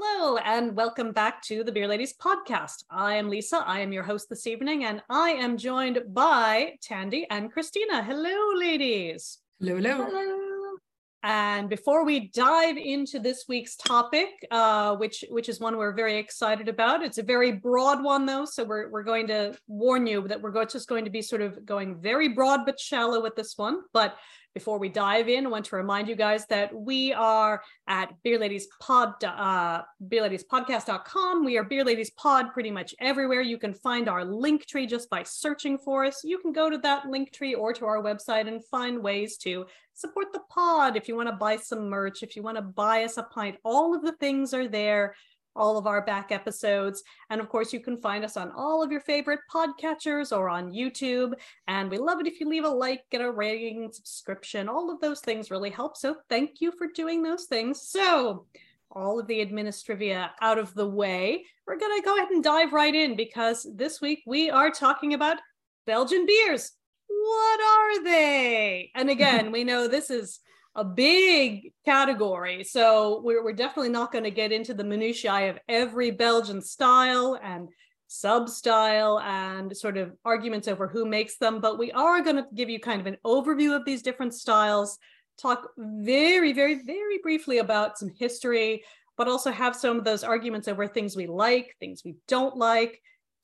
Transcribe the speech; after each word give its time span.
Hello, 0.00 0.36
and 0.36 0.76
welcome 0.76 1.10
back 1.10 1.42
to 1.42 1.64
the 1.64 1.72
Beer 1.72 1.88
Ladies 1.88 2.14
podcast. 2.16 2.84
I 2.88 3.16
am 3.16 3.28
Lisa. 3.28 3.64
I 3.66 3.80
am 3.80 3.92
your 3.92 4.04
host 4.04 4.28
this 4.28 4.46
evening, 4.46 4.84
and 4.84 5.02
I 5.10 5.30
am 5.30 5.56
joined 5.56 5.98
by 6.10 6.74
Tandy 6.80 7.26
and 7.30 7.50
Christina. 7.52 8.04
Hello, 8.04 8.56
ladies. 8.56 9.38
Hello, 9.58 9.80
hello. 9.80 10.76
And 11.24 11.68
before 11.68 12.04
we 12.04 12.28
dive 12.28 12.76
into 12.76 13.18
this 13.18 13.46
week's 13.48 13.74
topic, 13.74 14.28
uh, 14.52 14.94
which 14.94 15.24
which 15.30 15.48
is 15.48 15.58
one 15.58 15.76
we're 15.76 15.92
very 15.92 16.16
excited 16.16 16.68
about, 16.68 17.02
it's 17.02 17.18
a 17.18 17.24
very 17.24 17.50
broad 17.50 18.04
one 18.04 18.24
though, 18.24 18.44
so 18.44 18.62
we're 18.62 18.88
we're 18.90 19.02
going 19.02 19.26
to 19.26 19.58
warn 19.66 20.06
you 20.06 20.28
that 20.28 20.40
we're 20.40 20.64
just 20.64 20.88
going 20.88 21.06
to 21.06 21.10
be 21.10 21.22
sort 21.22 21.42
of 21.42 21.66
going 21.66 22.00
very 22.00 22.28
broad 22.28 22.64
but 22.64 22.78
shallow 22.78 23.20
with 23.20 23.34
this 23.34 23.58
one. 23.58 23.80
But 23.92 24.14
before 24.54 24.78
we 24.78 24.88
dive 24.88 25.28
in, 25.28 25.46
I 25.46 25.48
want 25.48 25.66
to 25.66 25.76
remind 25.76 26.08
you 26.08 26.16
guys 26.16 26.46
that 26.46 26.74
we 26.74 27.12
are 27.12 27.62
at 27.86 28.12
Beer 28.22 28.38
Ladies 28.38 28.66
Pod, 28.80 29.22
uh, 29.22 29.82
beerladiespodcast.com. 30.02 31.44
We 31.44 31.58
are 31.58 31.64
Beer 31.64 31.84
Ladies 31.84 32.10
Pod 32.10 32.52
pretty 32.52 32.70
much 32.70 32.94
everywhere. 33.00 33.42
You 33.42 33.58
can 33.58 33.74
find 33.74 34.08
our 34.08 34.24
link 34.24 34.66
tree 34.66 34.86
just 34.86 35.10
by 35.10 35.22
searching 35.22 35.78
for 35.78 36.04
us. 36.04 36.22
You 36.24 36.38
can 36.38 36.52
go 36.52 36.70
to 36.70 36.78
that 36.78 37.06
link 37.06 37.32
tree 37.32 37.54
or 37.54 37.72
to 37.74 37.86
our 37.86 38.02
website 38.02 38.48
and 38.48 38.64
find 38.64 39.02
ways 39.02 39.36
to 39.38 39.66
support 39.94 40.32
the 40.32 40.40
pod. 40.50 40.96
If 40.96 41.08
you 41.08 41.16
want 41.16 41.28
to 41.28 41.36
buy 41.36 41.56
some 41.56 41.88
merch, 41.88 42.22
if 42.22 42.36
you 42.36 42.42
want 42.42 42.56
to 42.56 42.62
buy 42.62 43.04
us 43.04 43.16
a 43.16 43.24
pint, 43.24 43.56
all 43.64 43.94
of 43.94 44.02
the 44.02 44.12
things 44.12 44.54
are 44.54 44.68
there 44.68 45.14
all 45.58 45.76
of 45.76 45.86
our 45.86 46.02
back 46.04 46.32
episodes. 46.32 47.02
And 47.30 47.40
of 47.40 47.48
course, 47.48 47.72
you 47.72 47.80
can 47.80 47.96
find 47.96 48.24
us 48.24 48.36
on 48.36 48.52
all 48.52 48.82
of 48.82 48.90
your 48.90 49.00
favorite 49.00 49.40
podcatchers 49.52 50.34
or 50.34 50.48
on 50.48 50.72
YouTube. 50.72 51.34
And 51.66 51.90
we 51.90 51.98
love 51.98 52.20
it 52.20 52.26
if 52.26 52.40
you 52.40 52.48
leave 52.48 52.64
a 52.64 52.68
like, 52.68 53.02
get 53.10 53.20
a 53.20 53.30
rating, 53.30 53.90
subscription. 53.92 54.68
All 54.68 54.90
of 54.90 55.00
those 55.00 55.20
things 55.20 55.50
really 55.50 55.70
help. 55.70 55.96
So 55.96 56.16
thank 56.28 56.60
you 56.60 56.72
for 56.78 56.86
doing 56.94 57.22
those 57.22 57.44
things. 57.44 57.82
So 57.82 58.46
all 58.90 59.20
of 59.20 59.26
the 59.26 59.44
administrivia 59.44 60.30
out 60.40 60.58
of 60.58 60.72
the 60.74 60.88
way, 60.88 61.44
we're 61.66 61.78
going 61.78 62.00
to 62.00 62.04
go 62.04 62.16
ahead 62.16 62.30
and 62.30 62.42
dive 62.42 62.72
right 62.72 62.94
in 62.94 63.16
because 63.16 63.66
this 63.74 64.00
week 64.00 64.22
we 64.26 64.50
are 64.50 64.70
talking 64.70 65.12
about 65.12 65.38
Belgian 65.86 66.24
beers. 66.24 66.72
What 67.08 67.60
are 67.60 68.04
they? 68.04 68.90
And 68.94 69.10
again, 69.10 69.50
we 69.52 69.64
know 69.64 69.88
this 69.88 70.10
is 70.10 70.40
a 70.78 70.84
big 70.84 71.72
category. 71.84 72.62
So 72.62 73.20
we're, 73.24 73.42
we're 73.42 73.52
definitely 73.52 73.90
not 73.90 74.12
going 74.12 74.22
to 74.22 74.30
get 74.30 74.52
into 74.52 74.74
the 74.74 74.84
minutiae 74.84 75.50
of 75.50 75.58
every 75.68 76.12
Belgian 76.12 76.62
style 76.62 77.36
and 77.42 77.68
sub 78.06 78.48
style 78.48 79.18
and 79.20 79.76
sort 79.76 79.96
of 79.96 80.12
arguments 80.24 80.68
over 80.68 80.86
who 80.86 81.04
makes 81.04 81.36
them, 81.36 81.60
but 81.60 81.80
we 81.80 81.90
are 81.92 82.22
going 82.22 82.36
to 82.36 82.46
give 82.54 82.70
you 82.70 82.78
kind 82.78 83.00
of 83.00 83.08
an 83.08 83.16
overview 83.26 83.74
of 83.74 83.84
these 83.84 84.02
different 84.02 84.32
styles, 84.32 84.98
talk 85.36 85.68
very, 85.76 86.52
very, 86.52 86.84
very 86.84 87.18
briefly 87.24 87.58
about 87.58 87.98
some 87.98 88.10
history, 88.16 88.84
but 89.16 89.26
also 89.26 89.50
have 89.50 89.74
some 89.74 89.98
of 89.98 90.04
those 90.04 90.22
arguments 90.22 90.68
over 90.68 90.86
things 90.86 91.16
we 91.16 91.26
like, 91.26 91.74
things 91.80 92.02
we 92.04 92.14
don't 92.28 92.56
like. 92.56 93.02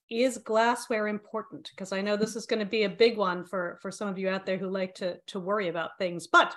Is 0.09 0.39
glassware 0.39 1.09
important? 1.09 1.71
Because 1.75 1.91
I 1.91 2.01
know 2.01 2.17
this 2.17 2.37
is 2.37 2.47
going 2.47 2.61
to 2.61 2.67
be 2.67 2.85
a 2.85 2.89
big 2.89 3.17
one 3.17 3.45
for, 3.45 3.79
for 3.83 3.91
some 3.91 4.07
of 4.07 4.19
you 4.19 4.29
out 4.29 4.47
there 4.47 4.59
who 4.59 4.69
like 4.69 4.95
to, 4.97 5.17
to 5.29 5.41
worry 5.41 5.69
about 5.69 5.99
things. 5.99 6.27
But 6.27 6.55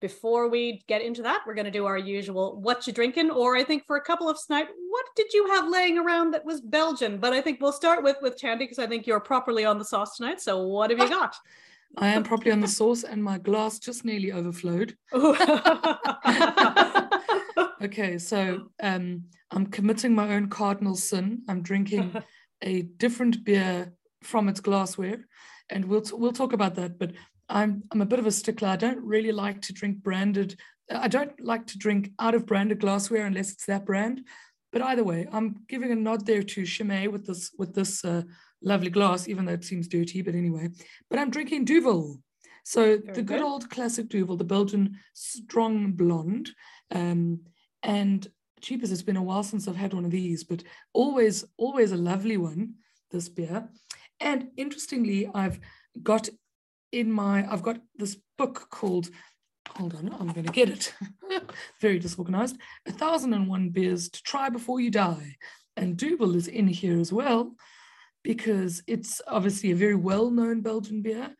before 0.00 0.48
we 0.48 0.82
get 0.86 1.02
into 1.02 1.22
that, 1.22 1.42
we're 1.46 1.54
going 1.54 1.64
to 1.64 1.70
do 1.70 1.86
our 1.86 1.98
usual 1.98 2.60
what 2.60 2.86
you 2.86 2.92
drinking, 2.92 3.30
or 3.30 3.56
I 3.56 3.64
think 3.64 3.84
for 3.86 3.96
a 3.96 4.00
couple 4.00 4.28
of 4.28 4.38
tonight, 4.44 4.68
what 4.88 5.06
did 5.16 5.32
you 5.32 5.48
have 5.48 5.68
laying 5.68 5.98
around 5.98 6.32
that 6.32 6.44
was 6.44 6.60
Belgian? 6.60 7.18
But 7.18 7.32
I 7.32 7.40
think 7.40 7.60
we'll 7.60 7.72
start 7.72 8.02
with 8.02 8.16
with 8.22 8.38
Tandy 8.38 8.64
because 8.64 8.78
I 8.78 8.86
think 8.86 9.06
you're 9.06 9.20
properly 9.20 9.64
on 9.64 9.78
the 9.78 9.84
sauce 9.84 10.16
tonight. 10.16 10.40
So 10.40 10.62
what 10.66 10.90
have 10.90 10.98
you 10.98 11.08
got? 11.08 11.34
I 11.96 12.08
am 12.08 12.22
properly 12.22 12.52
on 12.52 12.60
the 12.60 12.68
sauce, 12.68 13.02
and 13.02 13.24
my 13.24 13.38
glass 13.38 13.78
just 13.78 14.04
nearly 14.04 14.30
overflowed. 14.30 14.94
okay, 17.82 18.18
so 18.18 18.68
um, 18.82 19.24
I'm 19.50 19.66
committing 19.66 20.14
my 20.14 20.34
own 20.34 20.48
cardinal 20.48 20.96
sin. 20.96 21.42
I'm 21.48 21.62
drinking 21.62 22.14
a 22.62 22.82
different 22.82 23.42
beer 23.42 23.92
from 24.22 24.48
its 24.48 24.60
glassware, 24.60 25.26
and 25.70 25.86
we'll 25.86 26.02
t- 26.02 26.14
we'll 26.14 26.32
talk 26.32 26.52
about 26.52 26.74
that. 26.74 26.98
But 26.98 27.12
I'm 27.48 27.82
I'm 27.90 28.02
a 28.02 28.06
bit 28.06 28.18
of 28.18 28.26
a 28.26 28.32
stickler. 28.32 28.68
I 28.68 28.76
don't 28.76 29.02
really 29.02 29.32
like 29.32 29.62
to 29.62 29.72
drink 29.72 30.02
branded. 30.02 30.58
I 30.90 31.08
don't 31.08 31.38
like 31.40 31.66
to 31.68 31.78
drink 31.78 32.12
out 32.18 32.34
of 32.34 32.46
branded 32.46 32.80
glassware 32.80 33.26
unless 33.26 33.52
it's 33.52 33.66
that 33.66 33.86
brand. 33.86 34.22
But 34.72 34.82
either 34.82 35.04
way, 35.04 35.26
I'm 35.32 35.64
giving 35.68 35.90
a 35.92 35.96
nod 35.96 36.26
there 36.26 36.42
to 36.42 36.66
Chimay 36.66 37.08
with 37.08 37.26
this 37.26 37.50
with 37.58 37.74
this 37.74 38.04
uh, 38.04 38.22
lovely 38.62 38.90
glass, 38.90 39.28
even 39.28 39.44
though 39.44 39.54
it 39.54 39.64
seems 39.64 39.88
dirty. 39.88 40.22
But 40.22 40.34
anyway, 40.34 40.68
but 41.08 41.18
I'm 41.18 41.30
drinking 41.30 41.64
Duvel. 41.64 42.20
So 42.64 42.82
Very 42.82 42.98
the 42.98 43.22
good 43.22 43.38
good. 43.38 43.42
old 43.42 43.70
classic 43.70 44.08
Duvel, 44.08 44.36
the 44.36 44.44
Belgian 44.44 44.98
strong 45.14 45.92
blonde, 45.92 46.50
um, 46.90 47.40
and 47.82 48.26
cheapest. 48.60 48.92
It's 48.92 49.02
been 49.02 49.16
a 49.16 49.22
while 49.22 49.42
since 49.42 49.66
I've 49.66 49.76
had 49.76 49.94
one 49.94 50.04
of 50.04 50.10
these, 50.10 50.44
but 50.44 50.62
always 50.92 51.44
always 51.56 51.92
a 51.92 51.96
lovely 51.96 52.36
one. 52.36 52.74
This 53.10 53.30
beer, 53.30 53.70
and 54.20 54.48
interestingly, 54.58 55.30
I've 55.34 55.58
got 56.02 56.28
in 56.92 57.10
my 57.12 57.50
I've 57.50 57.62
got 57.62 57.78
this 57.96 58.16
book 58.36 58.68
called 58.70 59.08
hold 59.76 59.94
on, 59.94 60.14
I'm 60.18 60.28
gonna 60.28 60.50
get 60.50 60.70
it. 60.70 60.94
Very 61.80 61.98
disorganized. 61.98 62.56
A 62.86 62.92
thousand 62.92 63.34
and 63.34 63.48
one 63.48 63.68
beers 63.70 64.08
to 64.10 64.22
try 64.22 64.48
before 64.48 64.80
you 64.80 64.90
die. 64.90 65.36
And 65.76 65.96
Duvel 65.96 66.34
is 66.34 66.48
in 66.48 66.66
here 66.66 66.98
as 66.98 67.12
well, 67.12 67.54
because 68.24 68.82
it's 68.86 69.20
obviously 69.28 69.70
a 69.70 69.76
very 69.76 69.94
well-known 69.94 70.60
Belgian 70.60 71.02
beer. 71.02 71.30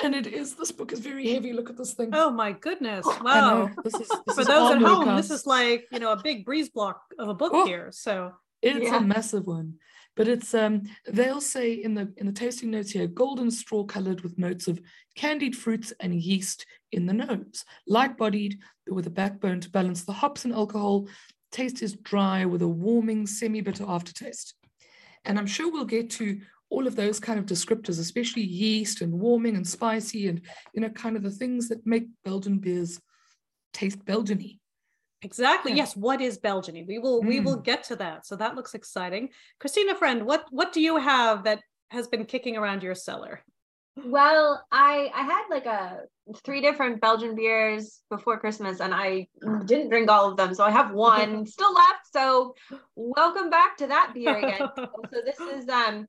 And 0.00 0.14
it 0.16 0.26
is, 0.26 0.56
this 0.56 0.72
book 0.72 0.92
is 0.92 0.98
very 0.98 1.30
heavy. 1.32 1.52
Look 1.52 1.70
at 1.70 1.76
this 1.76 1.94
thing. 1.94 2.10
oh 2.12 2.30
my 2.30 2.52
goodness! 2.52 3.06
Wow. 3.22 3.70
This 3.84 3.94
is, 3.94 4.08
this 4.26 4.34
For 4.36 4.44
those 4.44 4.72
at 4.72 4.82
home, 4.82 5.14
this 5.16 5.30
is 5.30 5.46
like 5.46 5.86
you 5.92 6.00
know 6.00 6.10
a 6.12 6.20
big 6.20 6.44
breeze 6.44 6.70
block 6.70 7.00
of 7.18 7.28
a 7.28 7.34
book 7.34 7.52
Oh. 7.54 7.66
here. 7.66 7.90
So 7.92 8.32
It's 8.62 8.80
Yeah. 8.90 8.96
a 8.96 9.00
massive 9.00 9.46
one. 9.46 9.74
But 10.16 10.28
it's 10.28 10.54
um 10.54 10.82
they'll 11.06 11.40
say 11.40 11.72
in 11.72 11.94
the 11.94 12.12
in 12.16 12.26
the 12.26 12.32
tasting 12.32 12.70
notes 12.70 12.90
here, 12.90 13.06
golden 13.06 13.50
straw 13.50 13.84
colored 13.84 14.20
with 14.20 14.38
notes 14.38 14.68
of 14.68 14.80
candied 15.16 15.56
fruits 15.56 15.92
and 16.00 16.14
yeast 16.14 16.66
in 16.92 17.06
the 17.06 17.12
nose. 17.12 17.64
Light 17.86 18.16
bodied, 18.16 18.58
but 18.86 18.94
with 18.94 19.06
a 19.06 19.10
backbone 19.10 19.60
to 19.60 19.70
balance 19.70 20.04
the 20.04 20.12
hops 20.12 20.44
and 20.44 20.54
alcohol. 20.54 21.08
Taste 21.50 21.82
is 21.82 21.94
dry 21.94 22.44
with 22.44 22.62
a 22.62 22.68
warming, 22.68 23.26
semi-bitter 23.26 23.84
aftertaste. 23.86 24.54
And 25.24 25.38
I'm 25.38 25.46
sure 25.46 25.70
we'll 25.70 25.84
get 25.84 26.10
to 26.10 26.40
all 26.68 26.86
of 26.88 26.96
those 26.96 27.20
kind 27.20 27.38
of 27.38 27.46
descriptors, 27.46 28.00
especially 28.00 28.42
yeast 28.42 29.00
and 29.00 29.12
warming 29.12 29.54
and 29.54 29.66
spicy 29.66 30.26
and 30.26 30.40
you 30.72 30.80
know, 30.80 30.88
kind 30.90 31.16
of 31.16 31.22
the 31.22 31.30
things 31.30 31.68
that 31.68 31.86
make 31.86 32.06
Belgian 32.24 32.58
beers 32.58 33.00
taste 33.72 34.04
Belgian-y. 34.04 34.58
Exactly, 35.24 35.72
Yeah. 35.72 35.78
yes. 35.78 35.96
What 35.96 36.20
is 36.20 36.38
Belgian? 36.38 36.86
We 36.86 36.98
will 36.98 37.22
we 37.22 37.40
will 37.40 37.58
Mm. 37.58 37.64
get 37.64 37.82
to 37.84 37.96
that. 37.96 38.26
So 38.26 38.36
that 38.36 38.54
looks 38.54 38.74
exciting. 38.74 39.30
Christina, 39.58 39.94
friend, 39.94 40.26
what 40.26 40.44
what 40.50 40.72
do 40.72 40.80
you 40.80 40.96
have 40.98 41.44
that 41.44 41.60
has 41.90 42.06
been 42.06 42.26
kicking 42.26 42.56
around 42.56 42.82
your 42.82 42.94
cellar? 42.94 43.42
Well, 44.04 44.62
I 44.70 45.10
I 45.14 45.22
had 45.22 45.44
like 45.50 45.66
a 45.66 46.02
three 46.44 46.60
different 46.60 47.00
Belgian 47.00 47.34
beers 47.34 48.02
before 48.10 48.38
Christmas, 48.38 48.80
and 48.80 48.92
I 48.94 49.28
didn't 49.64 49.88
drink 49.88 50.10
all 50.10 50.30
of 50.30 50.36
them, 50.36 50.54
so 50.54 50.62
I 50.62 50.70
have 50.70 50.92
one 51.16 51.46
still 51.46 51.72
left. 51.72 52.06
So 52.12 52.54
welcome 52.94 53.48
back 53.48 53.78
to 53.78 53.86
that 53.86 54.12
beer 54.14 54.36
again. 54.36 54.68
so 54.76 55.20
this 55.24 55.40
is 55.40 55.68
um 55.68 56.06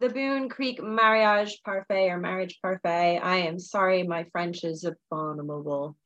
the 0.00 0.08
Boon 0.08 0.48
Kriek 0.48 0.82
Mariage 0.82 1.62
Parfait 1.62 2.08
or 2.10 2.18
Marriage 2.18 2.58
Parfait. 2.62 3.18
I 3.22 3.36
am 3.48 3.58
sorry, 3.58 4.02
my 4.02 4.24
French 4.32 4.64
is 4.64 4.84
abominable. 4.84 5.96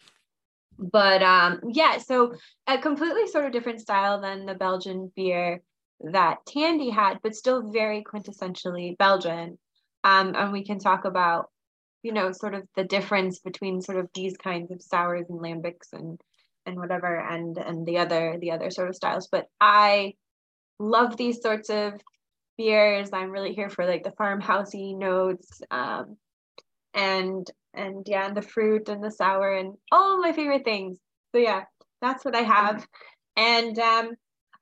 But 0.80 1.22
um 1.22 1.60
yeah, 1.72 1.98
so 1.98 2.34
a 2.66 2.78
completely 2.78 3.28
sort 3.28 3.44
of 3.44 3.52
different 3.52 3.80
style 3.80 4.20
than 4.20 4.46
the 4.46 4.54
Belgian 4.54 5.12
beer 5.14 5.60
that 6.00 6.46
Tandy 6.46 6.88
had, 6.88 7.18
but 7.22 7.34
still 7.34 7.70
very 7.70 8.02
quintessentially 8.02 8.96
Belgian. 8.96 9.58
Um, 10.02 10.34
and 10.34 10.50
we 10.50 10.64
can 10.64 10.78
talk 10.78 11.04
about, 11.04 11.50
you 12.02 12.12
know, 12.12 12.32
sort 12.32 12.54
of 12.54 12.66
the 12.74 12.84
difference 12.84 13.40
between 13.40 13.82
sort 13.82 13.98
of 13.98 14.08
these 14.14 14.36
kinds 14.38 14.70
of 14.70 14.80
sours 14.80 15.26
and 15.28 15.40
lambics 15.40 15.92
and 15.92 16.18
and 16.64 16.76
whatever 16.76 17.18
and 17.18 17.58
and 17.58 17.86
the 17.86 17.98
other 17.98 18.38
the 18.40 18.52
other 18.52 18.70
sort 18.70 18.88
of 18.88 18.96
styles. 18.96 19.28
But 19.30 19.46
I 19.60 20.14
love 20.78 21.18
these 21.18 21.42
sorts 21.42 21.68
of 21.68 22.00
beers. 22.56 23.10
I'm 23.12 23.30
really 23.30 23.52
here 23.52 23.68
for 23.68 23.86
like 23.86 24.04
the 24.04 24.12
farmhousey 24.12 24.96
notes. 24.96 25.60
Um, 25.70 26.16
and 26.94 27.50
and 27.74 28.06
yeah, 28.08 28.26
and 28.26 28.36
the 28.36 28.42
fruit 28.42 28.88
and 28.88 29.02
the 29.02 29.10
sour 29.10 29.54
and 29.54 29.74
all 29.92 30.20
my 30.20 30.32
favorite 30.32 30.64
things. 30.64 30.98
So 31.32 31.38
yeah, 31.38 31.64
that's 32.00 32.24
what 32.24 32.34
I 32.34 32.42
have. 32.42 32.86
And 33.36 33.78
um 33.78 34.12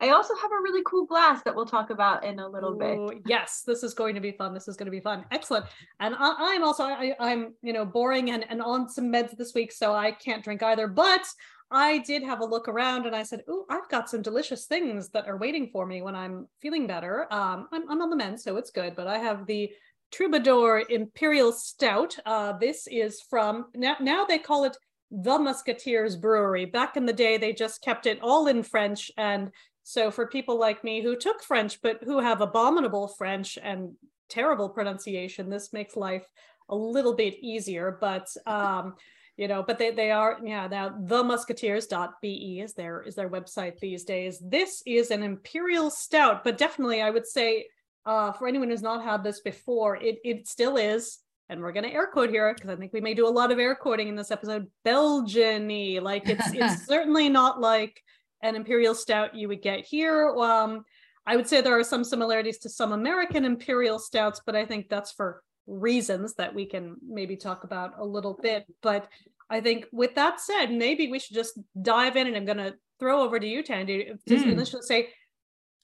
I 0.00 0.10
also 0.10 0.34
have 0.36 0.52
a 0.52 0.62
really 0.62 0.82
cool 0.86 1.06
glass 1.06 1.42
that 1.42 1.54
we'll 1.54 1.66
talk 1.66 1.90
about 1.90 2.24
in 2.24 2.38
a 2.38 2.48
little 2.48 2.74
Ooh, 2.74 3.08
bit. 3.08 3.22
Yes, 3.26 3.62
this 3.66 3.82
is 3.82 3.94
going 3.94 4.14
to 4.14 4.20
be 4.20 4.30
fun. 4.30 4.54
This 4.54 4.68
is 4.68 4.76
going 4.76 4.86
to 4.86 4.92
be 4.92 5.00
fun. 5.00 5.24
Excellent. 5.32 5.66
And 5.98 6.14
I, 6.16 6.52
am 6.54 6.62
also 6.62 6.84
I, 6.84 7.14
am 7.18 7.54
you 7.62 7.72
know 7.72 7.84
boring 7.84 8.30
and, 8.30 8.44
and 8.48 8.62
on 8.62 8.88
some 8.88 9.12
meds 9.12 9.36
this 9.36 9.54
week, 9.54 9.72
so 9.72 9.94
I 9.94 10.12
can't 10.12 10.44
drink 10.44 10.62
either. 10.62 10.86
But 10.86 11.26
I 11.70 11.98
did 11.98 12.22
have 12.22 12.40
a 12.40 12.44
look 12.44 12.68
around 12.68 13.06
and 13.06 13.16
I 13.16 13.24
said, 13.24 13.42
"Oh, 13.48 13.66
I've 13.68 13.88
got 13.88 14.08
some 14.08 14.22
delicious 14.22 14.66
things 14.66 15.08
that 15.10 15.26
are 15.26 15.36
waiting 15.36 15.68
for 15.72 15.84
me 15.84 16.00
when 16.00 16.14
I'm 16.14 16.46
feeling 16.60 16.86
better." 16.86 17.26
Um, 17.32 17.66
I'm, 17.72 17.90
I'm 17.90 18.00
on 18.00 18.10
the 18.10 18.16
mend, 18.16 18.40
so 18.40 18.56
it's 18.56 18.70
good. 18.70 18.94
But 18.94 19.08
I 19.08 19.18
have 19.18 19.46
the 19.46 19.68
Troubadour 20.10 20.84
Imperial 20.88 21.52
Stout. 21.52 22.16
Uh, 22.24 22.52
this 22.52 22.86
is 22.90 23.20
from 23.20 23.66
now. 23.74 23.96
Now 24.00 24.24
they 24.24 24.38
call 24.38 24.64
it 24.64 24.76
the 25.10 25.38
Musketeers 25.38 26.16
Brewery. 26.16 26.66
Back 26.66 26.96
in 26.96 27.06
the 27.06 27.12
day, 27.12 27.38
they 27.38 27.52
just 27.52 27.82
kept 27.82 28.06
it 28.06 28.18
all 28.22 28.46
in 28.46 28.62
French 28.62 29.10
and 29.16 29.50
so 29.88 30.10
for 30.10 30.26
people 30.26 30.58
like 30.58 30.84
me 30.84 31.00
who 31.00 31.16
took 31.16 31.42
French, 31.42 31.80
but 31.80 32.00
who 32.04 32.20
have 32.20 32.42
abominable 32.42 33.08
French 33.08 33.56
and 33.62 33.94
terrible 34.28 34.68
pronunciation, 34.68 35.48
this 35.48 35.72
makes 35.72 35.96
life 35.96 36.26
a 36.68 36.76
little 36.76 37.14
bit 37.14 37.38
easier. 37.40 37.96
But 37.98 38.28
um, 38.46 38.96
you 39.38 39.48
know, 39.48 39.62
but 39.62 39.78
they, 39.78 39.92
they 39.92 40.10
are, 40.10 40.36
yeah, 40.44 40.66
now 40.66 40.90
the 40.90 41.22
themusketeers.be 41.22 42.60
is 42.60 42.74
their 42.74 43.00
is 43.00 43.14
their 43.14 43.30
website 43.30 43.78
these 43.78 44.04
days. 44.04 44.42
This 44.44 44.82
is 44.84 45.10
an 45.10 45.22
imperial 45.22 45.88
stout, 45.88 46.44
but 46.44 46.58
definitely 46.58 47.00
I 47.00 47.08
would 47.08 47.26
say 47.26 47.68
uh, 48.08 48.32
for 48.32 48.48
anyone 48.48 48.70
who's 48.70 48.82
not 48.82 49.04
had 49.04 49.22
this 49.22 49.40
before, 49.40 49.96
it 49.96 50.18
it 50.24 50.48
still 50.48 50.76
is 50.76 51.18
and 51.48 51.60
we're 51.60 51.72
going 51.72 51.84
to 51.84 51.92
air 51.92 52.06
quote 52.06 52.30
here 52.30 52.52
because 52.54 52.70
I 52.70 52.76
think 52.76 52.92
we 52.92 53.00
may 53.00 53.14
do 53.14 53.26
a 53.26 53.30
lot 53.30 53.50
of 53.50 53.58
air 53.58 53.74
quoting 53.74 54.08
in 54.08 54.16
this 54.16 54.30
episode. 54.30 54.66
Belgian-y, 54.84 55.98
like 56.02 56.28
it's 56.28 56.50
it's 56.52 56.86
certainly 56.86 57.28
not 57.28 57.60
like 57.60 58.02
an 58.42 58.54
imperial 58.54 58.94
stout 58.94 59.34
you 59.34 59.48
would 59.48 59.62
get 59.62 59.84
here. 59.84 60.28
Um, 60.36 60.84
I 61.26 61.36
would 61.36 61.48
say 61.48 61.60
there 61.60 61.78
are 61.78 61.84
some 61.84 62.04
similarities 62.04 62.58
to 62.60 62.70
some 62.70 62.92
American 62.92 63.44
imperial 63.44 63.98
stouts, 63.98 64.40
but 64.44 64.56
I 64.56 64.64
think 64.64 64.88
that's 64.88 65.12
for 65.12 65.42
reasons 65.66 66.34
that 66.34 66.54
we 66.54 66.64
can 66.64 66.96
maybe 67.06 67.36
talk 67.36 67.64
about 67.64 67.92
a 67.98 68.04
little 68.04 68.38
bit. 68.40 68.64
But 68.82 69.08
I 69.50 69.60
think 69.60 69.86
with 69.92 70.14
that 70.14 70.40
said, 70.40 70.70
maybe 70.70 71.10
we 71.10 71.18
should 71.18 71.36
just 71.36 71.58
dive 71.80 72.16
in 72.16 72.26
and 72.26 72.36
I'm 72.36 72.46
going 72.46 72.58
to 72.58 72.74
throw 72.98 73.22
over 73.22 73.38
to 73.38 73.46
you, 73.46 73.62
Tandy, 73.62 74.12
to 74.26 74.34
mm. 74.34 74.52
initially 74.52 74.82
say 74.82 75.08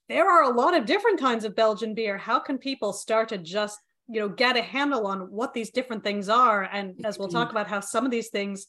there 0.09 0.31
are 0.31 0.43
a 0.43 0.55
lot 0.55 0.77
of 0.77 0.87
different 0.87 1.19
kinds 1.19 1.45
of 1.45 1.57
Belgian 1.57 1.95
beer. 1.95 2.19
How 2.19 2.39
can 2.39 2.59
people 2.59 2.93
start 2.93 3.29
to 3.31 3.39
just, 3.39 3.79
you 4.09 4.21
know, 4.21 4.29
get 4.29 4.57
a 4.57 4.63
handle 4.63 5.07
on 5.07 5.31
what 5.31 5.55
these 5.55 5.71
different 5.71 6.05
things 6.05 6.29
are? 6.29 6.63
And 6.65 7.05
as 7.05 7.19
we'll 7.19 7.29
talk 7.29 7.51
about 7.51 7.69
how 7.69 7.81
some 7.81 8.05
of 8.05 8.11
these 8.11 8.29
things 8.29 8.67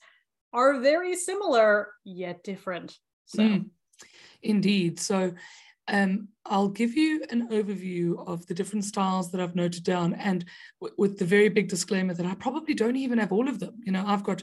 are 0.54 0.80
very 0.80 1.16
similar 1.16 1.90
yet 2.06 2.44
different. 2.44 2.98
So, 3.26 3.44
mm, 3.44 3.66
indeed. 4.42 5.00
So, 5.00 5.34
um, 5.88 6.30
I'll 6.46 6.70
give 6.70 6.96
you 6.96 7.24
an 7.30 7.50
overview 7.50 8.26
of 8.28 8.46
the 8.48 8.54
different 8.54 8.86
styles 8.86 9.32
that 9.32 9.42
I've 9.42 9.56
noted 9.56 9.84
down, 9.84 10.14
and 10.14 10.46
w- 10.82 10.96
with 10.98 11.20
the 11.20 11.26
very 11.26 11.50
big 11.50 11.68
disclaimer 11.68 12.14
that 12.14 12.26
I 12.26 12.34
probably 12.36 12.74
don't 12.74 12.96
even 12.96 13.20
have 13.20 13.32
all 13.32 13.48
of 13.48 13.60
them. 13.60 13.76
You 13.84 13.92
know, 13.92 14.04
I've 14.06 14.24
got 14.24 14.42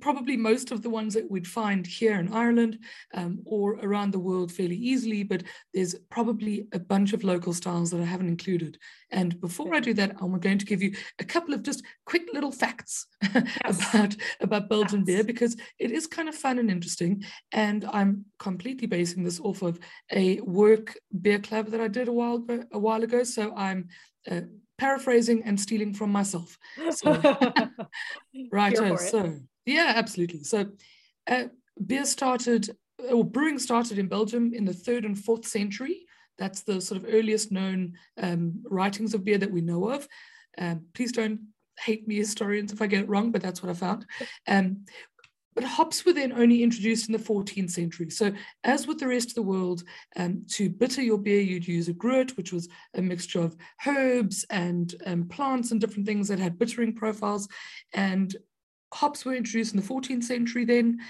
probably 0.00 0.36
most 0.36 0.70
of 0.70 0.82
the 0.82 0.90
ones 0.90 1.14
that 1.14 1.30
we'd 1.30 1.46
find 1.46 1.86
here 1.86 2.18
in 2.18 2.32
Ireland 2.32 2.78
um, 3.14 3.40
or 3.44 3.74
around 3.82 4.12
the 4.12 4.18
world 4.18 4.52
fairly 4.52 4.76
easily, 4.76 5.22
but 5.22 5.42
there's 5.72 5.94
probably 6.10 6.66
a 6.72 6.78
bunch 6.78 7.12
of 7.12 7.24
local 7.24 7.52
styles 7.52 7.90
that 7.90 8.00
I 8.00 8.04
haven't 8.04 8.28
included. 8.28 8.78
And 9.10 9.40
before 9.40 9.74
I 9.74 9.80
do 9.80 9.94
that, 9.94 10.16
I'm 10.20 10.38
going 10.38 10.58
to 10.58 10.66
give 10.66 10.82
you 10.82 10.94
a 11.18 11.24
couple 11.24 11.54
of 11.54 11.62
just 11.62 11.84
quick 12.04 12.22
little 12.32 12.52
facts 12.52 13.06
yes. 13.34 13.94
about, 13.94 14.16
about 14.40 14.68
Belgian 14.68 15.04
beer 15.04 15.24
because 15.24 15.56
it 15.78 15.90
is 15.90 16.06
kind 16.06 16.28
of 16.28 16.34
fun 16.34 16.58
and 16.58 16.70
interesting. 16.70 17.24
And 17.52 17.84
I'm 17.92 18.24
completely 18.38 18.86
basing 18.86 19.24
this 19.24 19.40
off 19.40 19.62
of 19.62 19.78
a 20.12 20.40
work 20.40 20.96
beer 21.20 21.38
club 21.38 21.68
that 21.68 21.80
I 21.80 21.88
did 21.88 22.08
a 22.08 22.12
while 22.12 22.36
ago, 22.36 22.64
a 22.72 22.78
while 22.78 23.02
ago. 23.02 23.24
So 23.24 23.54
I'm 23.54 23.88
uh, 24.30 24.42
paraphrasing 24.78 25.42
and 25.44 25.58
stealing 25.58 25.94
from 25.94 26.10
myself. 26.10 26.58
So, 26.90 27.12
right. 28.52 28.76
So 28.76 29.38
yeah, 29.66 29.92
absolutely. 29.96 30.44
So 30.44 30.66
uh, 31.26 31.44
beer 31.84 32.04
started, 32.04 32.76
or 33.10 33.24
brewing 33.24 33.58
started 33.58 33.98
in 33.98 34.08
Belgium 34.08 34.52
in 34.54 34.64
the 34.64 34.72
third 34.72 35.04
and 35.04 35.18
fourth 35.18 35.46
century. 35.46 36.06
That's 36.38 36.62
the 36.62 36.80
sort 36.80 37.00
of 37.02 37.08
earliest 37.12 37.52
known 37.52 37.94
um, 38.20 38.60
writings 38.64 39.14
of 39.14 39.24
beer 39.24 39.38
that 39.38 39.50
we 39.50 39.60
know 39.60 39.88
of. 39.90 40.08
Um, 40.58 40.86
please 40.94 41.12
don't 41.12 41.40
hate 41.80 42.06
me, 42.06 42.16
historians, 42.16 42.72
if 42.72 42.82
I 42.82 42.86
get 42.86 43.02
it 43.02 43.08
wrong, 43.08 43.30
but 43.30 43.42
that's 43.42 43.62
what 43.62 43.70
I 43.70 43.74
found. 43.74 44.06
Um, 44.46 44.84
but 45.54 45.64
hops 45.64 46.04
were 46.04 46.12
then 46.12 46.32
only 46.32 46.62
introduced 46.62 47.08
in 47.08 47.12
the 47.12 47.18
14th 47.18 47.70
century. 47.70 48.10
So, 48.10 48.32
as 48.64 48.86
with 48.86 48.98
the 48.98 49.06
rest 49.06 49.28
of 49.28 49.34
the 49.34 49.42
world, 49.42 49.84
um, 50.16 50.44
to 50.50 50.68
bitter 50.68 51.00
your 51.00 51.18
beer, 51.18 51.40
you'd 51.40 51.68
use 51.68 51.88
a 51.88 51.92
gruit, 51.92 52.36
which 52.36 52.52
was 52.52 52.68
a 52.94 53.02
mixture 53.02 53.40
of 53.40 53.56
herbs 53.86 54.44
and 54.50 54.94
um, 55.06 55.28
plants 55.28 55.70
and 55.70 55.80
different 55.80 56.06
things 56.06 56.28
that 56.28 56.40
had 56.40 56.58
bittering 56.58 56.94
profiles. 56.94 57.46
And 57.92 58.34
hops 58.94 59.24
were 59.24 59.34
introduced 59.34 59.74
in 59.74 59.80
the 59.80 59.86
14th 59.86 60.24
century 60.24 60.64
then. 60.64 61.00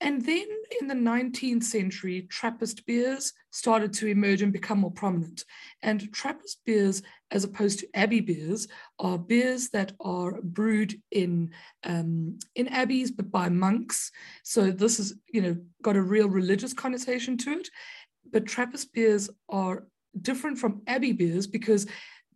And 0.00 0.24
then 0.24 0.46
in 0.80 0.88
the 0.88 0.94
19th 0.94 1.62
century, 1.62 2.22
Trappist 2.28 2.84
beers 2.84 3.32
started 3.50 3.92
to 3.94 4.06
emerge 4.06 4.42
and 4.42 4.52
become 4.52 4.80
more 4.80 4.90
prominent. 4.90 5.44
And 5.82 6.12
Trappist 6.12 6.60
beers, 6.66 7.02
as 7.30 7.44
opposed 7.44 7.78
to 7.78 7.88
Abbey 7.94 8.20
beers, 8.20 8.68
are 8.98 9.18
beers 9.18 9.70
that 9.70 9.92
are 10.00 10.40
brewed 10.42 11.00
in, 11.10 11.52
um, 11.84 12.38
in 12.54 12.68
abbeys, 12.68 13.12
but 13.12 13.30
by 13.30 13.48
monks. 13.48 14.10
So 14.42 14.70
this 14.70 14.98
has, 14.98 15.14
you 15.32 15.40
know, 15.40 15.56
got 15.80 15.96
a 15.96 16.02
real 16.02 16.28
religious 16.28 16.74
connotation 16.74 17.38
to 17.38 17.52
it. 17.52 17.68
But 18.30 18.46
Trappist 18.46 18.92
beers 18.92 19.30
are 19.48 19.86
different 20.20 20.58
from 20.58 20.82
Abbey 20.86 21.12
beers 21.12 21.46
because 21.46 21.86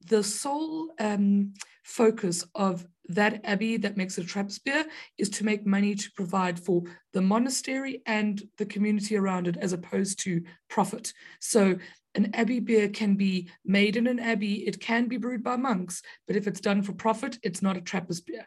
the 0.07 0.23
sole 0.23 0.93
um, 0.99 1.55
focus 1.85 2.47
of 2.55 2.87
that 3.09 3.41
abbey 3.45 3.77
that 3.79 3.97
makes 3.97 4.19
a 4.19 4.25
Trappist 4.25 4.65
beer 4.65 4.85
is 5.17 5.31
to 5.31 5.45
make 5.45 5.67
money 5.67 5.95
to 5.95 6.11
provide 6.15 6.61
for 6.61 6.83
the 7.13 7.23
monastery 7.23 8.03
and 8.07 8.43
the 8.59 8.67
community 8.67 9.17
around 9.17 9.49
it 9.49 9.57
as 9.57 9.73
opposed 9.73 10.21
to 10.21 10.43
profit. 10.69 11.13
So 11.41 11.79
an 12.15 12.35
abbey 12.35 12.61
beer 12.61 12.89
can 12.89 13.17
be 13.17 13.51
made 13.65 13.97
in 13.97 14.07
an 14.07 14.19
abbey, 14.19 14.67
it 14.67 14.81
can 14.81 15.09
be 15.09 15.17
brewed 15.17 15.43
by 15.43 15.57
monks, 15.57 16.03
but 16.27 16.37
if 16.37 16.47
it's 16.47 16.61
done 16.61 16.83
for 16.83 16.93
profit, 16.93 17.39
it's 17.43 17.63
not 17.63 17.77
a 17.77 17.81
Trappist 17.81 18.27
beer. 18.27 18.47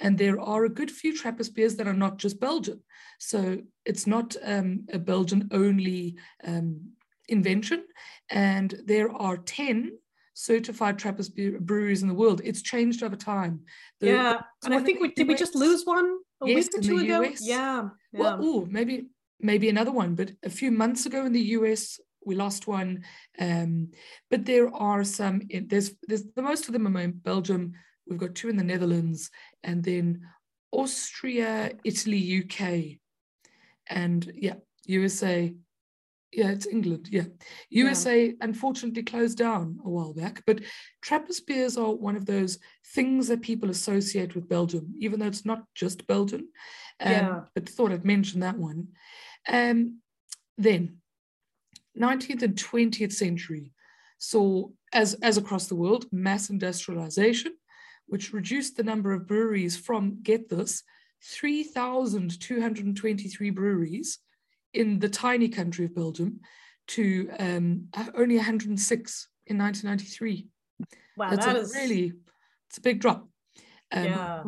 And 0.00 0.18
there 0.18 0.40
are 0.40 0.64
a 0.64 0.70
good 0.70 0.90
few 0.90 1.16
Trappist 1.16 1.54
beers 1.54 1.76
that 1.76 1.86
are 1.86 1.94
not 1.94 2.18
just 2.18 2.40
Belgian. 2.40 2.82
So 3.18 3.58
it's 3.84 4.06
not 4.06 4.36
um, 4.42 4.86
a 4.92 4.98
Belgian 4.98 5.48
only 5.52 6.16
um, 6.44 6.90
invention. 7.28 7.84
And 8.30 8.74
there 8.84 9.10
are 9.10 9.36
10 9.36 9.92
certified 10.34 10.98
Trappist 10.98 11.34
breweries 11.60 12.02
in 12.02 12.08
the 12.08 12.14
world. 12.14 12.40
It's 12.44 12.62
changed 12.62 13.02
over 13.02 13.16
time. 13.16 13.60
The, 14.00 14.06
yeah, 14.08 14.40
and 14.64 14.74
I 14.74 14.80
think 14.80 15.00
we 15.00 15.12
did 15.12 15.28
we 15.28 15.34
just 15.34 15.54
lose 15.54 15.84
one 15.84 16.18
a 16.42 16.48
yes, 16.48 16.68
week 16.72 16.78
or 16.78 16.82
two 16.82 16.98
ago? 16.98 17.22
US. 17.22 17.46
Yeah, 17.46 17.88
yeah. 18.12 18.20
Well, 18.20 18.44
ooh, 18.44 18.66
maybe 18.70 19.06
maybe 19.40 19.68
another 19.68 19.92
one, 19.92 20.14
but 20.14 20.32
a 20.42 20.50
few 20.50 20.70
months 20.70 21.06
ago 21.06 21.24
in 21.24 21.32
the 21.32 21.40
US 21.58 21.98
we 22.24 22.34
lost 22.34 22.66
one. 22.66 23.04
Um, 23.38 23.90
but 24.30 24.44
there 24.44 24.74
are 24.74 25.04
some. 25.04 25.42
There's 25.48 25.92
there's 26.06 26.24
the 26.34 26.42
most 26.42 26.66
of 26.66 26.72
them 26.72 26.96
are 26.96 27.00
in 27.00 27.12
Belgium. 27.12 27.72
We've 28.06 28.18
got 28.18 28.34
two 28.34 28.48
in 28.48 28.56
the 28.56 28.64
Netherlands, 28.64 29.30
and 29.62 29.82
then 29.82 30.22
Austria, 30.72 31.72
Italy, 31.84 32.44
UK, 32.44 32.98
and 33.88 34.30
yeah, 34.34 34.54
USA 34.86 35.54
yeah, 36.34 36.50
it's 36.50 36.66
England. 36.66 37.08
Yeah. 37.10 37.24
USA 37.70 38.26
yeah. 38.26 38.32
unfortunately 38.40 39.02
closed 39.02 39.38
down 39.38 39.78
a 39.84 39.88
while 39.88 40.12
back, 40.12 40.42
but 40.46 40.60
Trappist 41.00 41.46
beers 41.46 41.76
are 41.76 41.94
one 41.94 42.16
of 42.16 42.26
those 42.26 42.58
things 42.94 43.28
that 43.28 43.42
people 43.42 43.70
associate 43.70 44.34
with 44.34 44.48
Belgium, 44.48 44.92
even 44.98 45.20
though 45.20 45.26
it's 45.26 45.46
not 45.46 45.62
just 45.74 46.06
Belgium. 46.06 46.48
Um, 47.00 47.12
yeah. 47.12 47.40
But 47.54 47.68
thought 47.68 47.92
I'd 47.92 48.04
mention 48.04 48.40
that 48.40 48.58
one. 48.58 48.88
Um, 49.48 50.00
then, 50.58 50.98
19th 51.98 52.42
and 52.42 52.56
20th 52.56 53.12
century 53.12 53.72
saw, 54.18 54.68
as, 54.92 55.14
as 55.14 55.36
across 55.36 55.68
the 55.68 55.76
world, 55.76 56.06
mass 56.10 56.50
industrialization, 56.50 57.52
which 58.06 58.32
reduced 58.32 58.76
the 58.76 58.82
number 58.82 59.12
of 59.12 59.28
breweries 59.28 59.76
from, 59.76 60.18
get 60.22 60.48
this, 60.48 60.82
3,223 61.22 63.50
breweries 63.50 64.18
in 64.74 64.98
the 64.98 65.08
tiny 65.08 65.48
country 65.48 65.84
of 65.84 65.94
Belgium 65.94 66.40
to 66.88 67.30
um, 67.38 67.88
only 68.14 68.36
106 68.36 69.28
in 69.46 69.58
1993. 69.58 70.48
Wow, 71.16 71.30
That's 71.30 71.46
that 71.46 71.56
is 71.56 71.74
really 71.74 72.12
it's 72.68 72.78
a 72.78 72.82
big 72.82 73.00
drop. 73.00 73.28
Um, 73.92 74.04
yeah. 74.04 74.42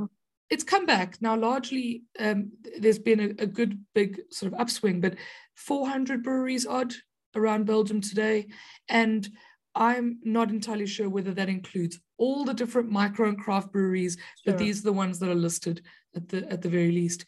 It's 0.50 0.64
come 0.64 0.87
back 0.87 1.16
now. 1.21 1.37
Largely, 1.37 2.02
um, 2.18 2.52
there's 2.78 2.99
been 2.99 3.21
a, 3.21 3.42
a, 3.42 3.47
good 3.47 3.85
big 3.95 4.21
sort 4.30 4.52
of 4.52 4.61
upswing, 4.61 5.00
but 5.00 5.16
400 5.54 6.23
breweries 6.23 6.66
odd 6.66 6.95
around 7.35 7.66
Belgium 7.66 8.00
today, 8.00 8.47
and 8.88 9.28
I'm 9.75 10.18
not 10.25 10.50
entirely 10.50 10.87
sure 10.87 11.09
whether 11.09 11.35
that 11.35 11.49
includes 11.49 11.99
all 12.16 12.45
the 12.45 12.54
different 12.54 12.90
micro 12.90 13.28
and 13.28 13.38
craft 13.38 13.73
breweries, 13.73 14.16
sure. 14.16 14.52
but 14.52 14.59
these 14.59 14.80
are 14.80 14.85
the 14.85 14.92
ones 14.92 15.18
that 15.18 15.28
are 15.28 15.35
listed 15.35 15.83
at 16.14 16.28
the 16.28 16.50
at 16.50 16.62
the 16.62 16.68
very 16.68 16.92
least. 16.92 17.26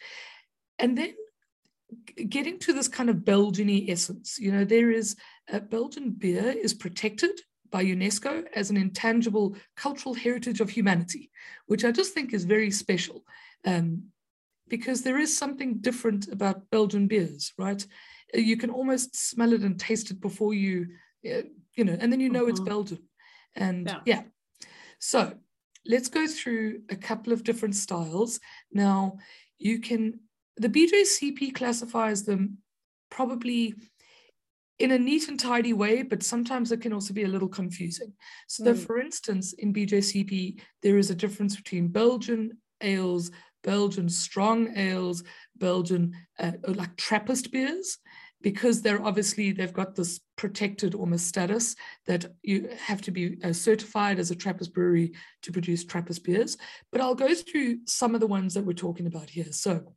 And 0.78 0.96
then 0.96 1.14
getting 2.28 2.58
to 2.60 2.72
this 2.72 2.88
kind 2.88 3.10
of 3.10 3.24
Belgian 3.24 3.70
essence, 3.88 4.38
you 4.38 4.52
know, 4.52 4.64
there 4.64 4.90
is 4.90 5.16
uh, 5.52 5.60
Belgian 5.60 6.10
beer 6.10 6.54
is 6.62 6.74
protected 6.74 7.30
by 7.70 7.84
UNESCO 7.84 8.44
as 8.54 8.70
an 8.70 8.76
intangible 8.76 9.56
cultural 9.76 10.14
heritage 10.14 10.60
of 10.60 10.70
humanity, 10.70 11.30
which 11.66 11.84
I 11.84 11.92
just 11.92 12.14
think 12.14 12.32
is 12.32 12.44
very 12.44 12.70
special. 12.70 13.24
Um, 13.64 14.04
because 14.68 15.02
there 15.02 15.18
is 15.18 15.36
something 15.36 15.78
different 15.78 16.28
about 16.28 16.68
Belgian 16.70 17.08
beers, 17.08 17.52
right? 17.58 17.84
Uh, 18.34 18.38
you 18.38 18.56
can 18.56 18.70
almost 18.70 19.16
smell 19.16 19.52
it 19.54 19.62
and 19.62 19.80
taste 19.80 20.10
it 20.10 20.20
before 20.20 20.52
you, 20.52 20.88
uh, 21.26 21.42
you 21.74 21.84
know, 21.84 21.96
and 21.98 22.12
then 22.12 22.20
you 22.20 22.28
know 22.28 22.42
mm-hmm. 22.42 22.50
it's 22.50 22.60
Belgian. 22.60 23.02
And 23.54 23.86
yeah. 23.86 24.00
yeah. 24.04 24.22
So 24.98 25.32
let's 25.86 26.08
go 26.08 26.26
through 26.26 26.82
a 26.90 26.96
couple 26.96 27.32
of 27.32 27.44
different 27.44 27.76
styles. 27.76 28.40
Now, 28.72 29.18
you 29.58 29.80
can 29.80 30.20
the 30.58 30.68
BJCP 30.68 31.54
classifies 31.54 32.24
them 32.24 32.58
probably 33.10 33.74
in 34.78 34.92
a 34.92 34.98
neat 34.98 35.28
and 35.28 35.38
tidy 35.38 35.72
way, 35.72 36.02
but 36.02 36.22
sometimes 36.22 36.70
it 36.70 36.80
can 36.80 36.92
also 36.92 37.12
be 37.12 37.24
a 37.24 37.28
little 37.28 37.48
confusing. 37.48 38.12
So, 38.46 38.64
mm. 38.64 38.78
for 38.78 39.00
instance, 39.00 39.52
in 39.54 39.72
BJCP, 39.72 40.60
there 40.82 40.98
is 40.98 41.10
a 41.10 41.14
difference 41.14 41.56
between 41.56 41.88
Belgian 41.88 42.58
ales, 42.80 43.30
Belgian 43.64 44.08
strong 44.08 44.76
ales, 44.76 45.24
Belgian 45.56 46.14
uh, 46.38 46.52
like 46.68 46.96
Trappist 46.96 47.50
beers, 47.50 47.98
because 48.40 48.82
they're 48.82 49.04
obviously 49.04 49.50
they've 49.50 49.72
got 49.72 49.96
this 49.96 50.20
protected 50.36 50.94
almost 50.94 51.26
status 51.26 51.74
that 52.06 52.26
you 52.42 52.68
have 52.78 53.02
to 53.02 53.10
be 53.10 53.36
uh, 53.42 53.52
certified 53.52 54.20
as 54.20 54.30
a 54.30 54.36
Trappist 54.36 54.72
brewery 54.72 55.12
to 55.42 55.50
produce 55.50 55.84
Trappist 55.84 56.22
beers. 56.22 56.56
But 56.92 57.00
I'll 57.00 57.16
go 57.16 57.34
through 57.34 57.78
some 57.86 58.14
of 58.14 58.20
the 58.20 58.28
ones 58.28 58.54
that 58.54 58.64
we're 58.64 58.74
talking 58.74 59.08
about 59.08 59.28
here. 59.28 59.50
So 59.50 59.92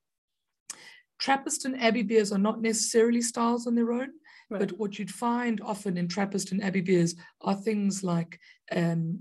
Trappist 1.22 1.66
and 1.66 1.80
Abbey 1.80 2.02
beers 2.02 2.32
are 2.32 2.40
not 2.40 2.62
necessarily 2.62 3.22
styles 3.22 3.68
on 3.68 3.76
their 3.76 3.94
own, 3.94 4.10
right. 4.50 4.60
but 4.60 4.78
what 4.80 4.98
you'd 4.98 5.12
find 5.12 5.62
often 5.62 5.96
in 5.96 6.08
Trappist 6.08 6.52
and 6.52 6.64
Abbey 6.64 6.82
beers 6.82 7.16
are 7.42 7.56
things 7.56 8.04
like 8.04 8.40
um, 8.72 9.20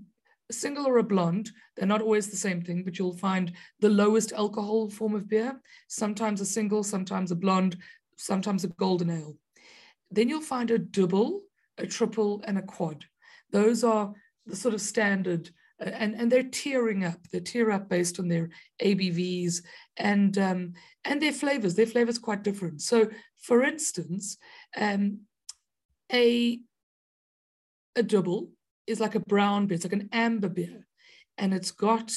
a 0.49 0.52
single 0.52 0.88
or 0.88 0.97
a 0.97 1.02
blonde. 1.02 1.50
They're 1.76 1.87
not 1.87 2.00
always 2.00 2.28
the 2.28 2.38
same 2.38 2.62
thing, 2.62 2.85
but 2.85 2.99
you'll 2.99 3.19
find 3.19 3.52
the 3.80 3.90
lowest 3.90 4.33
alcohol 4.33 4.88
form 4.88 5.14
of 5.14 5.28
beer, 5.28 5.61
sometimes 5.88 6.40
a 6.40 6.47
single, 6.47 6.83
sometimes 6.83 7.33
a 7.33 7.37
blonde, 7.37 7.76
sometimes 8.16 8.64
a 8.64 8.69
golden 8.69 9.11
ale. 9.11 9.37
Then 10.11 10.30
you'll 10.30 10.40
find 10.40 10.71
a 10.71 10.78
double, 10.78 11.42
a 11.76 11.87
triple, 11.87 12.42
and 12.47 12.57
a 12.57 12.62
quad. 12.62 13.04
Those 13.50 13.85
are 13.85 14.14
the 14.47 14.57
sort 14.57 14.73
of 14.73 14.80
standard 14.80 15.50
and 15.80 16.14
and 16.14 16.30
they're 16.30 16.44
tiering 16.44 17.08
up. 17.08 17.18
They 17.32 17.40
tier 17.40 17.70
up 17.70 17.88
based 17.88 18.18
on 18.18 18.28
their 18.28 18.50
ABVs 18.82 19.62
and 19.96 20.37
um, 20.38 20.75
and 21.04 21.20
their 21.20 21.32
flavors. 21.32 21.75
Their 21.75 21.87
flavors 21.87 22.18
quite 22.18 22.42
different. 22.42 22.82
So, 22.82 23.08
for 23.42 23.62
instance, 23.62 24.37
um, 24.76 25.20
a 26.12 26.60
a 27.96 28.02
double 28.02 28.50
is 28.87 29.00
like 29.00 29.14
a 29.14 29.20
brown 29.20 29.66
beer. 29.66 29.76
It's 29.76 29.84
like 29.84 29.92
an 29.92 30.08
amber 30.12 30.49
beer, 30.49 30.87
and 31.38 31.54
it's 31.54 31.70
got 31.70 32.12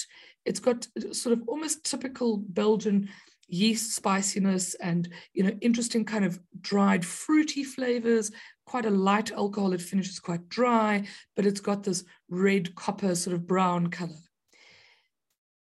it's 0.45 0.59
got 0.59 0.87
sort 1.11 1.37
of 1.37 1.47
almost 1.47 1.85
typical 1.85 2.37
Belgian 2.37 3.09
yeast 3.47 3.95
spiciness 3.95 4.73
and 4.75 5.09
you 5.33 5.43
know 5.43 5.55
interesting 5.61 6.05
kind 6.05 6.25
of 6.25 6.39
dried 6.61 7.05
fruity 7.05 7.63
flavors 7.63 8.31
quite 8.65 8.85
a 8.85 8.89
light 8.89 9.31
alcohol. 9.31 9.73
It 9.73 9.81
finishes 9.81 10.19
quite 10.19 10.49
dry, 10.49 11.05
but 11.35 11.45
it's 11.45 11.59
got 11.59 11.83
this 11.83 12.03
red 12.29 12.75
copper 12.75 13.15
sort 13.15 13.35
of 13.35 13.47
brown 13.47 13.87
color. 13.87 14.21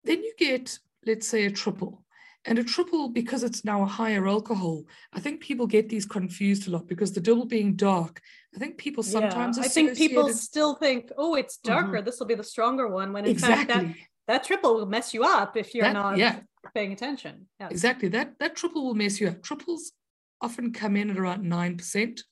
Then 0.03 0.23
you 0.23 0.33
get, 0.37 0.79
let's 1.05 1.27
say, 1.27 1.45
a 1.45 1.51
triple. 1.51 2.03
And 2.47 2.59
a 2.59 2.63
triple, 2.63 3.09
because 3.09 3.41
it's 3.41 3.65
now 3.65 3.81
a 3.81 3.87
higher 3.87 4.27
alcohol, 4.27 4.83
I 5.11 5.19
think 5.19 5.41
people 5.41 5.65
get 5.65 5.89
these 5.89 6.05
confused 6.05 6.67
a 6.67 6.71
lot 6.71 6.87
because 6.87 7.11
the 7.11 7.19
double 7.19 7.45
being 7.45 7.75
dark, 7.75 8.21
I 8.53 8.59
think 8.59 8.77
people 8.77 9.01
sometimes 9.01 9.57
yeah, 9.57 9.63
I 9.63 9.67
think 9.67 9.97
people 9.97 10.29
still 10.29 10.75
think, 10.75 11.11
oh, 11.17 11.33
it's 11.33 11.57
darker. 11.57 11.97
Mm-hmm. 11.97 12.05
This 12.05 12.19
will 12.19 12.27
be 12.27 12.35
the 12.35 12.43
stronger 12.43 12.87
one. 12.87 13.13
When 13.13 13.25
in 13.25 13.31
exactly. 13.31 13.73
fact 13.73 13.87
that 13.87 13.95
that 14.27 14.43
triple 14.43 14.75
will 14.75 14.85
mess 14.85 15.11
you 15.11 15.23
up 15.23 15.57
if 15.57 15.73
you're 15.73 15.85
that, 15.85 15.93
not 15.93 16.17
yeah. 16.19 16.41
paying 16.75 16.93
attention. 16.93 17.47
Yeah. 17.59 17.69
Exactly. 17.69 18.09
That 18.09 18.37
that 18.37 18.55
triple 18.55 18.85
will 18.85 18.93
mess 18.93 19.19
you 19.19 19.27
up. 19.27 19.41
Triples 19.41 19.93
often 20.39 20.71
come 20.71 20.95
in 20.95 21.09
at 21.09 21.17
around 21.17 21.43
nine 21.43 21.77
percent. 21.77 22.23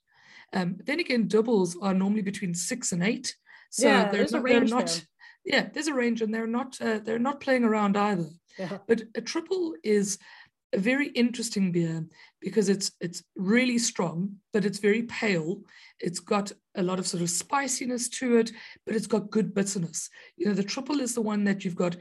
Um, 0.53 0.77
then 0.85 0.99
again, 0.99 1.27
doubles 1.27 1.75
are 1.81 1.93
normally 1.93 2.21
between 2.21 2.53
six 2.53 2.91
and 2.91 3.03
eight. 3.03 3.35
So 3.71 3.87
yeah, 3.87 4.09
they're, 4.09 4.27
not, 4.31 4.43
they're 4.45 4.63
not 4.65 4.85
there. 4.87 5.01
yeah, 5.45 5.69
there's 5.73 5.87
a 5.87 5.93
range 5.93 6.21
and 6.21 6.33
they're 6.33 6.47
not 6.47 6.79
uh, 6.79 6.99
they're 6.99 7.19
not 7.19 7.41
playing 7.41 7.63
around 7.63 7.97
either. 7.97 8.29
Yeah. 8.57 8.77
But 8.87 9.03
a 9.15 9.21
triple 9.21 9.73
is 9.83 10.19
a 10.73 10.77
very 10.77 11.07
interesting 11.09 11.71
beer 11.71 12.05
because 12.39 12.69
it's 12.69 12.91
it's 13.01 13.23
really 13.35 13.79
strong, 13.79 14.37
but 14.51 14.65
it's 14.65 14.79
very 14.79 15.03
pale. 15.03 15.61
It's 15.99 16.19
got 16.19 16.51
a 16.75 16.83
lot 16.83 16.99
of 16.99 17.07
sort 17.07 17.23
of 17.23 17.29
spiciness 17.29 18.09
to 18.09 18.37
it, 18.37 18.51
but 18.85 18.95
it's 18.95 19.07
got 19.07 19.31
good 19.31 19.53
bitterness. 19.53 20.09
You 20.37 20.47
know, 20.47 20.53
the 20.53 20.63
triple 20.63 20.99
is 20.99 21.15
the 21.15 21.21
one 21.21 21.43
that 21.45 21.63
you've 21.65 21.75
got 21.75 21.95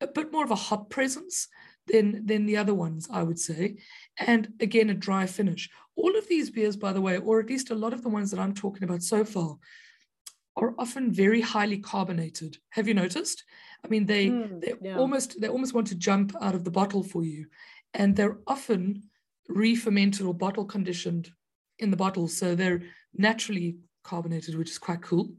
a 0.00 0.06
bit 0.06 0.32
more 0.32 0.44
of 0.44 0.50
a 0.50 0.54
hop 0.54 0.88
presence 0.90 1.48
than 1.86 2.24
than 2.26 2.46
the 2.46 2.56
other 2.56 2.74
ones, 2.74 3.08
I 3.10 3.22
would 3.22 3.38
say. 3.38 3.76
And 4.18 4.54
again, 4.60 4.90
a 4.90 4.94
dry 4.94 5.26
finish. 5.26 5.68
All 5.96 6.16
of 6.16 6.28
these 6.28 6.50
beers, 6.50 6.76
by 6.76 6.92
the 6.92 7.00
way, 7.00 7.18
or 7.18 7.40
at 7.40 7.48
least 7.48 7.70
a 7.70 7.74
lot 7.74 7.92
of 7.92 8.02
the 8.02 8.08
ones 8.08 8.30
that 8.30 8.40
I'm 8.40 8.54
talking 8.54 8.84
about 8.84 9.02
so 9.02 9.24
far, 9.24 9.56
are 10.56 10.74
often 10.78 11.12
very 11.12 11.40
highly 11.40 11.78
carbonated. 11.78 12.56
Have 12.70 12.88
you 12.88 12.94
noticed? 12.94 13.44
I 13.84 13.88
mean, 13.88 14.06
they 14.06 14.28
mm, 14.28 14.60
they 14.60 14.74
yeah. 14.80 14.98
almost 14.98 15.40
they 15.40 15.48
almost 15.48 15.74
want 15.74 15.86
to 15.88 15.94
jump 15.94 16.34
out 16.40 16.54
of 16.54 16.64
the 16.64 16.70
bottle 16.70 17.02
for 17.02 17.24
you, 17.24 17.46
and 17.94 18.14
they're 18.14 18.38
often 18.46 19.02
re-fermented 19.48 20.26
or 20.26 20.34
bottle 20.34 20.64
conditioned 20.64 21.30
in 21.78 21.90
the 21.90 21.96
bottle, 21.96 22.26
so 22.26 22.54
they're 22.54 22.82
naturally 23.14 23.76
carbonated, 24.02 24.56
which 24.56 24.70
is 24.70 24.78
quite 24.78 25.02
cool. 25.02 25.30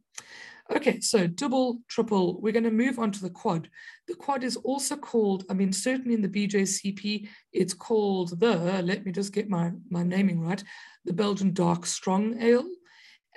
Okay, 0.76 1.00
so 1.00 1.28
double, 1.28 1.80
triple, 1.88 2.42
we're 2.42 2.52
going 2.52 2.64
to 2.64 2.72
move 2.72 3.00
on 3.00 3.12
to 3.12 3.22
the 3.22 3.30
quad. 3.30 3.70
The 4.08 4.16
quad 4.16 4.44
is 4.44 4.58
also 4.58 4.98
called, 4.98 5.46
I 5.50 5.54
mean, 5.54 5.72
certainly 5.72 6.14
in 6.14 6.22
the 6.22 6.28
BJCP, 6.28 7.30
it's 7.54 7.74
called 7.74 8.40
the, 8.40 8.82
let 8.84 9.06
me 9.06 9.12
just 9.14 9.34
get 9.34 9.50
my, 9.50 9.72
my 9.90 10.04
naming 10.04 10.42
right, 10.42 10.62
the 11.06 11.14
Belgian 11.14 11.54
Dark 11.54 11.86
Strong 11.86 12.42
Ale. 12.42 12.68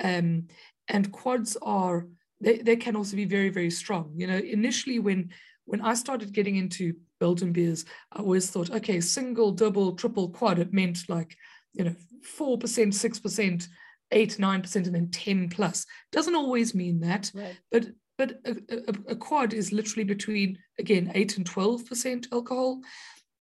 Um, 0.03 0.49
and 0.89 1.13
quads 1.13 1.57
are, 1.63 2.07
they, 2.41 2.59
they 2.59 2.77
can 2.77 2.97
also 2.97 3.15
be 3.15 3.27
very, 3.27 3.51
very 3.51 3.71
strong. 3.71 4.13
You 4.17 4.27
know, 4.27 4.39
initially 4.39 4.99
when 4.99 5.31
when 5.71 5.81
I 5.83 5.95
started 5.95 6.33
getting 6.33 6.57
into 6.57 6.95
Belgian 7.21 7.53
beers, 7.53 7.85
I 8.13 8.19
always 8.19 8.51
thought, 8.51 8.71
okay, 8.71 9.01
single, 9.01 9.53
double, 9.53 9.93
triple, 9.95 10.29
quad, 10.29 10.59
it 10.59 10.73
meant 10.73 11.09
like, 11.09 11.37
you 11.75 11.85
know, 11.85 11.95
4%, 12.37 12.59
6%, 12.59 13.69
eight, 14.13 14.39
nine 14.39 14.63
percent, 14.63 14.87
and 14.87 14.95
then 14.95 15.11
10 15.11 15.51
plus. 15.51 15.87
Doesn't 16.13 16.35
always 16.35 16.75
mean 16.75 17.01
that, 17.01 17.31
right. 17.35 17.57
but 17.71 17.87
but 18.19 18.39
a, 18.45 18.51
a, 18.51 19.13
a, 19.13 19.17
quad 19.17 19.55
is 19.55 19.73
literally 19.73 20.05
between 20.05 20.59
again 20.79 21.11
eight 21.15 21.39
and 21.39 21.47
12 21.47 21.87
percent 21.87 22.27
alcohol. 22.33 22.81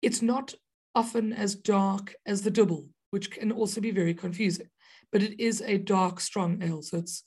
It's 0.01 0.21
not 0.21 0.53
often 0.93 1.33
as 1.33 1.55
dark 1.55 2.15
as 2.25 2.41
the 2.41 2.51
double, 2.51 2.87
which 3.11 3.31
can 3.31 3.51
also 3.51 3.79
be 3.79 3.91
very 3.91 4.13
confusing. 4.13 4.67
But 5.11 5.23
it 5.23 5.39
is 5.41 5.61
a 5.61 5.77
dark, 5.77 6.19
strong 6.19 6.61
ale, 6.61 6.81
so 6.81 6.97
it's 6.97 7.23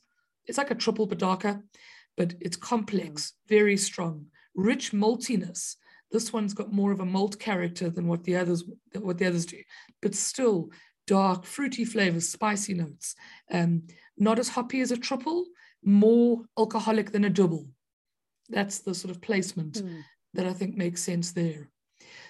it's 0.47 0.59
like 0.59 0.71
a 0.71 0.75
triple 0.75 1.07
but 1.07 1.18
darker, 1.18 1.62
but 2.16 2.35
it's 2.40 2.57
complex, 2.57 3.35
very 3.49 3.76
strong, 3.76 4.26
rich 4.54 4.92
maltiness. 4.92 5.76
This 6.11 6.33
one's 6.33 6.54
got 6.54 6.73
more 6.73 6.90
of 6.90 7.00
a 7.00 7.07
malt 7.07 7.38
character 7.38 7.90
than 7.90 8.09
what 8.09 8.25
the 8.25 8.37
others 8.37 8.64
what 8.95 9.18
the 9.18 9.26
others 9.26 9.47
do, 9.47 9.59
but 10.02 10.14
still 10.14 10.71
dark, 11.08 11.44
fruity 11.44 11.84
flavors, 11.84 12.28
spicy 12.28 12.74
notes. 12.74 13.16
Um, 13.50 13.84
not 14.16 14.38
as 14.38 14.50
hoppy 14.50 14.80
as 14.80 14.92
a 14.92 14.96
triple, 14.96 15.46
more 15.82 16.44
alcoholic 16.58 17.10
than 17.10 17.24
a 17.24 17.30
double. 17.30 17.66
That's 18.48 18.80
the 18.80 18.94
sort 18.94 19.10
of 19.10 19.20
placement 19.20 19.82
mm. 19.82 20.02
that 20.34 20.46
I 20.46 20.52
think 20.52 20.76
makes 20.76 21.02
sense 21.02 21.32
there. 21.32 21.70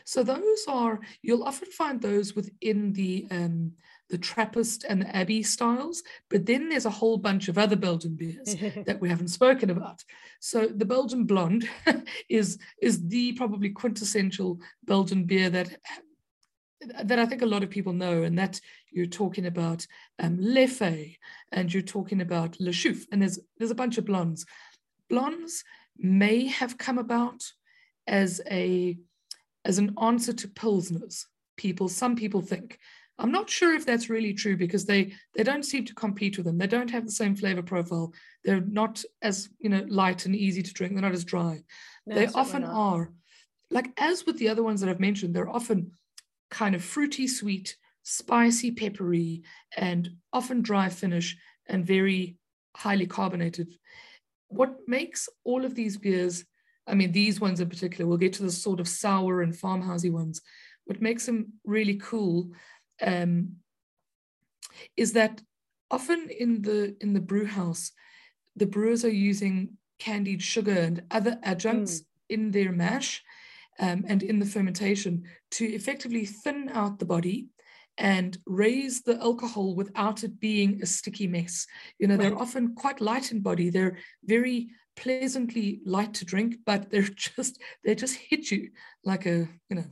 So 0.04 0.22
those 0.22 0.64
are 0.68 1.00
you'll 1.22 1.44
often 1.44 1.70
find 1.70 2.00
those 2.00 2.34
within 2.34 2.92
the 2.94 3.26
um, 3.30 3.72
the 4.08 4.18
Trappist 4.18 4.84
and 4.88 5.02
the 5.02 5.14
Abbey 5.14 5.42
styles, 5.42 6.02
but 6.30 6.46
then 6.46 6.70
there's 6.70 6.86
a 6.86 6.90
whole 6.90 7.18
bunch 7.18 7.48
of 7.48 7.58
other 7.58 7.76
Belgian 7.76 8.14
beers 8.14 8.56
that 8.86 9.00
we 9.00 9.08
haven't 9.10 9.28
spoken 9.28 9.68
about. 9.68 10.02
So 10.40 10.66
the 10.66 10.86
Belgian 10.86 11.24
Blonde 11.24 11.68
is 12.30 12.58
is 12.80 13.06
the 13.06 13.32
probably 13.34 13.68
quintessential 13.70 14.58
Belgian 14.84 15.24
beer 15.24 15.50
that 15.50 15.76
that 16.80 17.18
I 17.18 17.26
think 17.26 17.42
a 17.42 17.46
lot 17.46 17.62
of 17.62 17.70
people 17.70 17.92
know, 17.92 18.22
and 18.22 18.38
that 18.38 18.60
you're 18.90 19.06
talking 19.06 19.46
about 19.46 19.86
um, 20.18 20.38
Leffe 20.38 21.16
and 21.52 21.72
you're 21.72 21.82
talking 21.82 22.20
about 22.20 22.58
Le 22.60 22.70
Chouffe, 22.70 23.04
and 23.10 23.22
there's 23.22 23.38
there's 23.58 23.70
a 23.70 23.76
bunch 23.76 23.98
of 23.98 24.04
blondes. 24.04 24.46
Blondes 25.08 25.64
may 25.96 26.46
have 26.46 26.78
come 26.78 26.98
about 26.98 27.42
as 28.06 28.40
a 28.50 28.96
as 29.64 29.78
an 29.78 29.94
answer 30.00 30.32
to 30.32 30.48
pilsners. 30.48 31.24
People, 31.56 31.88
some 31.88 32.14
people 32.14 32.40
think. 32.40 32.78
I'm 33.20 33.32
not 33.32 33.50
sure 33.50 33.74
if 33.74 33.84
that's 33.84 34.08
really 34.08 34.32
true 34.32 34.56
because 34.56 34.84
they 34.84 35.12
they 35.34 35.42
don't 35.42 35.64
seem 35.64 35.84
to 35.86 35.94
compete 35.94 36.36
with 36.36 36.46
them. 36.46 36.58
They 36.58 36.68
don't 36.68 36.90
have 36.90 37.04
the 37.04 37.10
same 37.10 37.34
flavor 37.34 37.62
profile. 37.62 38.12
They're 38.44 38.60
not 38.60 39.02
as 39.22 39.48
you 39.58 39.68
know 39.68 39.84
light 39.88 40.24
and 40.26 40.36
easy 40.36 40.62
to 40.62 40.72
drink. 40.72 40.92
They're 40.92 41.02
not 41.02 41.12
as 41.12 41.24
dry. 41.24 41.64
No, 42.06 42.14
they 42.14 42.28
often 42.28 42.62
are. 42.64 43.12
Like 43.70 43.90
as 43.98 44.24
with 44.24 44.38
the 44.38 44.48
other 44.48 44.62
ones 44.62 44.80
that 44.80 44.88
I've 44.88 45.00
mentioned, 45.00 45.34
they're 45.34 45.48
often 45.48 45.92
kind 46.50 46.74
of 46.74 46.84
fruity 46.84 47.26
sweet, 47.26 47.76
spicy 48.02 48.70
peppery, 48.70 49.42
and 49.76 50.10
often 50.32 50.62
dry 50.62 50.88
finish 50.88 51.36
and 51.66 51.86
very 51.86 52.36
highly 52.76 53.06
carbonated. 53.06 53.74
What 54.48 54.76
makes 54.86 55.28
all 55.44 55.64
of 55.64 55.74
these 55.74 55.96
beers, 55.98 56.44
I 56.86 56.94
mean, 56.94 57.12
these 57.12 57.40
ones 57.40 57.60
in 57.60 57.68
particular, 57.68 58.08
we'll 58.08 58.18
get 58.18 58.32
to 58.34 58.42
the 58.42 58.50
sort 58.50 58.80
of 58.80 58.88
sour 58.88 59.42
and 59.42 59.52
farmhousey 59.52 60.10
ones. 60.10 60.40
What 60.84 61.02
makes 61.02 61.26
them 61.26 61.52
really 61.64 61.96
cool 61.96 62.50
um, 63.02 63.56
is 64.96 65.12
that 65.12 65.42
often 65.90 66.28
in 66.30 66.62
the 66.62 66.96
in 67.00 67.12
the 67.12 67.20
brew 67.20 67.46
house, 67.46 67.92
the 68.56 68.66
brewers 68.66 69.04
are 69.04 69.10
using 69.10 69.76
candied 69.98 70.42
sugar 70.42 70.72
and 70.72 71.02
other 71.10 71.38
adjuncts 71.42 72.00
mm. 72.00 72.04
in 72.30 72.50
their 72.50 72.72
mash 72.72 73.22
um, 73.78 74.04
and 74.08 74.22
in 74.22 74.38
the 74.38 74.46
fermentation 74.46 75.24
to 75.52 75.64
effectively 75.64 76.24
thin 76.24 76.70
out 76.72 76.98
the 76.98 77.04
body 77.04 77.48
and 77.98 78.38
raise 78.46 79.02
the 79.02 79.20
alcohol 79.20 79.74
without 79.74 80.22
it 80.22 80.38
being 80.38 80.80
a 80.82 80.86
sticky 80.86 81.26
mess. 81.26 81.66
You 81.98 82.06
know, 82.06 82.16
they're 82.16 82.38
often 82.38 82.74
quite 82.76 83.00
light 83.00 83.32
in 83.32 83.40
body. 83.40 83.70
They're 83.70 83.98
very 84.24 84.68
pleasantly 84.96 85.80
light 85.84 86.14
to 86.14 86.24
drink, 86.24 86.56
but 86.64 86.90
they're 86.90 87.02
just 87.16 87.60
they 87.84 87.94
just 87.94 88.16
hit 88.16 88.50
you 88.50 88.70
like 89.04 89.26
a 89.26 89.48
you 89.68 89.76
know 89.76 89.84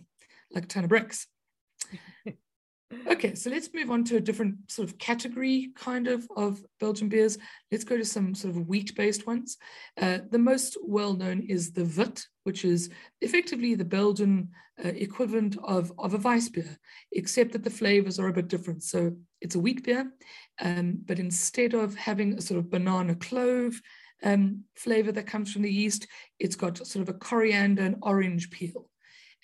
like 0.52 0.64
a 0.64 0.68
ton 0.68 0.84
of 0.84 0.90
bricks. 0.90 1.26
Okay, 3.08 3.34
so 3.34 3.50
let's 3.50 3.70
move 3.74 3.90
on 3.90 4.04
to 4.04 4.16
a 4.16 4.20
different 4.20 4.70
sort 4.70 4.88
of 4.88 4.98
category 4.98 5.70
kind 5.74 6.06
of 6.06 6.28
of 6.36 6.60
Belgian 6.78 7.08
beers. 7.08 7.36
Let's 7.72 7.82
go 7.82 7.96
to 7.96 8.04
some 8.04 8.34
sort 8.34 8.54
of 8.54 8.68
wheat-based 8.68 9.26
ones. 9.26 9.56
Uh, 10.00 10.18
the 10.30 10.38
most 10.38 10.76
well-known 10.82 11.40
is 11.48 11.72
the 11.72 11.84
Wit, 11.84 12.24
which 12.44 12.64
is 12.64 12.90
effectively 13.20 13.74
the 13.74 13.84
Belgian 13.84 14.50
uh, 14.84 14.88
equivalent 14.88 15.56
of, 15.64 15.92
of 15.98 16.14
a 16.14 16.18
Weiss 16.18 16.48
beer, 16.48 16.78
except 17.10 17.52
that 17.52 17.64
the 17.64 17.70
flavors 17.70 18.20
are 18.20 18.28
a 18.28 18.32
bit 18.32 18.48
different. 18.48 18.84
So 18.84 19.16
it's 19.40 19.56
a 19.56 19.60
wheat 19.60 19.82
beer, 19.82 20.12
um, 20.60 20.98
but 21.06 21.18
instead 21.18 21.74
of 21.74 21.96
having 21.96 22.34
a 22.34 22.40
sort 22.40 22.58
of 22.58 22.70
banana 22.70 23.16
clove 23.16 23.80
um, 24.22 24.62
flavor 24.76 25.10
that 25.12 25.26
comes 25.26 25.52
from 25.52 25.62
the 25.62 25.72
yeast, 25.72 26.06
it's 26.38 26.56
got 26.56 26.86
sort 26.86 27.02
of 27.02 27.08
a 27.08 27.18
coriander 27.18 27.82
and 27.82 27.96
orange 28.02 28.50
peel. 28.50 28.88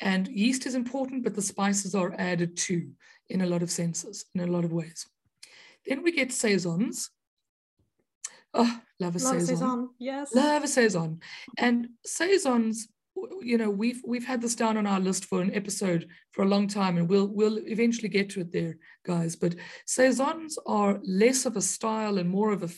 And 0.01 0.29
yeast 0.29 0.67
is 0.67 0.75
important, 0.75 1.25
but 1.25 1.35
the 1.35 1.43
spices 1.43 1.95
are 1.95 2.15
added 2.19 2.57
too 2.57 2.91
in 3.29 3.41
a 3.41 3.47
lot 3.47 3.63
of 3.63 3.71
senses, 3.71 4.25
in 4.35 4.41
a 4.41 4.47
lot 4.47 4.65
of 4.65 4.73
ways. 4.73 5.07
Then 5.87 6.03
we 6.03 6.13
get 6.13 6.33
saisons. 6.33 7.11
Oh, 8.55 8.81
love 9.01 9.17
a 9.17 9.19
love 9.19 9.41
saison. 9.41 9.47
saison. 9.47 9.91
Yes. 9.99 10.35
Love 10.35 10.65
a 10.65 10.69
saison. 10.69 11.21
And 11.57 11.89
saisons, 12.05 12.89
you 13.41 13.59
know, 13.59 13.71
we've 13.71 14.03
we've 14.07 14.27
had 14.27 14.43
this 14.43 14.55
down 14.55 14.77
on 14.77 14.87
our 14.87 15.01
list 15.01 15.25
for 15.25 15.41
an 15.41 15.55
episode 15.55 16.09
for 16.33 16.43
a 16.43 16.49
long 16.49 16.67
time, 16.67 16.99
and 16.99 17.09
we'll 17.09 17.29
we'll 17.29 17.59
eventually 17.67 18.09
get 18.09 18.31
to 18.31 18.41
it 18.41 18.53
there, 18.53 18.77
guys. 19.05 19.37
But 19.37 19.55
saisons 19.87 20.59
are 20.67 21.01
less 21.03 21.47
of 21.47 21.57
a 21.57 21.63
style 21.63 22.19
and 22.19 22.29
more 22.29 22.53
of 22.53 22.63
a, 22.63 22.69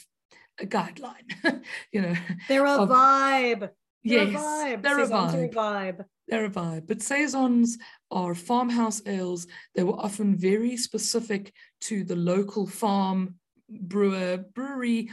a 0.62 0.66
guideline. 0.66 1.62
you 1.92 2.02
know, 2.02 2.14
they're 2.48 2.66
a 2.66 2.82
of, 2.82 2.88
vibe. 2.88 3.70
They're 4.04 4.24
yes, 4.24 4.34
a 4.34 4.38
vibe. 4.38 4.82
they're 4.82 5.00
a 5.00 5.08
vibe. 5.08 5.44
a 5.44 5.48
vibe. 5.48 6.04
They're 6.28 6.44
a. 6.44 6.86
But 6.86 7.02
saisons 7.02 7.78
are 8.10 8.34
farmhouse 8.34 9.02
ales. 9.06 9.46
They 9.74 9.82
were 9.82 9.98
often 9.98 10.36
very 10.36 10.76
specific 10.76 11.52
to 11.82 12.04
the 12.04 12.16
local 12.16 12.66
farm, 12.66 13.36
brewer, 13.68 14.38
brewery, 14.54 15.10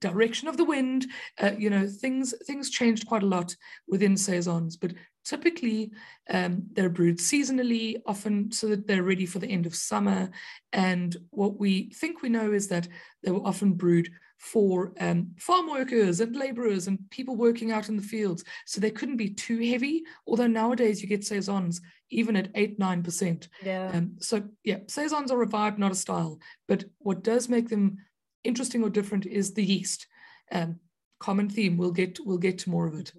direction 0.00 0.48
of 0.48 0.56
the 0.56 0.64
wind. 0.64 1.06
Uh, 1.40 1.52
you 1.58 1.70
know, 1.70 1.86
things 1.86 2.34
things 2.46 2.70
changed 2.70 3.06
quite 3.06 3.22
a 3.22 3.26
lot 3.26 3.56
within 3.88 4.16
saisons, 4.16 4.76
but 4.76 4.92
typically 5.24 5.90
um, 6.30 6.62
they're 6.72 6.88
brewed 6.88 7.18
seasonally, 7.18 7.96
often 8.06 8.52
so 8.52 8.68
that 8.68 8.86
they're 8.86 9.02
ready 9.02 9.26
for 9.26 9.38
the 9.38 9.48
end 9.48 9.66
of 9.66 9.74
summer. 9.74 10.30
And 10.72 11.16
what 11.30 11.58
we 11.58 11.90
think 11.90 12.22
we 12.22 12.28
know 12.28 12.52
is 12.52 12.68
that 12.68 12.88
they 13.22 13.32
were 13.32 13.46
often 13.46 13.72
brewed 13.72 14.10
for 14.38 14.92
um, 15.00 15.32
farm 15.38 15.68
workers 15.68 16.20
and 16.20 16.36
laborers 16.36 16.86
and 16.86 16.98
people 17.10 17.36
working 17.36 17.72
out 17.72 17.88
in 17.88 17.96
the 17.96 18.02
fields. 18.02 18.44
So 18.66 18.80
they 18.80 18.90
couldn't 18.90 19.16
be 19.16 19.30
too 19.30 19.58
heavy, 19.58 20.04
although 20.26 20.46
nowadays 20.46 21.02
you 21.02 21.08
get 21.08 21.24
saisons 21.24 21.80
even 22.10 22.36
at 22.36 22.50
8 22.54 22.78
9%. 22.78 23.48
Yeah. 23.64 23.90
Um, 23.92 24.12
so, 24.20 24.44
yeah, 24.62 24.78
saisons 24.88 25.30
are 25.30 25.42
a 25.42 25.46
vibe, 25.46 25.78
not 25.78 25.92
a 25.92 25.96
style. 25.96 26.38
But 26.68 26.84
what 26.98 27.24
does 27.24 27.48
make 27.48 27.68
them 27.68 27.98
interesting 28.44 28.82
or 28.82 28.90
different 28.90 29.26
is 29.26 29.54
the 29.54 29.64
yeast. 29.64 30.06
Um, 30.52 30.78
common 31.18 31.48
theme, 31.48 31.76
we'll 31.76 31.90
get, 31.90 32.18
we'll 32.24 32.38
get 32.38 32.58
to 32.58 32.70
more 32.70 32.86
of 32.86 32.94
it. 32.94 33.12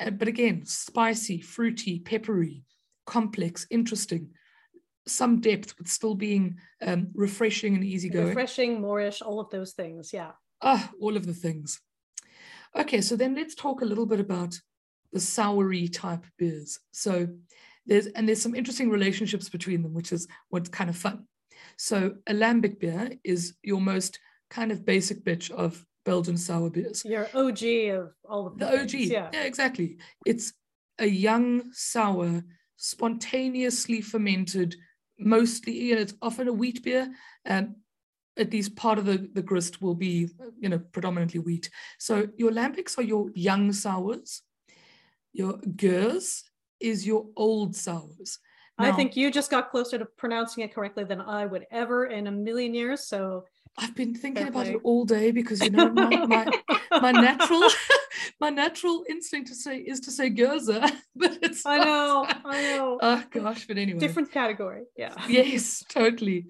Uh, 0.00 0.10
but 0.10 0.28
again, 0.28 0.64
spicy, 0.64 1.40
fruity, 1.40 1.98
peppery, 1.98 2.62
complex, 3.06 3.66
interesting 3.70 4.30
some 5.06 5.40
depth, 5.40 5.76
but 5.76 5.88
still 5.88 6.14
being 6.14 6.56
um, 6.80 7.08
refreshing 7.14 7.74
and 7.74 7.84
easygoing. 7.84 8.28
Refreshing, 8.28 8.80
Moreish, 8.80 9.20
all 9.20 9.40
of 9.40 9.50
those 9.50 9.72
things. 9.72 10.12
Yeah. 10.14 10.30
Ah, 10.60 10.90
all 11.00 11.16
of 11.16 11.26
the 11.26 11.34
things. 11.34 11.80
Okay, 12.76 13.00
so 13.00 13.16
then 13.16 13.34
let's 13.34 13.54
talk 13.54 13.82
a 13.82 13.84
little 13.84 14.06
bit 14.06 14.20
about 14.20 14.58
the 15.12 15.20
soury 15.20 15.92
type 15.92 16.24
beers. 16.38 16.80
So 16.92 17.28
there's 17.86 18.06
and 18.06 18.26
there's 18.28 18.42
some 18.42 18.54
interesting 18.54 18.90
relationships 18.90 19.48
between 19.48 19.82
them, 19.82 19.94
which 19.94 20.12
is 20.12 20.26
what's 20.48 20.68
kind 20.68 20.90
of 20.90 20.96
fun. 20.96 21.26
So 21.76 22.14
a 22.26 22.34
lambic 22.34 22.80
beer 22.80 23.12
is 23.22 23.54
your 23.62 23.80
most 23.80 24.18
kind 24.50 24.72
of 24.72 24.84
basic 24.84 25.24
bitch 25.24 25.50
of 25.50 25.84
Belgian 26.04 26.36
sour 26.36 26.70
beers. 26.70 27.04
Your 27.04 27.28
OG 27.34 27.62
of 27.92 28.12
all 28.28 28.46
of 28.48 28.58
the, 28.58 28.66
the 28.66 28.82
OG. 28.82 28.92
Yeah. 28.92 29.30
yeah, 29.32 29.42
exactly. 29.42 29.98
It's 30.26 30.52
a 30.98 31.06
young 31.06 31.72
sour, 31.72 32.42
spontaneously 32.76 34.00
fermented, 34.00 34.76
mostly 35.18 35.72
you 35.72 35.94
know 35.94 36.00
it's 36.00 36.14
often 36.20 36.48
a 36.48 36.52
wheat 36.52 36.82
beer. 36.82 37.08
Um, 37.46 37.76
at 38.36 38.52
least 38.52 38.76
part 38.76 38.98
of 38.98 39.06
the, 39.06 39.28
the 39.32 39.42
grist 39.42 39.80
will 39.80 39.94
be, 39.94 40.28
you 40.58 40.68
know, 40.68 40.78
predominantly 40.78 41.40
wheat. 41.40 41.70
So 41.98 42.28
your 42.36 42.50
lambics 42.50 42.98
are 42.98 43.02
your 43.02 43.30
young 43.34 43.72
sours. 43.72 44.42
Your 45.32 45.54
gueuze 45.58 46.42
is 46.80 47.06
your 47.06 47.26
old 47.36 47.76
sours. 47.76 48.38
Now, 48.78 48.88
I 48.88 48.92
think 48.92 49.16
you 49.16 49.30
just 49.30 49.50
got 49.50 49.70
closer 49.70 49.98
to 49.98 50.04
pronouncing 50.04 50.64
it 50.64 50.74
correctly 50.74 51.04
than 51.04 51.20
I 51.20 51.46
would 51.46 51.66
ever 51.70 52.06
in 52.06 52.26
a 52.26 52.32
million 52.32 52.74
years. 52.74 53.06
So 53.06 53.44
I've 53.76 53.94
been 53.94 54.14
thinking 54.14 54.48
about 54.48 54.66
it 54.66 54.80
all 54.84 55.04
day 55.04 55.30
because 55.30 55.60
you 55.60 55.70
know 55.70 55.90
my 55.90 56.26
my, 56.26 56.46
my 56.90 57.12
natural 57.28 57.62
my 58.40 58.50
natural 58.50 59.04
instinct 59.08 59.48
to 59.48 59.54
say 59.54 59.78
is 59.78 60.00
to 60.00 60.10
say 60.10 60.30
Gerza, 60.30 60.80
but 61.16 61.38
it's 61.42 61.66
I 61.66 61.78
know, 61.78 62.26
I 62.44 62.62
know. 62.62 62.98
Oh 63.00 63.24
gosh, 63.30 63.66
but 63.66 63.78
anyway. 63.78 63.98
Different 63.98 64.30
category. 64.30 64.84
Yeah. 64.96 65.14
Yes, 65.28 65.82
totally. 65.88 66.46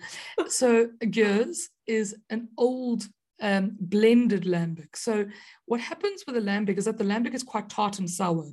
So 0.49 0.89
Gueuze 1.03 1.69
is 1.87 2.17
an 2.31 2.49
old 2.59 3.07
um, 3.41 3.77
blended 3.81 4.45
lambic. 4.45 4.97
So 4.97 5.27
what 5.67 5.81
happens 5.81 6.25
with 6.27 6.37
a 6.37 6.41
lambic 6.41 6.79
is 6.79 6.85
that 6.85 6.99
the 6.99 7.05
lambic 7.05 7.35
is 7.35 7.43
quite 7.43 7.69
tart 7.69 7.99
and 7.99 8.11
sour. 8.11 8.47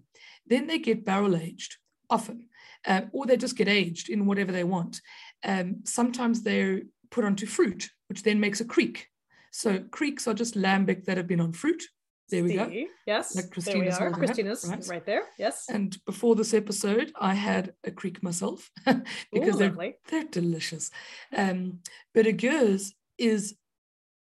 Then 0.47 0.67
they 0.67 0.79
get 0.79 1.05
barrel 1.05 1.35
aged 1.35 1.77
often, 2.09 2.47
uh, 2.85 3.01
or 3.11 3.25
they 3.25 3.37
just 3.37 3.57
get 3.57 3.67
aged 3.67 4.09
in 4.09 4.25
whatever 4.25 4.51
they 4.51 4.63
want. 4.63 5.01
Um, 5.43 5.81
sometimes 5.85 6.41
they're 6.41 6.81
put 7.11 7.25
onto 7.25 7.45
fruit, 7.45 7.89
which 8.07 8.23
then 8.23 8.39
makes 8.39 8.61
a 8.61 8.65
kriek. 8.65 9.03
So 9.51 9.79
krieks 9.79 10.27
are 10.27 10.33
just 10.33 10.55
lambic 10.55 11.05
that 11.05 11.17
have 11.17 11.27
been 11.27 11.41
on 11.41 11.53
fruit. 11.53 11.83
There 12.29 12.43
we 12.43 12.51
See? 12.51 12.55
go. 12.55 12.71
Yes. 13.05 13.35
Like 13.35 13.53
there 13.53 13.77
we 13.77 13.89
Christina's 13.89 13.99
are. 14.63 14.69
it, 14.69 14.69
right? 14.69 14.87
right. 14.89 15.05
there. 15.05 15.23
Yes. 15.37 15.65
And 15.69 15.97
before 16.05 16.35
this 16.35 16.53
episode, 16.53 17.11
I 17.19 17.33
had 17.33 17.73
a 17.83 17.91
kriek 17.91 18.23
myself 18.23 18.71
because 18.85 19.55
Ooh, 19.55 19.57
they're, 19.57 19.93
they're 20.09 20.23
delicious. 20.23 20.89
Um, 21.35 21.79
but 22.13 22.27
a 22.27 22.31
Gueuze 22.31 22.93
is 23.17 23.55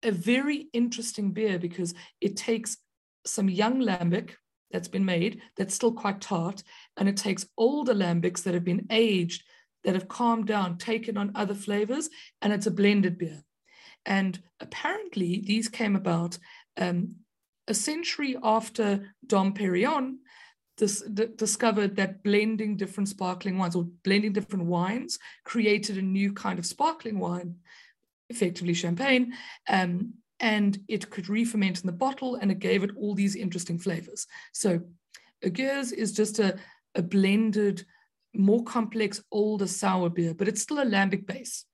a 0.03 0.11
very 0.11 0.69
interesting 0.73 1.33
beer 1.33 1.59
because 1.59 1.93
it 2.21 2.37
takes 2.37 2.79
some 3.27 3.51
young 3.51 3.81
lambic 3.81 4.31
that's 4.71 4.89
been 4.89 5.05
made 5.05 5.43
that's 5.57 5.75
still 5.75 5.93
quite 5.93 6.21
tart, 6.21 6.63
and 6.97 7.09
it 7.09 7.17
takes 7.17 7.47
older 7.57 7.95
lambics 7.95 8.43
that 8.43 8.55
have 8.55 8.65
been 8.65 8.87
aged, 8.91 9.43
that 9.85 9.95
have 9.95 10.09
calmed 10.09 10.47
down, 10.47 10.79
taken 10.79 11.17
on 11.17 11.33
other 11.35 11.55
flavors, 11.55 12.11
and 12.43 12.53
it's 12.53 12.67
a 12.67 12.71
blended 12.71 13.19
beer. 13.19 13.43
And 14.05 14.41
apparently, 14.61 15.43
these 15.45 15.69
came 15.69 15.97
about 15.97 16.39
um, 16.77 17.17
a 17.67 17.75
century 17.75 18.37
after 18.43 19.15
Dom 19.27 19.55
Perignon 19.55 20.19
dis- 20.79 21.03
d- 21.03 21.29
discovered 21.37 21.97
that 21.97 22.23
blending 22.23 22.77
different 22.77 23.09
sparkling 23.09 23.59
wines 23.59 23.77
or 23.77 23.85
blending 24.05 24.33
different 24.33 24.65
wines 24.65 25.19
created 25.45 25.99
a 25.99 26.03
new 26.03 26.33
kind 26.33 26.59
of 26.59 26.67
sparkling 26.67 27.19
wine, 27.19 27.57
effectively 28.31 28.75
champagne, 28.75 29.35
um, 29.69 30.15
and 30.41 30.79
it 30.89 31.11
could 31.11 31.29
re-ferment 31.29 31.81
in 31.81 31.87
the 31.87 31.93
bottle, 31.93 32.37
and 32.37 32.51
it 32.51 32.61
gave 32.61 32.83
it 32.85 32.97
all 32.97 33.15
these 33.15 33.37
interesting 33.37 33.79
flavors. 33.79 34.27
So, 34.53 34.81
a 35.43 35.51
Gueuze 35.51 35.93
is 35.93 36.13
just 36.13 36.39
a, 36.39 36.57
a 36.95 37.03
blended, 37.03 37.85
more 38.39 38.65
complex, 38.65 39.23
older 39.31 39.67
sour 39.67 40.09
beer, 40.09 40.33
but 40.33 40.49
it's 40.49 40.63
still 40.63 40.79
a 40.79 40.87
lambic 40.87 41.27
base. 41.27 41.65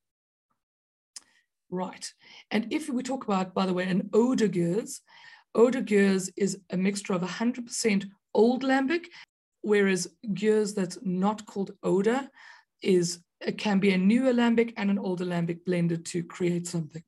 Right. 1.70 2.12
And 2.50 2.72
if 2.72 2.88
we 2.88 3.02
talk 3.02 3.24
about, 3.24 3.54
by 3.54 3.66
the 3.66 3.74
way, 3.74 3.84
an 3.84 4.10
oude 4.14 4.52
Gueuze 4.52 6.30
is 6.36 6.58
a 6.70 6.76
mixture 6.76 7.12
of 7.12 7.22
100% 7.22 8.06
old 8.32 8.62
lambic, 8.62 9.06
whereas 9.62 10.08
Gueuze 10.32 10.74
that's 10.74 10.98
not 11.02 11.46
called 11.46 11.72
oude 11.84 12.28
is 12.82 13.20
it 13.40 13.58
can 13.58 13.78
be 13.78 13.92
a 13.92 13.98
newer 13.98 14.32
lambic 14.32 14.72
and 14.76 14.90
an 14.90 14.98
older 14.98 15.24
lambic 15.24 15.64
blended 15.64 16.06
to 16.06 16.22
create 16.22 16.66
something. 16.66 17.02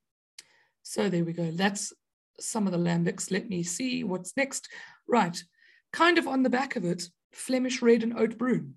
So 0.82 1.08
there 1.08 1.24
we 1.24 1.32
go. 1.32 1.50
That's 1.50 1.92
some 2.38 2.66
of 2.66 2.72
the 2.72 2.78
lambics. 2.78 3.30
Let 3.30 3.48
me 3.48 3.62
see 3.62 4.04
what's 4.04 4.36
next. 4.36 4.68
Right. 5.08 5.42
Kind 5.92 6.18
of 6.18 6.26
on 6.28 6.42
the 6.42 6.50
back 6.50 6.76
of 6.76 6.84
it, 6.84 7.08
Flemish 7.32 7.80
red 7.82 8.02
and 8.02 8.16
oud 8.18 8.36
bruin. 8.36 8.74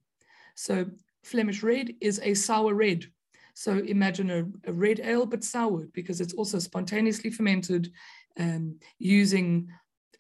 So 0.60 0.86
Flemish 1.24 1.64
red 1.64 1.96
is 2.02 2.20
a 2.22 2.34
sour 2.34 2.74
red. 2.74 3.06
So 3.54 3.78
imagine 3.78 4.30
a, 4.30 4.70
a 4.70 4.74
red 4.74 5.00
ale, 5.00 5.26
but 5.26 5.46
soured 5.46 5.94
because 5.94 6.20
it's 6.20 6.34
also 6.34 6.60
spontaneously 6.60 7.30
fermented 7.30 7.94
um, 8.38 8.78
using 8.98 9.70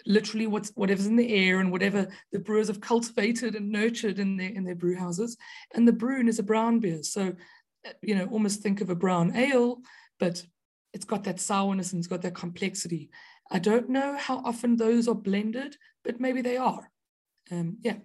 literally 0.05 0.47
what's 0.47 0.69
whatever's 0.75 1.07
in 1.07 1.17
the 1.17 1.33
air 1.35 1.59
and 1.59 1.73
whatever 1.73 2.07
the 2.31 2.39
brewers 2.39 2.69
have 2.69 2.79
cultivated 2.79 3.55
and 3.55 3.69
nurtured 3.69 4.17
in 4.17 4.37
their 4.37 4.49
in 4.49 4.63
their 4.63 4.75
brew 4.75 4.95
houses. 4.95 5.35
And 5.75 5.85
the 5.85 5.91
Brune 5.91 6.29
is 6.29 6.39
a 6.39 6.43
brown 6.43 6.79
beer, 6.79 7.03
so 7.03 7.33
uh, 7.85 7.91
you 8.01 8.15
know 8.15 8.27
almost 8.27 8.61
think 8.61 8.79
of 8.79 8.89
a 8.89 8.95
brown 8.95 9.35
ale, 9.35 9.81
but 10.19 10.41
it's 10.93 11.05
got 11.05 11.25
that 11.25 11.41
sourness 11.41 11.91
and 11.91 11.99
it's 11.99 12.07
got 12.07 12.21
that 12.21 12.33
complexity. 12.35 13.09
I 13.51 13.59
don't 13.59 13.89
know 13.89 14.15
how 14.17 14.37
often 14.45 14.77
those 14.77 15.09
are 15.09 15.15
blended, 15.15 15.75
but 16.05 16.21
maybe 16.21 16.41
they 16.41 16.55
are. 16.55 16.89
Um, 17.51 17.77
yeah. 17.81 17.97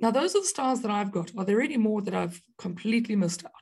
Now 0.00 0.10
those 0.10 0.34
are 0.36 0.40
the 0.40 0.46
stars 0.46 0.80
that 0.82 0.90
I've 0.90 1.10
got. 1.10 1.32
Are 1.36 1.44
there 1.44 1.60
any 1.60 1.76
more 1.76 2.00
that 2.02 2.14
I've 2.14 2.40
completely 2.56 3.16
missed 3.16 3.44
out? 3.44 3.52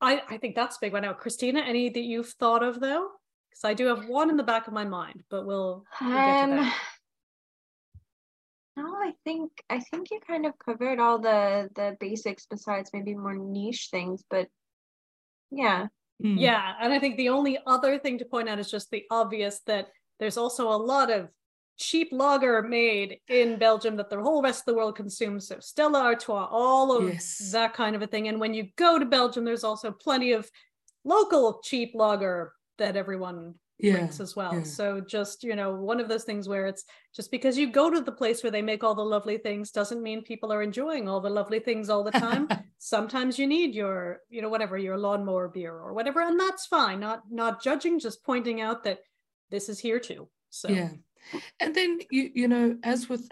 I, 0.00 0.22
I 0.28 0.36
think 0.36 0.54
that's 0.54 0.76
a 0.76 0.80
big 0.80 0.92
one 0.92 1.02
now. 1.02 1.14
Christina, 1.14 1.60
any 1.60 1.88
that 1.88 2.00
you've 2.00 2.28
thought 2.28 2.62
of 2.62 2.80
though? 2.80 3.08
Because 3.48 3.64
I 3.64 3.72
do 3.74 3.86
have 3.86 4.08
one 4.08 4.28
in 4.28 4.36
the 4.36 4.42
back 4.42 4.66
of 4.66 4.74
my 4.74 4.84
mind, 4.84 5.22
but 5.30 5.46
we'll, 5.46 5.84
we'll 6.02 6.10
get 6.10 6.24
to 6.26 6.42
Um, 6.44 6.50
that. 6.50 6.76
no, 8.76 8.84
I 8.94 9.14
think 9.24 9.52
I 9.70 9.80
think 9.80 10.10
you 10.10 10.20
kind 10.26 10.44
of 10.44 10.52
covered 10.58 10.98
all 11.00 11.18
the 11.18 11.70
the 11.74 11.96
basics 11.98 12.46
besides 12.46 12.90
maybe 12.92 13.14
more 13.14 13.34
niche 13.34 13.88
things, 13.90 14.22
but 14.28 14.48
yeah. 15.50 15.86
Hmm. 16.22 16.36
Yeah, 16.38 16.74
and 16.80 16.92
I 16.92 16.98
think 16.98 17.16
the 17.16 17.30
only 17.30 17.58
other 17.66 17.98
thing 17.98 18.18
to 18.18 18.24
point 18.26 18.48
out 18.48 18.58
is 18.58 18.70
just 18.70 18.90
the 18.90 19.04
obvious 19.10 19.60
that 19.66 19.88
there's 20.18 20.36
also 20.38 20.68
a 20.68 20.76
lot 20.76 21.10
of 21.10 21.28
cheap 21.76 22.08
lager 22.12 22.62
made 22.62 23.20
in 23.28 23.58
Belgium 23.58 23.96
that 23.96 24.10
the 24.10 24.20
whole 24.20 24.42
rest 24.42 24.60
of 24.60 24.66
the 24.66 24.74
world 24.74 24.96
consumes. 24.96 25.46
So 25.48 25.58
Stella 25.60 26.00
Artois, 26.00 26.48
all 26.50 26.96
of 26.96 27.08
Yes. 27.12 27.50
that 27.52 27.74
kind 27.74 27.94
of 27.96 28.02
a 28.02 28.06
thing. 28.06 28.28
And 28.28 28.40
when 28.40 28.54
you 28.54 28.68
go 28.76 28.98
to 28.98 29.04
Belgium, 29.04 29.44
there's 29.44 29.64
also 29.64 29.90
plenty 29.92 30.32
of 30.32 30.50
local 31.04 31.60
cheap 31.62 31.92
lager 31.94 32.52
that 32.78 32.96
everyone 32.96 33.54
Yeah. 33.78 33.92
drinks 33.92 34.20
as 34.20 34.34
well. 34.34 34.54
yeah. 34.54 34.62
So 34.62 35.00
just, 35.00 35.44
you 35.44 35.54
know, 35.54 35.74
one 35.74 36.00
of 36.00 36.08
those 36.08 36.24
things 36.24 36.48
where 36.48 36.66
it's 36.66 36.84
just 37.14 37.30
because 37.30 37.58
you 37.58 37.70
go 37.70 37.90
to 37.90 38.00
the 38.00 38.10
place 38.12 38.42
where 38.42 38.50
they 38.50 38.62
make 38.62 38.82
all 38.82 38.94
the 38.94 39.04
lovely 39.04 39.36
things 39.38 39.70
doesn't 39.70 40.02
mean 40.02 40.22
people 40.22 40.50
are 40.52 40.62
enjoying 40.62 41.08
all 41.08 41.20
the 41.20 41.30
lovely 41.30 41.60
things 41.60 41.88
all 41.90 42.02
the 42.02 42.10
time. 42.10 42.48
Sometimes 42.78 43.38
you 43.38 43.46
need 43.46 43.74
your, 43.74 44.22
you 44.30 44.40
know, 44.42 44.48
whatever, 44.48 44.78
your 44.78 44.96
lawnmower 44.98 45.48
beer 45.48 45.74
or 45.74 45.92
whatever, 45.92 46.20
and 46.22 46.40
that's 46.40 46.66
fine. 46.66 47.00
Not 47.00 47.30
not 47.30 47.62
judging, 47.62 47.98
just 47.98 48.24
pointing 48.24 48.60
out 48.62 48.82
that 48.84 49.00
this 49.50 49.68
is 49.68 49.78
here 49.78 50.00
too. 50.00 50.28
So 50.50 50.68
Yeah. 50.70 50.90
And 51.60 51.74
then 51.74 52.00
you 52.10 52.30
you 52.34 52.48
know, 52.48 52.76
as 52.82 53.08
with 53.08 53.28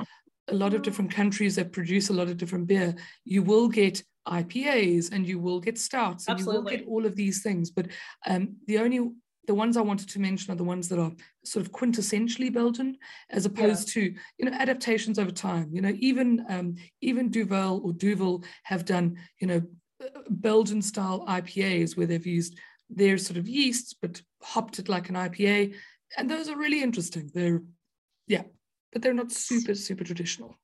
a 0.49 0.55
lot 0.55 0.75
of 0.75 0.83
different 0.83 1.11
countries 1.11 1.57
that 1.57 1.73
produce 1.73 2.11
a 2.11 2.13
lot 2.13 2.29
of 2.29 2.37
different 2.37 2.67
beer, 2.67 2.95
you 3.25 3.43
will 3.43 3.69
get 3.69 4.03
IPAs 4.29 5.13
and 5.13 5.27
you 5.27 5.39
will 5.39 5.61
get 5.61 5.79
stouts 5.79 6.29
and 6.29 6.39
you 6.41 6.47
will 6.47 6.63
get 6.63 6.87
all 6.87 7.05
of 7.05 7.17
these 7.17 7.43
things. 7.43 7.71
But 7.71 7.89
um, 8.27 8.57
the 8.67 8.79
only 8.79 9.11
the 9.47 9.55
ones 9.55 9.77
I 9.77 9.83
wanted 9.83 10.09
to 10.11 10.21
mention 10.21 10.53
are 10.53 10.57
the 10.57 10.65
ones 10.65 10.89
that 10.89 10.99
are 10.99 11.13
sort 11.45 11.65
of 11.67 11.73
quintessentially 11.73 12.53
Belgian, 12.53 12.97
as 13.31 13.45
opposed 13.45 13.89
to 13.89 14.01
you 14.39 14.45
know 14.45 14.53
adaptations 14.53 15.19
over 15.19 15.31
time. 15.31 15.69
You 15.73 15.83
know, 15.83 15.93
even 15.99 16.45
um, 16.49 16.77
even 17.01 17.31
Duvel 17.31 17.83
or 17.85 17.93
Duvel 17.93 18.45
have 18.65 18.85
done 18.85 19.17
you 19.41 19.47
know 19.47 19.63
Belgian 20.31 20.83
style 20.83 21.25
IPAs 21.27 21.97
where 21.97 22.07
they've 22.07 22.27
used 22.27 22.59
their 22.91 23.17
sort 23.19 23.39
of 23.39 23.49
yeasts 23.49 23.95
but 24.01 24.21
hopped 24.43 24.79
it 24.79 24.89
like 24.89 25.09
an 25.09 25.17
IPA, 25.17 25.75
and 26.17 26.31
those 26.31 26.49
are 26.49 26.57
really 26.57 26.83
interesting. 26.83 27.31
They're 27.35 27.63
yeah, 28.27 28.43
but 28.93 29.03
they're 29.03 29.15
not 29.15 29.33
super 29.33 29.75
super 29.75 30.05
traditional. 30.05 30.59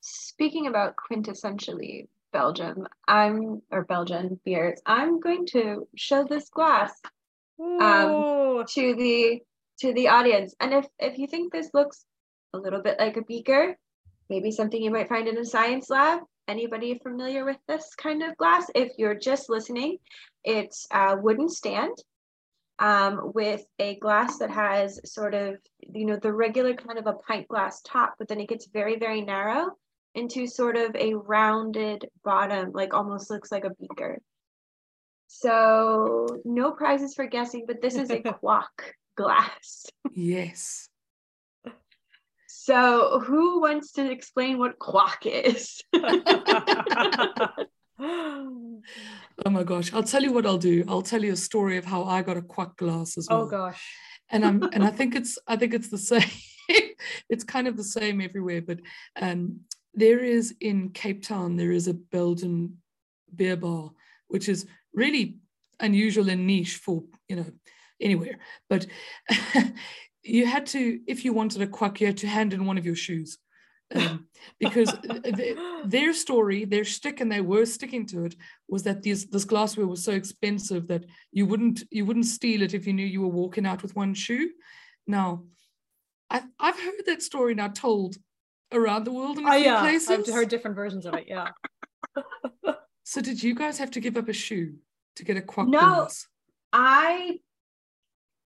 Speaking 0.00 0.66
about 0.66 0.94
quintessentially 0.96 2.08
Belgium, 2.32 2.86
I'm 3.08 3.62
or 3.70 3.84
Belgian 3.84 4.40
beers, 4.44 4.80
I'm 4.86 5.20
going 5.20 5.46
to 5.46 5.86
show 5.96 6.24
this 6.24 6.48
glass 6.48 6.92
um, 7.60 8.10
Ooh. 8.10 8.64
to 8.64 8.94
the 8.94 9.42
to 9.80 9.92
the 9.94 10.08
audience. 10.08 10.54
And 10.60 10.72
if 10.72 10.86
if 10.98 11.18
you 11.18 11.26
think 11.26 11.52
this 11.52 11.70
looks 11.74 12.04
a 12.54 12.58
little 12.58 12.82
bit 12.82 12.98
like 12.98 13.16
a 13.16 13.22
beaker, 13.22 13.76
maybe 14.28 14.50
something 14.50 14.82
you 14.82 14.90
might 14.90 15.08
find 15.08 15.28
in 15.28 15.38
a 15.38 15.44
science 15.44 15.90
lab. 15.90 16.20
Anybody 16.48 16.98
familiar 17.00 17.44
with 17.44 17.58
this 17.68 17.94
kind 17.94 18.22
of 18.22 18.36
glass? 18.36 18.66
If 18.74 18.92
you're 18.98 19.14
just 19.14 19.48
listening, 19.48 19.98
it's 20.42 20.86
a 20.92 21.16
wooden 21.16 21.48
stand 21.48 21.96
um, 22.80 23.32
with 23.34 23.62
a 23.78 23.96
glass 23.96 24.38
that 24.38 24.50
has 24.50 24.98
sort 25.04 25.34
of, 25.34 25.56
you 25.80 26.06
know, 26.06 26.16
the 26.16 26.32
regular 26.32 26.74
kind 26.74 26.98
of 26.98 27.06
a 27.06 27.12
pint 27.12 27.46
glass 27.46 27.82
top, 27.82 28.14
but 28.18 28.26
then 28.26 28.40
it 28.40 28.48
gets 28.48 28.66
very, 28.66 28.98
very 28.98 29.20
narrow 29.20 29.72
into 30.14 30.46
sort 30.46 30.76
of 30.76 30.96
a 30.96 31.14
rounded 31.14 32.08
bottom, 32.24 32.72
like 32.72 32.94
almost 32.94 33.30
looks 33.30 33.52
like 33.52 33.64
a 33.64 33.74
beaker. 33.78 34.18
So 35.28 36.40
no 36.44 36.72
prizes 36.72 37.14
for 37.14 37.26
guessing, 37.26 37.64
but 37.66 37.82
this 37.82 37.94
is 37.94 38.10
a 38.10 38.20
quack 38.40 38.96
glass. 39.14 39.86
Yes. 40.14 40.88
So 42.46 43.20
who 43.20 43.60
wants 43.60 43.92
to 43.92 44.10
explain 44.10 44.58
what 44.58 44.78
quack 44.78 45.26
is? 45.26 45.82
Oh 49.46 49.50
my 49.50 49.62
gosh. 49.62 49.92
I'll 49.94 50.02
tell 50.02 50.22
you 50.22 50.32
what 50.32 50.44
I'll 50.44 50.58
do. 50.58 50.84
I'll 50.86 51.02
tell 51.02 51.24
you 51.24 51.32
a 51.32 51.36
story 51.36 51.78
of 51.78 51.84
how 51.84 52.04
I 52.04 52.20
got 52.20 52.36
a 52.36 52.42
quack 52.42 52.76
glass 52.76 53.16
as 53.16 53.26
well. 53.30 53.42
oh 53.42 53.46
gosh. 53.46 53.82
and 54.30 54.44
I'm 54.44 54.62
and 54.62 54.84
I 54.84 54.90
think 54.90 55.14
it's 55.20 55.38
I 55.46 55.56
think 55.56 55.72
it's 55.74 55.88
the 55.88 55.98
same. 55.98 56.28
it's 57.30 57.44
kind 57.44 57.66
of 57.66 57.76
the 57.76 57.84
same 57.84 58.20
everywhere, 58.20 58.60
but 58.60 58.80
um, 59.20 59.60
there 59.94 60.20
is 60.20 60.54
in 60.60 60.90
Cape 60.90 61.22
Town 61.22 61.56
there 61.56 61.72
is 61.72 61.88
a 61.88 61.94
Belgian 61.94 62.78
beer 63.34 63.56
bar, 63.56 63.92
which 64.28 64.48
is 64.48 64.66
really 64.92 65.38
unusual 65.80 66.28
and 66.28 66.46
niche 66.46 66.76
for 66.76 67.02
you 67.28 67.36
know 67.36 67.46
anywhere. 68.00 68.38
But 68.68 68.86
you 70.22 70.46
had 70.46 70.66
to 70.66 71.00
if 71.06 71.24
you 71.24 71.32
wanted 71.32 71.62
a 71.62 71.66
quack, 71.66 72.00
you 72.00 72.06
had 72.06 72.18
to 72.18 72.28
hand 72.28 72.52
in 72.52 72.66
one 72.66 72.78
of 72.78 72.84
your 72.84 72.96
shoes. 72.96 73.38
Um, 73.94 74.26
because 74.60 74.92
th- 75.24 75.56
their 75.84 76.12
story, 76.14 76.64
their 76.64 76.84
stick, 76.84 77.20
and 77.20 77.30
they 77.30 77.40
were 77.40 77.66
sticking 77.66 78.06
to 78.06 78.24
it, 78.24 78.36
was 78.68 78.82
that 78.84 79.02
this 79.02 79.24
this 79.26 79.44
glassware 79.44 79.86
was 79.86 80.04
so 80.04 80.12
expensive 80.12 80.86
that 80.88 81.04
you 81.32 81.46
wouldn't 81.46 81.82
you 81.90 82.04
wouldn't 82.06 82.26
steal 82.26 82.62
it 82.62 82.74
if 82.74 82.86
you 82.86 82.92
knew 82.92 83.04
you 83.06 83.20
were 83.20 83.28
walking 83.28 83.66
out 83.66 83.82
with 83.82 83.96
one 83.96 84.14
shoe. 84.14 84.50
Now, 85.06 85.44
I've 86.30 86.44
I've 86.58 86.78
heard 86.78 87.02
that 87.06 87.22
story 87.22 87.54
now 87.54 87.68
told 87.68 88.16
around 88.72 89.04
the 89.04 89.12
world 89.12 89.38
in 89.38 89.44
a 89.46 89.48
Oh 89.48 89.52
few 89.54 89.64
yeah, 89.64 89.80
places. 89.80 90.10
I've 90.28 90.34
heard 90.34 90.48
different 90.48 90.76
versions 90.76 91.04
of 91.06 91.14
it. 91.14 91.24
Yeah. 91.26 91.48
So 93.02 93.20
did 93.20 93.42
you 93.42 93.56
guys 93.56 93.78
have 93.78 93.90
to 93.92 94.00
give 94.00 94.16
up 94.16 94.28
a 94.28 94.32
shoe 94.32 94.74
to 95.16 95.24
get 95.24 95.36
a 95.36 95.42
quack 95.42 95.66
No. 95.66 95.78
glass? 95.80 96.28
I 96.72 97.40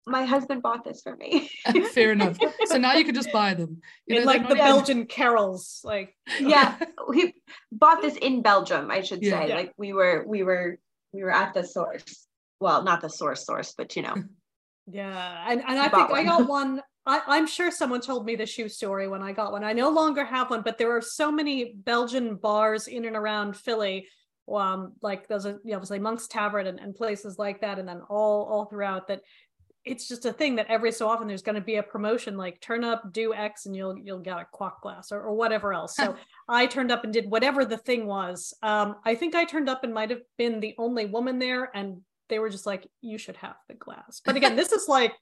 my 0.08 0.24
husband 0.24 0.62
bought 0.62 0.84
this 0.84 1.00
for 1.02 1.16
me. 1.16 1.50
Fair 1.94 2.12
enough. 2.12 2.38
So 2.66 2.78
now 2.78 2.94
you 2.94 3.04
can 3.04 3.14
just 3.14 3.32
buy 3.32 3.54
them. 3.54 3.80
You 4.06 4.16
in 4.16 4.22
know, 4.24 4.26
like 4.26 4.42
the 4.48 4.54
even- 4.54 4.64
Belgian 4.66 5.06
carols, 5.06 5.80
like 5.84 6.16
yeah, 6.40 6.76
he 7.14 7.34
bought 7.72 8.02
this 8.02 8.16
in 8.16 8.42
Belgium, 8.42 8.90
I 8.90 9.02
should 9.02 9.22
Yeah. 9.22 9.40
say. 9.40 9.48
Yeah. 9.48 9.54
Like 9.56 9.72
we 9.76 9.92
were, 9.92 10.24
we 10.26 10.42
were, 10.42 10.78
we 11.12 11.22
were 11.22 11.30
at 11.32 11.54
the 11.54 11.64
source. 11.64 12.26
Well, 12.60 12.82
not 12.82 13.00
the 13.00 13.08
source 13.10 13.44
source, 13.46 13.74
but 13.76 13.94
you 13.96 14.02
know. 14.02 14.14
Yeah, 14.90 15.44
and, 15.46 15.60
and 15.60 15.78
I 15.78 15.82
think 15.90 16.08
bought 16.08 16.12
I 16.12 16.24
got 16.24 16.48
one. 16.60 16.80
I, 17.04 17.20
I'm 17.26 17.46
sure 17.46 17.70
someone 17.70 18.00
told 18.00 18.24
me 18.24 18.36
the 18.36 18.46
shoe 18.46 18.70
story 18.70 19.06
when 19.06 19.22
I 19.22 19.32
got 19.32 19.52
one. 19.52 19.62
I 19.62 19.74
no 19.74 19.90
longer 19.90 20.24
have 20.24 20.48
one, 20.48 20.62
but 20.62 20.78
there 20.78 20.96
are 20.96 21.02
so 21.02 21.30
many 21.30 21.74
Belgian 21.74 22.36
bars 22.36 22.88
in 22.88 23.04
and 23.04 23.14
around 23.14 23.54
Philly. 23.54 24.08
Um, 24.50 24.94
like 25.02 25.28
those 25.28 25.44
a 25.44 25.58
you 25.62 25.72
know, 25.72 25.74
obviously 25.74 25.98
Monk's 25.98 26.26
Tavern 26.26 26.66
and, 26.66 26.80
and 26.80 26.94
places 26.94 27.38
like 27.38 27.60
that, 27.60 27.78
and 27.78 27.86
then 27.86 28.00
all 28.08 28.44
all 28.50 28.64
throughout 28.64 29.08
that. 29.08 29.20
It's 29.84 30.06
just 30.08 30.26
a 30.26 30.32
thing 30.32 30.56
that 30.56 30.66
every 30.68 30.92
so 30.92 31.08
often 31.08 31.28
there's 31.28 31.42
going 31.42 31.54
to 31.54 31.60
be 31.60 31.76
a 31.76 31.82
promotion 31.82 32.36
like 32.36 32.60
turn 32.60 32.84
up, 32.84 33.12
do 33.12 33.32
X, 33.32 33.66
and 33.66 33.74
you'll 33.74 33.96
you'll 33.98 34.18
get 34.18 34.38
a 34.38 34.46
quack 34.52 34.80
glass 34.82 35.12
or, 35.12 35.20
or 35.20 35.34
whatever 35.34 35.72
else. 35.72 35.96
So 35.96 36.16
I 36.48 36.66
turned 36.66 36.92
up 36.92 37.04
and 37.04 37.12
did 37.12 37.30
whatever 37.30 37.64
the 37.64 37.78
thing 37.78 38.06
was. 38.06 38.54
Um, 38.62 38.96
I 39.04 39.14
think 39.14 39.34
I 39.34 39.44
turned 39.44 39.68
up 39.68 39.84
and 39.84 39.94
might 39.94 40.10
have 40.10 40.22
been 40.36 40.60
the 40.60 40.74
only 40.78 41.06
woman 41.06 41.38
there, 41.38 41.70
and 41.74 42.02
they 42.28 42.38
were 42.38 42.50
just 42.50 42.66
like, 42.66 42.86
"You 43.00 43.18
should 43.18 43.36
have 43.36 43.56
the 43.68 43.74
glass." 43.74 44.20
But 44.24 44.36
again, 44.36 44.56
this 44.56 44.72
is 44.72 44.88
like 44.88 45.12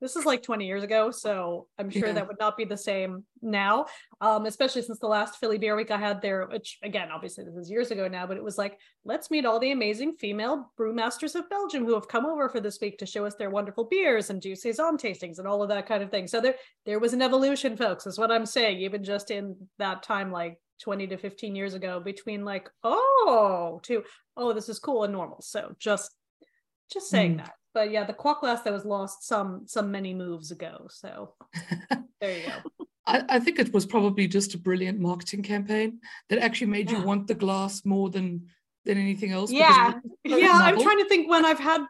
this 0.00 0.14
is 0.16 0.26
like 0.26 0.42
20 0.42 0.66
years 0.66 0.82
ago, 0.82 1.10
so 1.10 1.68
I'm 1.78 1.88
sure 1.90 2.08
Yeah. 2.08 2.14
that 2.14 2.28
would 2.28 2.38
not 2.38 2.56
be 2.56 2.64
the 2.66 2.76
same 2.76 3.24
now. 3.40 3.86
Um, 4.20 4.44
especially 4.46 4.82
since 4.82 4.98
the 4.98 5.06
last 5.06 5.38
Philly 5.38 5.56
Beer 5.58 5.74
Week 5.74 5.90
I 5.90 5.96
had 5.96 6.20
there, 6.20 6.46
which 6.46 6.78
again, 6.82 7.10
obviously 7.10 7.44
this 7.44 7.54
is 7.56 7.70
years 7.70 7.90
ago 7.90 8.06
now, 8.06 8.26
but 8.26 8.36
it 8.36 8.44
was 8.44 8.58
like, 8.58 8.78
let's 9.04 9.30
meet 9.30 9.46
all 9.46 9.58
the 9.58 9.70
amazing 9.72 10.14
female 10.16 10.70
brewmasters 10.78 11.34
of 11.34 11.48
Belgium 11.48 11.84
who 11.86 11.94
have 11.94 12.08
come 12.08 12.26
over 12.26 12.48
for 12.48 12.60
this 12.60 12.78
week 12.80 12.98
to 12.98 13.06
show 13.06 13.24
us 13.24 13.34
their 13.36 13.50
wonderful 13.50 13.84
beers 13.84 14.28
and 14.30 14.40
do 14.42 14.54
saison 14.54 14.98
tastings 14.98 15.38
and 15.38 15.48
all 15.48 15.62
of 15.62 15.68
that 15.70 15.86
kind 15.86 16.02
of 16.02 16.10
thing. 16.10 16.26
So 16.26 16.40
there, 16.40 16.56
there 16.84 16.98
was 16.98 17.14
an 17.14 17.22
evolution, 17.22 17.76
folks, 17.76 18.06
is 18.06 18.18
what 18.18 18.30
I'm 18.30 18.46
saying, 18.46 18.78
even 18.80 19.02
just 19.02 19.30
in 19.30 19.56
that 19.78 20.02
time, 20.02 20.30
like 20.30 20.60
20 20.82 21.06
to 21.06 21.16
15 21.16 21.54
years 21.56 21.72
ago, 21.72 22.00
between 22.00 22.44
like, 22.44 22.68
oh, 22.84 23.80
to 23.84 24.02
oh, 24.36 24.52
this 24.52 24.68
is 24.68 24.78
cool 24.78 25.04
and 25.04 25.12
normal. 25.14 25.40
So 25.40 25.74
just 25.78 26.10
just 26.92 27.08
saying 27.08 27.34
Mm. 27.34 27.38
that. 27.38 27.54
But 27.76 27.90
yeah, 27.90 28.04
the 28.04 28.14
quack 28.14 28.40
glass 28.40 28.62
that 28.62 28.72
was 28.72 28.86
lost 28.86 29.22
some 29.24 29.64
some 29.66 29.90
many 29.90 30.14
moves 30.14 30.50
ago. 30.50 30.86
So 30.88 31.34
there 32.22 32.32
you 32.38 32.46
go. 32.46 32.86
I, 33.06 33.22
I 33.36 33.38
think 33.38 33.58
it 33.58 33.70
was 33.74 33.84
probably 33.84 34.26
just 34.26 34.54
a 34.54 34.58
brilliant 34.58 34.98
marketing 34.98 35.42
campaign 35.42 36.00
that 36.30 36.38
actually 36.38 36.68
made 36.68 36.90
you 36.90 36.96
Yeah. 36.96 37.04
want 37.04 37.26
the 37.26 37.34
glass 37.34 37.84
more 37.84 38.08
than 38.08 38.46
than 38.86 38.96
anything 38.96 39.30
else. 39.32 39.50
because 39.50 39.76
Yeah. 39.76 39.92
it 40.24 40.40
yeah, 40.42 40.58
I'm 40.62 40.80
trying 40.80 41.00
to 41.04 41.08
think 41.10 41.28
when 41.28 41.44
I've 41.44 41.58
had 41.58 41.82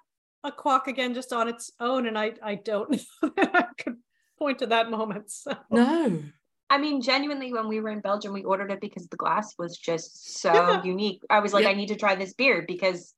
a 0.42 0.51
quack 0.51 0.88
again 0.88 1.14
just 1.14 1.33
on 1.33 1.46
its 1.46 1.70
own, 1.79 2.09
and 2.09 2.18
I 2.18 2.33
I 2.42 2.57
don't 2.57 2.90
know 3.22 3.31
that 3.37 3.55
I 3.55 3.66
could 3.81 3.99
point 4.40 4.59
to 4.59 4.66
that 4.66 4.90
moment. 4.90 5.31
So 5.31 5.53
No. 5.70 6.20
I 6.68 6.79
mean, 6.79 7.01
genuinely, 7.01 7.53
when 7.53 7.68
we 7.68 7.79
were 7.81 7.90
in 7.90 8.01
Belgium, 8.01 8.33
we 8.33 8.42
ordered 8.42 8.72
it 8.72 8.81
because 8.81 9.07
the 9.07 9.16
glass 9.25 9.55
was 9.57 9.79
just 9.79 10.40
so 10.42 10.53
Yeah. 10.53 10.83
unique. 10.83 11.22
I 11.31 11.38
was 11.38 11.53
like, 11.55 11.62
Yeah. 11.62 11.70
I 11.70 11.75
need 11.75 11.90
to 11.94 12.01
try 12.05 12.16
this 12.16 12.35
beer 12.35 12.64
because 12.66 13.14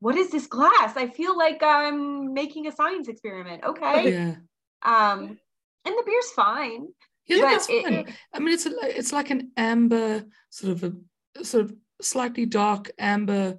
what 0.00 0.16
is 0.16 0.30
this 0.30 0.46
glass? 0.46 0.96
I 0.96 1.08
feel 1.08 1.36
like 1.36 1.62
I'm 1.62 2.32
making 2.34 2.66
a 2.66 2.72
science 2.72 3.08
experiment. 3.08 3.62
Okay. 3.64 4.12
Yeah. 4.12 4.34
Um, 4.82 5.38
and 5.84 5.94
the 5.98 6.02
beer's 6.06 6.30
fine. 6.32 6.88
Yeah, 7.26 7.42
that's 7.42 7.68
it- 7.68 7.84
fine. 7.84 7.92
it- 7.94 8.08
I 8.34 8.38
mean, 8.40 8.54
it's 8.54 8.66
a, 8.66 8.72
it's 8.98 9.12
like 9.12 9.30
an 9.30 9.52
amber 9.56 10.24
sort 10.50 10.72
of 10.72 10.84
a 10.84 11.44
sort 11.44 11.64
of 11.66 11.74
slightly 12.02 12.46
dark 12.46 12.90
amber 12.98 13.58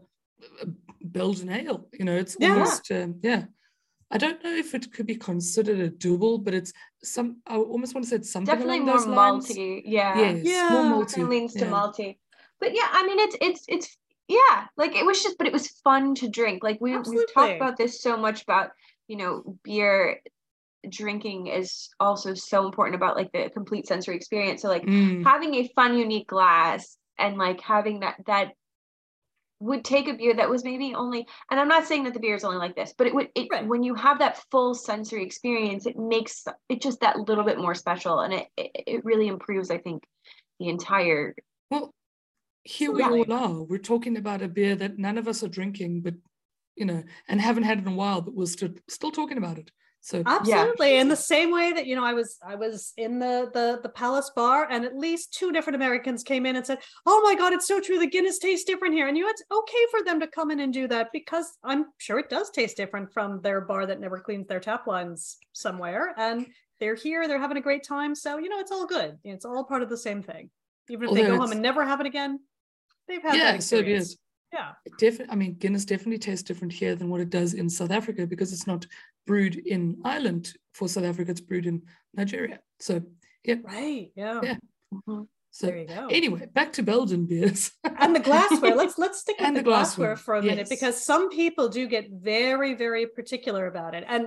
uh, 0.62 0.65
Belgian 1.01 1.49
ale. 1.49 1.88
You 1.97 2.06
know, 2.06 2.15
it's 2.15 2.36
Yeah. 2.39 2.54
almost 2.54 2.91
um, 2.91 3.19
yeah. 3.23 3.45
I 4.13 4.17
don't 4.17 4.43
know 4.43 4.54
if 4.54 4.75
it 4.75 4.91
could 4.91 5.06
be 5.08 5.15
considered 5.15 5.80
a 5.80 5.89
double, 5.89 6.38
but 6.39 6.54
it's 6.54 6.73
some. 7.01 7.38
I 7.47 7.56
almost 7.56 7.93
want 7.95 8.04
to 8.04 8.10
say 8.10 8.17
it's 8.17 8.30
something 8.32 8.54
Definitely 8.54 8.80
along 8.80 8.88
more 8.88 8.97
those 8.97 9.08
lines. 9.08 9.47
malty. 9.47 9.82
Yeah. 9.86 10.19
Yes, 10.19 10.39
Yeah. 10.43 10.69
more 10.89 11.06
Definitely 11.06 11.23
malty. 11.23 11.30
leans 11.30 11.54
to 11.54 11.60
yeah. 11.65 11.71
malty. 11.71 12.17
But 12.60 12.73
yeah, 12.75 12.88
I 12.91 13.06
mean, 13.08 13.19
it's 13.19 13.38
it's 13.39 13.63
it's 13.69 13.97
yeah, 14.27 14.67
like 14.77 14.95
it 14.95 15.05
was 15.05 15.21
just, 15.23 15.38
but 15.38 15.47
it 15.47 15.53
was 15.53 15.67
fun 15.84 16.15
to 16.15 16.29
drink. 16.29 16.63
Like 16.63 16.79
we 16.79 16.97
we've 16.97 17.34
talked 17.34 17.55
about 17.55 17.77
this 17.77 18.01
so 18.01 18.17
much 18.17 18.43
about 18.43 18.71
you 19.07 19.17
know 19.17 19.57
beer 19.63 20.21
drinking 20.89 21.47
is 21.47 21.89
also 21.99 22.34
so 22.34 22.65
important 22.65 22.95
about 22.95 23.15
like 23.15 23.31
the 23.31 23.49
complete 23.53 23.88
sensory 23.88 24.15
experience. 24.15 24.62
So 24.62 24.69
like 24.69 24.88
Mm, 24.88 25.23
having 25.23 25.55
a 25.55 25.67
fun, 25.75 25.97
unique 25.97 26.27
glass 26.27 26.97
and 27.19 27.38
like 27.38 27.62
having 27.62 27.99
that 28.01 28.15
that 28.27 28.53
would 29.60 29.86
take 29.86 30.07
a 30.07 30.13
beer 30.13 30.34
that 30.36 30.49
was 30.49 30.63
maybe 30.63 30.95
only 30.95 31.27
and 31.51 31.60
i'm 31.60 31.67
not 31.67 31.86
saying 31.86 32.03
that 32.03 32.13
the 32.15 32.19
beer 32.19 32.34
is 32.36 32.43
only 32.43 32.57
like 32.57 32.75
this 32.75 32.95
but 32.97 33.05
it 33.05 33.13
would 33.13 33.29
it 33.36 33.47
Right. 33.51 33.67
when 33.67 33.84
you 33.84 33.93
have 33.93 34.17
that 34.19 34.41
full 34.49 34.73
sensory 34.73 35.23
experience 35.23 35.86
it 35.86 35.95
makes 35.97 36.45
it 36.67 36.81
just 36.81 37.01
that 37.01 37.19
little 37.19 37.43
bit 37.43 37.60
more 37.60 37.75
special 37.75 38.21
and 38.21 38.34
it 38.34 38.47
it, 38.57 38.71
it 38.88 39.05
really 39.05 39.27
improves 39.27 39.69
i 39.69 39.77
think 39.77 40.03
the 40.60 40.67
entire 40.67 41.36
well, 41.69 41.93
here 42.63 42.91
we 42.91 43.02
Absolutely. 43.02 43.36
all 43.36 43.62
are. 43.62 43.63
We're 43.63 43.80
talking 43.80 44.17
about 44.17 44.41
a 44.41 44.47
beer 44.47 44.76
that 44.76 44.97
none 44.97 45.17
of 45.17 45.28
us 45.28 45.43
are 45.43 45.47
drinking, 45.47 46.02
but 46.02 46.15
you 46.76 46.86
know, 46.86 47.04
and 47.28 47.41
haven't 47.41 47.63
had 47.63 47.80
in 47.80 47.88
a 47.88 47.93
while, 47.93 48.21
but 48.21 48.34
we're 48.34 48.45
still 48.45 48.69
still 48.89 49.12
talking 49.12 49.38
about 49.38 49.58
it. 49.58 49.71
So 50.04 50.24
absolutely. 50.26 50.97
In 50.97 51.10
the 51.10 51.15
same 51.15 51.52
way 51.52 51.71
that 51.74 51.86
you 51.86 51.95
know 51.95 52.04
i 52.04 52.13
was 52.13 52.38
i 52.43 52.56
was 52.56 52.91
in 52.97 53.19
the 53.19 53.52
the 53.54 53.80
the 53.84 53.89
palace 53.89 54.32
bar 54.36 54.67
and 54.69 54.84
at 54.84 54.97
least 54.97 55.32
two 55.32 55.52
different 55.52 55.76
americans 55.76 56.24
came 56.24 56.47
in 56.47 56.56
and 56.56 56.65
said 56.65 56.80
oh 57.06 57.21
my 57.24 57.36
god 57.36 57.54
it's 57.54 57.67
so 57.67 57.80
true. 57.80 58.00
The 58.00 58.08
guinness 58.08 58.39
tastes 58.39 58.65
different 58.65 58.95
here. 58.95 59.08
And 59.08 59.15
you 59.15 59.24
know 59.24 59.30
it's 59.30 59.43
okay 59.52 59.86
for 59.91 60.04
them 60.04 60.19
to 60.19 60.28
come 60.28 60.50
in 60.50 60.60
and 60.60 60.74
do 60.74 60.88
that 60.88 61.10
because 61.13 61.45
i'm 61.63 61.86
sure 62.00 62.17
it 62.17 62.30
does 62.30 62.50
taste 62.50 62.78
different 62.78 63.13
from 63.13 63.41
their 63.41 63.62
bar 63.62 63.86
that 63.86 64.00
never 64.00 64.19
cleans 64.19 64.47
their 64.47 64.60
tap 64.60 64.88
lines 64.88 65.38
somewhere. 65.54 66.15
And 66.17 66.47
they're 66.80 66.95
here. 66.95 67.28
They're 67.28 67.39
having 67.39 67.58
a 67.58 67.62
great 67.62 67.84
time. 67.84 68.15
So 68.15 68.39
you 68.39 68.50
know 68.50 68.60
it's 68.60 68.71
all 68.71 68.88
good. 68.88 69.19
It's 69.24 69.45
all 69.45 69.65
part 69.65 69.84
of 69.84 69.89
the 69.89 69.97
same 69.97 70.24
thing. 70.24 70.50
Even 70.89 71.10
if 71.10 71.13
they 71.13 71.21
go 71.21 71.38
home 71.38 71.52
and 71.52 71.62
never 71.62 71.86
have 71.86 72.00
it 72.00 72.08
again 72.08 72.39
they've 73.12 73.21
had 73.21 73.36
yeah, 73.36 73.52
that 73.54 73.63
so 73.63 73.76
it 73.78 73.80
experience 73.80 74.10
is. 74.12 74.17
yeah 74.54 74.71
Definitely, 74.97 75.32
I 75.34 75.36
mean, 75.36 75.54
Guinness 75.56 75.86
definitely 75.86 76.17
tastes 76.19 76.43
different 76.43 76.74
here 76.74 76.95
than 76.95 77.10
what 77.10 77.21
it 77.21 77.30
does 77.30 77.54
in 77.54 77.69
South 77.69 77.91
Africa 77.91 78.26
because 78.28 78.52
it's 78.54 78.67
not 78.67 78.86
brewed 79.28 79.56
in 79.56 79.97
Ireland. 80.04 80.54
For 80.74 80.88
South 80.88 81.04
Africa, 81.04 81.32
it's 81.32 81.41
brewed 81.41 81.65
in 81.65 81.82
Nigeria. 82.13 82.60
So 82.80 83.02
yeah, 83.43 83.56
right 83.63 84.12
yeah, 84.15 84.39
Yeah. 84.43 84.58
Mhm. 84.93 85.28
so 85.52 85.67
there 85.67 85.78
you 85.80 85.88
go 85.88 86.08
anyway, 86.08 86.47
back 86.54 86.71
to 86.74 86.84
Belgian 86.84 87.26
beers. 87.26 87.71
and 88.00 88.15
the 88.15 88.19
glassware 88.30 88.76
let's 88.76 88.97
let's 88.97 89.19
stick 89.19 89.38
with 89.39 89.50
the, 89.50 89.54
the 89.56 89.63
glassware, 89.63 90.10
glassware, 90.10 90.15
for 90.15 90.36
a 90.36 90.41
minute 90.41 90.67
yes. 90.69 90.69
because 90.69 90.95
some 91.12 91.30
people 91.30 91.67
do 91.69 91.88
get 91.88 92.06
very 92.12 92.74
very 92.74 93.06
particular 93.08 93.67
about 93.67 93.93
it 93.95 94.04
and 94.08 94.24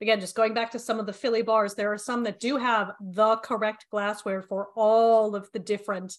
again 0.00 0.20
just 0.20 0.36
going 0.36 0.54
back 0.54 0.70
to 0.72 0.78
some 0.78 0.98
of 1.00 1.06
the 1.06 1.12
philly 1.12 1.42
bars 1.42 1.74
there 1.74 1.92
are 1.92 1.98
some 1.98 2.22
that 2.24 2.38
do 2.40 2.56
have 2.56 2.92
the 3.00 3.36
correct 3.36 3.86
glassware 3.90 4.42
for 4.42 4.68
all 4.76 5.34
of 5.34 5.48
the 5.52 5.58
different 5.58 6.16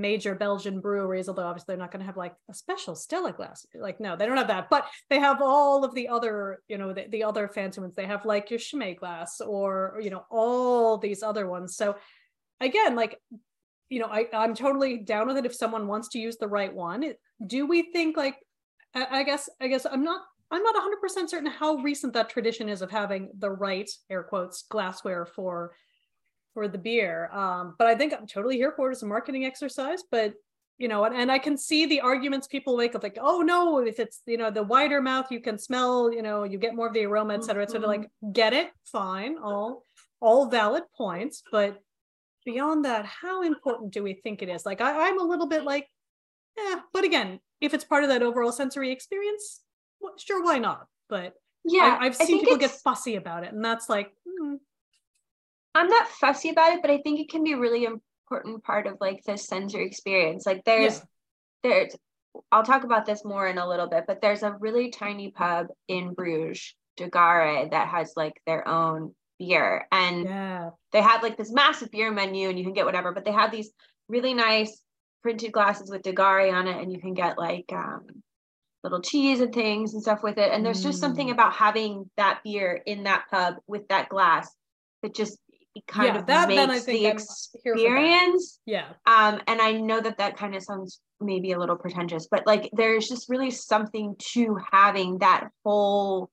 major 0.00 0.34
belgian 0.34 0.80
breweries 0.80 1.28
although 1.28 1.46
obviously 1.46 1.72
they're 1.72 1.82
not 1.82 1.90
going 1.90 2.00
to 2.00 2.06
have 2.06 2.16
like 2.16 2.34
a 2.50 2.54
special 2.54 2.94
stella 2.94 3.32
glass. 3.32 3.66
Like 3.74 4.00
no 4.00 4.16
they 4.16 4.26
don't 4.26 4.36
have 4.36 4.48
that. 4.48 4.68
But 4.70 4.86
they 5.08 5.18
have 5.18 5.40
all 5.42 5.84
of 5.84 5.94
the 5.94 6.08
other 6.08 6.62
you 6.68 6.78
know 6.78 6.92
the, 6.92 7.06
the 7.10 7.24
other 7.24 7.48
fancy 7.48 7.80
ones. 7.80 7.94
They 7.94 8.06
have 8.06 8.24
like 8.24 8.50
your 8.50 8.58
Chimay 8.58 8.94
glass 8.94 9.40
or 9.40 9.98
you 10.00 10.10
know 10.10 10.24
all 10.30 10.98
these 10.98 11.22
other 11.22 11.46
ones. 11.48 11.76
So 11.76 11.96
again 12.60 12.94
like 12.94 13.18
you 13.88 13.98
know 13.98 14.06
I, 14.06 14.26
i'm 14.32 14.54
totally 14.54 14.98
down 14.98 15.26
with 15.26 15.36
it 15.36 15.46
if 15.46 15.54
someone 15.54 15.86
wants 15.86 16.08
to 16.10 16.18
use 16.18 16.36
the 16.36 16.48
right 16.48 16.72
one. 16.72 17.12
Do 17.46 17.66
we 17.66 17.90
think 17.92 18.16
like 18.16 18.36
I, 18.94 19.20
I 19.20 19.22
guess 19.22 19.48
i 19.60 19.66
guess 19.66 19.86
i'm 19.90 20.04
not 20.04 20.22
i'm 20.50 20.62
not 20.62 20.74
100% 20.74 21.28
certain 21.28 21.50
how 21.50 21.76
recent 21.76 22.12
that 22.14 22.28
tradition 22.28 22.68
is 22.68 22.82
of 22.82 22.90
having 22.90 23.30
the 23.38 23.50
right 23.50 23.90
air 24.08 24.22
quotes 24.22 24.62
glassware 24.62 25.26
for 25.26 25.72
for 26.54 26.68
the 26.68 26.78
beer. 26.78 27.30
Um 27.32 27.74
but 27.78 27.86
i 27.86 27.94
think 27.94 28.12
i'm 28.12 28.26
totally 28.26 28.56
here 28.56 28.72
for 28.76 28.88
it. 28.88 28.92
As 28.92 29.02
a 29.02 29.06
marketing 29.06 29.44
exercise 29.44 30.02
but 30.10 30.34
you 30.78 30.88
know 30.88 31.04
and, 31.04 31.14
and 31.14 31.30
i 31.30 31.38
can 31.38 31.56
see 31.58 31.86
the 31.86 32.00
arguments 32.00 32.46
people 32.46 32.76
make 32.76 32.94
of 32.94 33.02
like 33.02 33.18
oh 33.20 33.40
no 33.40 33.78
if 33.78 34.00
it's 34.00 34.22
you 34.26 34.38
know 34.38 34.50
the 34.50 34.62
wider 34.62 35.00
mouth 35.00 35.26
you 35.30 35.40
can 35.40 35.58
smell 35.58 36.12
you 36.12 36.22
know 36.22 36.44
you 36.44 36.58
get 36.58 36.74
more 36.74 36.88
of 36.88 36.94
the 36.94 37.04
aroma 37.04 37.34
et 37.34 37.44
cetera 37.44 37.62
et 37.62 37.70
cetera. 37.70 37.86
Like 37.86 38.10
get 38.32 38.52
it 38.52 38.70
fine 38.84 39.36
all 39.42 39.84
all 40.20 40.48
valid 40.48 40.84
points 40.96 41.42
but 41.52 41.80
beyond 42.46 42.84
that 42.86 43.04
how 43.04 43.42
important 43.42 43.92
do 43.92 44.02
we 44.02 44.14
think 44.14 44.42
it 44.42 44.48
is? 44.48 44.64
Like 44.64 44.80
I, 44.80 45.08
i'm 45.08 45.20
a 45.20 45.24
little 45.24 45.46
bit 45.46 45.64
like 45.64 45.86
yeah 46.56 46.76
but 46.92 47.04
again 47.04 47.40
if 47.60 47.74
it's 47.74 47.84
part 47.84 48.02
of 48.02 48.08
that 48.08 48.22
overall 48.22 48.52
sensory 48.52 48.90
experience 48.90 49.60
well, 50.00 50.14
sure 50.16 50.42
why 50.42 50.58
not? 50.58 50.86
But 51.10 51.34
yeah 51.64 51.98
I, 52.00 52.06
i've 52.06 52.16
seen 52.16 52.40
people 52.40 52.56
get 52.56 52.70
fussy 52.70 53.16
about 53.16 53.44
it 53.44 53.52
and 53.52 53.62
that's 53.62 53.90
like 53.90 54.10
I'm 55.74 55.88
not 55.88 56.08
fussy 56.08 56.50
about 56.50 56.72
it, 56.74 56.82
but 56.82 56.90
I 56.90 56.98
think 56.98 57.20
it 57.20 57.30
can 57.30 57.44
be 57.44 57.52
a 57.52 57.58
really 57.58 57.84
important 57.84 58.64
part 58.64 58.86
of 58.86 58.98
like 59.00 59.22
the 59.24 59.36
sensory 59.38 59.86
experience. 59.86 60.46
Like 60.46 60.64
there's 60.64 60.98
Yeah. 60.98 61.04
there's 61.62 61.96
I'll 62.52 62.62
talk 62.64 62.84
about 62.84 63.06
this 63.06 63.24
more 63.24 63.46
in 63.48 63.58
a 63.58 63.68
little 63.68 63.88
bit, 63.88 64.04
but 64.06 64.20
there's 64.20 64.42
a 64.42 64.56
really 64.60 64.90
tiny 64.90 65.30
pub 65.32 65.68
in 65.88 66.14
Bruges, 66.14 66.74
De 66.96 67.08
Garre, 67.08 67.68
that 67.70 67.88
has 67.88 68.12
like 68.16 68.40
their 68.46 68.66
own 68.68 69.14
beer. 69.38 69.86
And 69.92 70.24
yeah 70.26 70.70
they 70.92 71.02
have 71.02 71.22
like 71.22 71.36
this 71.36 71.52
massive 71.52 71.90
beer 71.90 72.10
menu 72.10 72.48
and 72.48 72.58
you 72.58 72.64
can 72.64 72.74
get 72.74 72.86
whatever, 72.86 73.12
but 73.12 73.24
they 73.24 73.32
have 73.32 73.52
these 73.52 73.70
really 74.08 74.34
nice 74.34 74.82
printed 75.22 75.52
glasses 75.52 75.90
with 75.90 76.02
De 76.02 76.12
Garre 76.12 76.50
on 76.52 76.66
it, 76.68 76.80
and 76.82 76.92
you 76.92 77.00
can 77.00 77.14
get 77.14 77.38
like 77.38 77.72
um 77.72 78.06
little 78.82 79.02
cheese 79.02 79.40
and 79.40 79.54
things 79.54 79.92
and 79.94 80.02
stuff 80.02 80.22
with 80.22 80.38
it. 80.38 80.52
And 80.52 80.64
there's 80.64 80.82
just 80.82 81.00
something 81.00 81.28
Mm. 81.28 81.32
about 81.32 81.52
having 81.54 82.10
that 82.16 82.40
beer 82.44 82.80
in 82.86 83.04
that 83.04 83.24
pub 83.30 83.56
with 83.66 83.86
that 83.88 84.08
glass 84.08 84.50
that 85.02 85.14
just 85.14 85.38
kind 85.86 86.14
Yeah, 86.14 86.20
of 86.20 86.26
that- 86.26 86.48
makes 86.48 86.60
then 86.60 86.70
I 86.70 86.78
think 86.78 86.98
the 86.98 87.10
I'm 87.10 87.16
here 87.16 87.18
for 87.18 87.60
that. 87.62 87.72
experience. 87.72 88.60
Yeah. 88.66 88.88
Um, 89.06 89.40
and 89.46 89.60
I 89.60 89.72
know 89.72 90.00
that 90.00 90.18
that 90.18 90.36
kind 90.36 90.54
of 90.54 90.62
sounds 90.62 91.00
maybe 91.20 91.52
a 91.52 91.58
little 91.58 91.76
pretentious, 91.76 92.26
but 92.30 92.46
like 92.46 92.70
there's 92.72 93.08
just 93.08 93.28
really 93.28 93.50
something 93.50 94.16
to 94.32 94.56
having 94.72 95.18
that 95.18 95.48
whole 95.64 96.30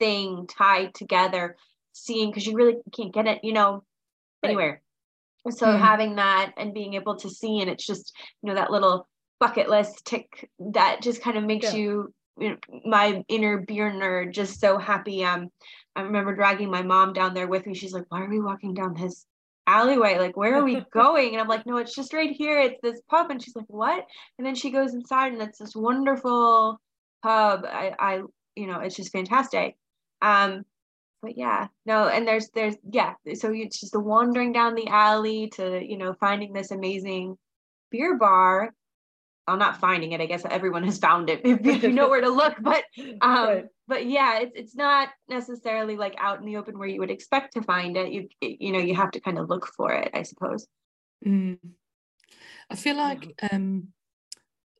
thing 0.00 0.46
tied 0.46 0.92
together, 0.94 1.56
seeing 1.92 2.30
because 2.30 2.46
you 2.46 2.54
really 2.54 2.76
can't 2.94 3.12
get 3.14 3.26
it, 3.26 3.42
you 3.44 3.52
know, 3.52 3.84
Right. 4.42 4.50
anywhere. 4.50 4.82
So 5.50 5.66
Mm. 5.66 5.78
having 5.78 6.14
that 6.16 6.52
and 6.56 6.74
being 6.74 6.94
able 6.94 7.16
to 7.16 7.30
see, 7.30 7.60
and 7.60 7.70
it's 7.70 7.86
just 7.86 8.12
you 8.42 8.48
know 8.48 8.54
that 8.54 8.70
little 8.70 9.06
bucket 9.40 9.68
list 9.68 10.04
tick 10.04 10.50
that 10.58 11.00
just 11.02 11.22
kind 11.22 11.36
of 11.36 11.44
makes 11.44 11.72
Yeah. 11.72 11.80
you, 11.80 12.14
you 12.38 12.48
know, 12.50 12.56
my 12.84 13.24
inner 13.28 13.58
beer 13.58 13.90
nerd 13.90 14.32
just 14.32 14.58
so 14.60 14.78
happy. 14.78 15.24
Um, 15.24 15.50
I 15.96 16.02
remember 16.02 16.34
dragging 16.34 16.70
my 16.70 16.82
mom 16.82 17.12
down 17.12 17.34
there 17.34 17.46
with 17.46 17.66
me. 17.66 17.74
She's 17.74 17.92
like, 17.92 18.04
"Why 18.08 18.22
are 18.22 18.28
we 18.28 18.40
walking 18.40 18.74
down 18.74 18.94
this 18.94 19.26
alleyway? 19.66 20.18
Like, 20.18 20.36
where 20.36 20.56
are 20.56 20.64
we 20.64 20.84
going?" 20.92 21.32
And 21.32 21.40
I'm 21.40 21.48
like, 21.48 21.66
"No, 21.66 21.76
it's 21.78 21.94
just 21.94 22.12
right 22.12 22.30
here. 22.30 22.58
It's 22.60 22.80
this 22.82 23.00
pub." 23.08 23.30
And 23.30 23.42
she's 23.42 23.56
like, 23.56 23.66
"What?" 23.68 24.04
And 24.38 24.46
then 24.46 24.54
she 24.54 24.70
goes 24.70 24.94
inside, 24.94 25.32
and 25.32 25.42
it's 25.42 25.58
this 25.58 25.76
wonderful 25.76 26.80
pub. 27.22 27.64
I, 27.64 27.92
I, 27.98 28.22
you 28.56 28.66
know, 28.66 28.80
it's 28.80 28.96
just 28.96 29.12
fantastic. 29.12 29.76
Um, 30.22 30.64
but 31.22 31.38
yeah, 31.38 31.68
no, 31.86 32.08
and 32.08 32.28
there's, 32.28 32.50
there's, 32.50 32.76
yeah. 32.90 33.14
So 33.34 33.50
it's 33.52 33.80
just 33.80 33.92
the 33.92 34.00
wandering 34.00 34.52
down 34.52 34.74
the 34.74 34.88
alley 34.88 35.48
to, 35.54 35.80
you 35.82 35.96
know, 35.96 36.14
finding 36.20 36.52
this 36.52 36.70
amazing 36.70 37.38
beer 37.90 38.18
bar. 38.18 38.74
I'm 39.46 39.58
not 39.58 39.78
finding 39.78 40.12
it. 40.12 40.20
I 40.20 40.26
guess 40.26 40.44
everyone 40.48 40.84
has 40.84 40.98
found 40.98 41.28
it 41.30 41.40
if, 41.44 41.60
if 41.66 41.82
you 41.82 41.92
know 41.92 42.08
where 42.08 42.20
to 42.20 42.30
look. 42.30 42.56
But 42.60 42.84
um, 43.20 43.46
Right. 43.46 43.64
but 43.86 44.06
yeah, 44.06 44.40
it's 44.40 44.52
it's 44.54 44.74
not 44.76 45.10
necessarily 45.28 45.96
like 45.96 46.14
out 46.18 46.38
in 46.40 46.46
the 46.46 46.56
open 46.56 46.78
where 46.78 46.88
you 46.88 47.00
would 47.00 47.10
expect 47.10 47.54
to 47.54 47.62
find 47.62 47.96
it. 47.96 48.12
You 48.12 48.28
you 48.40 48.72
know, 48.72 48.78
you 48.78 48.94
have 48.94 49.10
to 49.12 49.20
kind 49.20 49.38
of 49.38 49.48
look 49.48 49.66
for 49.76 49.92
it, 49.92 50.10
I 50.14 50.22
suppose. 50.22 50.66
Mm. 51.26 51.58
I 52.70 52.76
feel 52.76 52.96
like 52.96 53.34
um, 53.52 53.88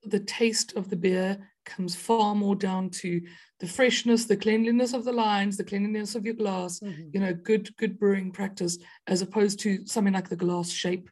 the 0.04 0.20
taste 0.20 0.74
of 0.76 0.88
the 0.90 0.96
beer 0.96 1.50
comes 1.64 1.94
far 1.94 2.34
more 2.34 2.54
down 2.54 2.90
to 2.90 3.22
the 3.60 3.66
freshness, 3.66 4.26
the 4.26 4.36
cleanliness 4.36 4.92
of 4.92 5.04
the 5.04 5.12
lines, 5.12 5.56
the 5.56 5.64
cleanliness 5.64 6.14
of 6.14 6.24
your 6.24 6.34
glass, 6.34 6.80
Mhm. 6.80 7.10
you 7.14 7.20
know, 7.20 7.34
good 7.34 7.74
good 7.76 7.98
brewing 7.98 8.32
practice, 8.32 8.78
as 9.06 9.22
opposed 9.22 9.60
to 9.60 9.86
something 9.86 10.14
like 10.14 10.28
the 10.28 10.36
glass 10.36 10.70
shape. 10.70 11.10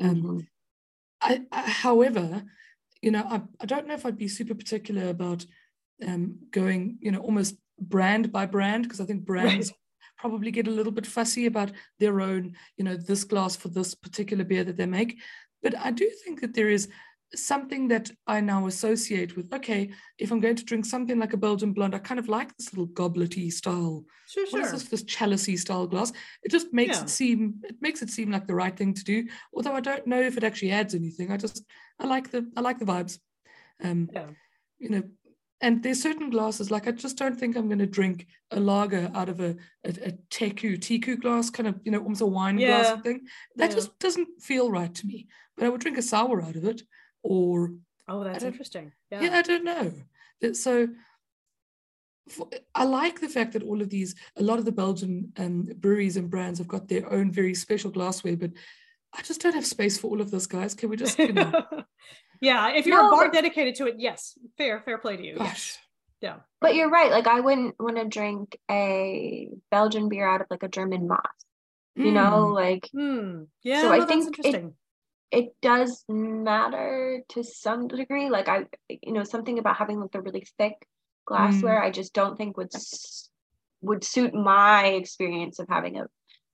Um, 0.00 0.22
Mhm. 0.22 0.46
I, 1.20 1.42
I, 1.52 1.70
however, 1.70 2.44
you 3.02 3.10
know, 3.10 3.24
I, 3.28 3.42
I 3.60 3.66
don't 3.66 3.86
know 3.86 3.94
if 3.94 4.06
I'd 4.06 4.16
be 4.16 4.28
super 4.28 4.54
particular 4.54 5.08
about 5.08 5.44
um, 6.06 6.38
going, 6.50 6.98
you 7.00 7.10
know, 7.10 7.18
almost 7.18 7.56
brand 7.78 8.32
by 8.32 8.46
brand, 8.46 8.84
because 8.84 9.00
I 9.00 9.04
think 9.04 9.24
brands 9.24 9.72
probably 10.18 10.52
get 10.52 10.68
a 10.68 10.70
little 10.70 10.92
bit 10.92 11.06
fussy 11.06 11.46
about 11.46 11.72
their 11.98 12.20
own, 12.20 12.54
you 12.76 12.84
know, 12.84 12.96
this 12.96 13.24
glass 13.24 13.56
for 13.56 13.68
this 13.68 13.94
particular 13.94 14.44
beer 14.44 14.64
that 14.64 14.76
they 14.76 14.86
make. 14.86 15.18
But 15.62 15.76
I 15.76 15.90
do 15.90 16.08
think 16.24 16.40
that 16.40 16.54
there 16.54 16.70
is 16.70 16.88
something 17.34 17.88
that 17.88 18.10
I 18.26 18.40
now 18.40 18.66
associate 18.66 19.36
with, 19.36 19.52
okay, 19.54 19.90
if 20.18 20.30
I'm 20.30 20.40
going 20.40 20.56
to 20.56 20.64
drink 20.64 20.84
something 20.84 21.18
like 21.18 21.32
a 21.32 21.36
Belgian 21.38 21.72
blonde, 21.72 21.94
I 21.94 21.98
kind 21.98 22.20
of 22.20 22.28
like 22.28 22.56
this 22.56 22.72
little 22.72 22.88
gobletty 22.88 23.52
style 23.52 24.04
Sure, 24.28 24.46
what 24.50 24.60
is 24.62 24.70
sure. 24.70 24.78
this 24.78 24.88
this 24.88 25.04
chalicey 25.04 25.58
style 25.58 25.86
glass 25.86 26.10
it 26.42 26.50
just 26.50 26.72
makes 26.72 26.96
Yeah. 26.96 27.02
it 27.02 27.10
seem 27.10 27.56
it 27.64 27.76
makes 27.82 28.00
it 28.00 28.08
seem 28.08 28.30
like 28.30 28.46
the 28.46 28.54
right 28.54 28.74
thing 28.74 28.94
to 28.94 29.04
do 29.04 29.26
although 29.54 29.74
i 29.74 29.80
don't 29.80 30.06
know 30.06 30.20
if 30.22 30.38
it 30.38 30.44
actually 30.44 30.70
adds 30.70 30.94
anything 30.94 31.30
i 31.30 31.36
just 31.36 31.64
i 32.00 32.06
like 32.06 32.30
the 32.30 32.50
i 32.56 32.60
like 32.62 32.78
the 32.78 32.84
vibes 32.86 33.18
um 33.84 34.08
Yeah. 34.10 34.28
you 34.78 34.88
know 34.88 35.02
and 35.60 35.82
there's 35.82 36.00
certain 36.02 36.30
glasses 36.30 36.70
like 36.70 36.88
i 36.88 36.92
just 36.92 37.18
don't 37.18 37.38
think 37.38 37.56
i'm 37.56 37.66
going 37.68 37.78
to 37.78 37.86
drink 37.86 38.26
a 38.52 38.58
lager 38.60 39.10
out 39.14 39.28
of 39.28 39.40
a 39.40 39.50
a, 39.84 39.90
a 39.90 40.12
teku 40.30 40.78
tiku 40.78 41.20
glass 41.20 41.50
kind 41.50 41.68
of 41.68 41.78
you 41.84 41.92
know 41.92 42.00
almost 42.00 42.22
a 42.22 42.26
wine 42.26 42.56
Yeah. 42.56 42.68
glass 42.68 43.02
thing 43.02 43.26
that 43.56 43.68
Yeah. 43.70 43.76
just 43.76 43.98
doesn't 43.98 44.28
feel 44.40 44.70
right 44.70 44.94
to 44.94 45.06
me 45.06 45.26
but 45.56 45.66
i 45.66 45.68
would 45.68 45.80
drink 45.82 45.98
a 45.98 46.02
sour 46.02 46.40
out 46.42 46.56
of 46.56 46.64
it 46.64 46.80
or 47.22 47.72
Oh, 48.08 48.24
that's 48.24 48.44
interesting. 48.44 48.92
yeah, 49.10 49.20
Yeah. 49.22 49.36
I 49.38 49.42
don't 49.42 49.64
know. 49.64 49.92
So 50.54 50.88
for, 52.28 52.48
I 52.74 52.84
like 52.84 53.20
the 53.20 53.28
fact 53.28 53.52
that 53.52 53.62
all 53.62 53.80
of 53.80 53.90
these, 53.90 54.14
a 54.36 54.42
lot 54.42 54.58
of 54.58 54.64
the 54.64 54.72
Belgian 54.72 55.32
um, 55.36 55.68
breweries 55.76 56.16
and 56.16 56.30
brands 56.30 56.58
have 56.58 56.68
got 56.68 56.88
their 56.88 57.10
own 57.12 57.30
very 57.30 57.54
special 57.54 57.90
glassware, 57.90 58.36
but 58.36 58.50
I 59.16 59.22
just 59.22 59.40
don't 59.40 59.54
have 59.54 59.66
space 59.66 59.98
for 59.98 60.08
all 60.08 60.20
of 60.20 60.30
this, 60.30 60.46
guys. 60.46 60.74
Can 60.74 60.88
we 60.88 60.96
just, 60.96 61.18
you 61.18 61.32
know, 61.32 61.52
yeah. 62.40 62.70
If 62.70 62.86
you're 62.86 63.06
a 63.06 63.10
bar 63.10 63.26
but- 63.26 63.32
dedicated 63.34 63.74
to 63.76 63.86
it, 63.86 63.96
yes. 63.98 64.38
Fair, 64.56 64.80
fair 64.80 64.98
play 64.98 65.16
to 65.16 65.24
you. 65.24 65.36
gosh, 65.36 65.48
Yes. 65.48 65.78
Yeah. 66.20 66.36
But 66.60 66.76
you're 66.76 66.88
right. 66.90 67.10
Like 67.10 67.26
I 67.26 67.40
wouldn't 67.40 67.74
want 67.80 67.96
to 67.96 68.04
drink 68.06 68.56
a 68.70 69.48
Belgian 69.72 70.08
beer 70.08 70.24
out 70.26 70.40
of 70.40 70.46
like 70.50 70.62
a 70.62 70.68
German 70.68 71.08
Moss. 71.08 71.20
You 71.96 72.12
know, 72.12 72.46
mm, 72.50 72.54
like 72.54 72.88
Hmm. 72.92 73.42
Yeah. 73.62 73.82
So 73.82 73.88
no, 73.94 74.00
I 74.02 74.06
think 74.06 74.22
it- 74.22 74.26
interesting. 74.28 74.66
it 74.68 74.74
does 75.62 76.04
matter 76.08 77.22
to 77.30 77.42
some 77.42 77.88
degree. 77.88 78.28
Like 78.28 78.48
I, 78.48 78.66
you 78.88 79.12
know, 79.12 79.24
something 79.24 79.58
about 79.58 79.76
having 79.76 80.00
like 80.00 80.12
the 80.12 80.20
really 80.20 80.46
thick 80.58 80.74
glassware, 81.26 81.82
I 81.82 81.90
just 81.90 82.12
don't 82.12 82.36
think 82.36 82.56
would 82.56 82.70
would 83.80 84.04
suit 84.04 84.34
my 84.34 84.86
experience 84.86 85.58
of 85.58 85.68
having 85.68 85.98
a 85.98 86.06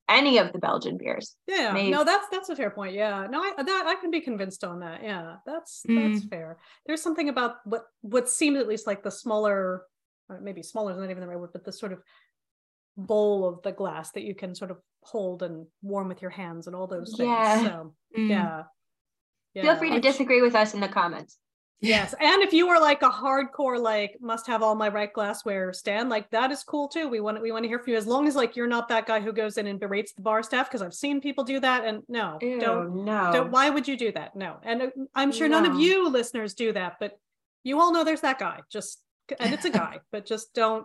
any 0.08 0.38
of 0.38 0.52
the 0.52 0.58
Belgian 0.58 0.96
beers. 0.96 1.36
Yeah, 1.46 1.72
Maybe. 1.72 1.90
no, 1.90 2.02
that's 2.04 2.26
that's 2.30 2.48
a 2.48 2.56
fair 2.56 2.70
point. 2.70 2.94
Yeah, 2.94 3.26
no, 3.30 3.40
I 3.42 3.62
that 3.62 3.86
I 3.86 3.94
can 4.00 4.10
be 4.10 4.20
convinced 4.20 4.64
on 4.64 4.80
that. 4.80 5.02
Yeah, 5.02 5.36
that's 5.44 5.82
that's 5.86 6.24
Mm. 6.24 6.30
fair. 6.30 6.58
There's 6.86 7.02
something 7.02 7.28
about 7.28 7.56
what 7.64 7.84
what 8.00 8.28
seems 8.28 8.58
at 8.58 8.68
least 8.68 8.86
like 8.86 9.02
the 9.02 9.10
smaller, 9.10 9.82
maybe 10.40 10.62
smaller 10.62 10.92
is 10.92 10.98
not 10.98 11.10
even 11.10 11.20
the 11.20 11.28
right 11.28 11.38
word, 11.38 11.50
but 11.52 11.64
the 11.64 11.72
sort 11.72 11.92
of 11.92 12.00
bowl 12.98 13.48
of 13.48 13.62
the 13.62 13.72
glass 13.72 14.11
that 14.12 14.24
you 14.24 14.34
can 14.34 14.54
sort 14.54 14.70
of 14.70 14.78
hold 15.02 15.42
and 15.42 15.66
warm 15.80 16.08
with 16.08 16.20
your 16.20 16.30
hands 16.30 16.66
and 16.66 16.76
all 16.76 16.87
those 16.87 17.14
things. 17.16 17.28
Yeah. 17.28 17.62
So 17.62 17.94
mm. 18.18 18.28
yeah, 19.54 19.62
Feel 19.62 19.76
free 19.76 19.90
to 19.90 20.00
disagree 20.00 20.42
with 20.42 20.54
us 20.54 20.74
in 20.74 20.80
the 20.80 20.88
comments. 20.88 21.38
Yes, 21.80 22.12
and 22.20 22.42
if 22.42 22.52
you 22.52 22.68
are 22.70 22.80
like 22.80 23.02
a 23.02 23.08
hardcore 23.08 23.80
like 23.80 24.16
must 24.20 24.48
have 24.48 24.64
all 24.64 24.74
my 24.74 24.88
right 24.88 25.12
glassware 25.12 25.72
stand, 25.72 26.08
like 26.08 26.28
that 26.30 26.50
is 26.50 26.64
cool 26.64 26.88
too. 26.88 27.08
We 27.08 27.20
want 27.20 27.40
we 27.40 27.52
want 27.52 27.62
to 27.62 27.68
hear 27.68 27.78
from 27.78 27.92
you 27.92 27.96
as 27.96 28.06
long 28.06 28.26
as 28.26 28.34
like 28.34 28.56
you're 28.56 28.66
not 28.66 28.88
that 28.88 29.06
guy 29.06 29.20
who 29.20 29.32
goes 29.32 29.58
in 29.58 29.68
and 29.68 29.78
berates 29.78 30.12
the 30.12 30.22
bar 30.22 30.42
staff 30.42 30.68
because 30.68 30.82
I've 30.82 30.92
seen 30.92 31.20
people 31.20 31.44
do 31.44 31.61
that 31.61 31.84
and 31.84 32.02
no, 32.08 32.37
Ew, 32.42 32.58
don't 32.58 33.04
no. 33.04 33.30
don't 33.32 33.52
why 33.52 33.70
would 33.70 33.87
you 33.87 33.96
do 33.96 34.11
that 34.11 34.34
no 34.34 34.56
and 34.64 34.82
uh, 34.82 34.90
i'm 35.14 35.30
sure 35.30 35.48
none 35.48 35.66
of 35.66 35.78
you 35.78 36.08
listeners 36.08 36.54
do 36.54 36.72
that 36.72 36.96
but 36.98 37.12
you 37.62 37.80
all 37.80 37.92
know 37.92 38.02
there's 38.02 38.22
that 38.22 38.38
guy 38.38 38.61
just 38.70 39.00
and 39.38 39.54
it's 39.54 39.64
a 39.64 39.70
guy 39.70 40.00
but 40.11 40.26
just 40.26 40.52
don't 40.54 40.84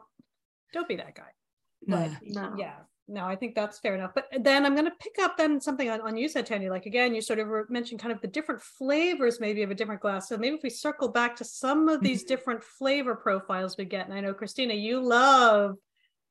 don't 0.74 0.88
be 0.88 0.96
that 0.98 1.16
guy 1.16 1.24
Nah. 1.88 2.10
no. 2.24 2.54
yeah 2.58 2.76
no 3.08 3.26
i 3.26 3.36
think 3.36 3.56
that's 3.56 3.80
fair 3.80 3.96
enough 3.96 4.12
but 4.16 4.28
then 4.42 4.66
i'm 4.66 4.74
going 4.74 4.86
to 4.86 4.96
pick 5.00 5.16
up 5.22 5.38
then 5.38 5.60
something 5.60 5.90
on, 5.90 6.02
on 6.02 6.16
you 6.16 6.30
said 6.30 6.46
tanya 6.46 6.70
like 6.70 6.86
again 6.86 7.14
you 7.14 7.22
sort 7.22 7.40
of 7.40 7.48
mentioned 7.70 8.00
kind 8.00 8.12
of 8.14 8.22
the 8.22 8.28
different 8.28 8.62
flavors 8.62 9.40
maybe 9.40 9.64
of 9.64 9.72
a 9.72 9.76
different 9.76 10.02
glass 10.02 10.30
so 10.30 10.38
maybe 10.38 10.56
if 10.56 10.64
we 10.64 10.70
circle 10.70 11.10
back 11.10 11.36
to 11.36 11.44
some 11.44 11.90
of 11.90 12.02
these 12.02 12.24
different 12.34 12.64
flavor 12.64 13.16
profiles 13.16 13.78
we 13.78 13.86
get 13.86 14.06
and 14.06 14.14
i 14.14 14.20
know 14.20 14.34
christina 14.34 14.74
you 14.74 15.02
love 15.02 15.76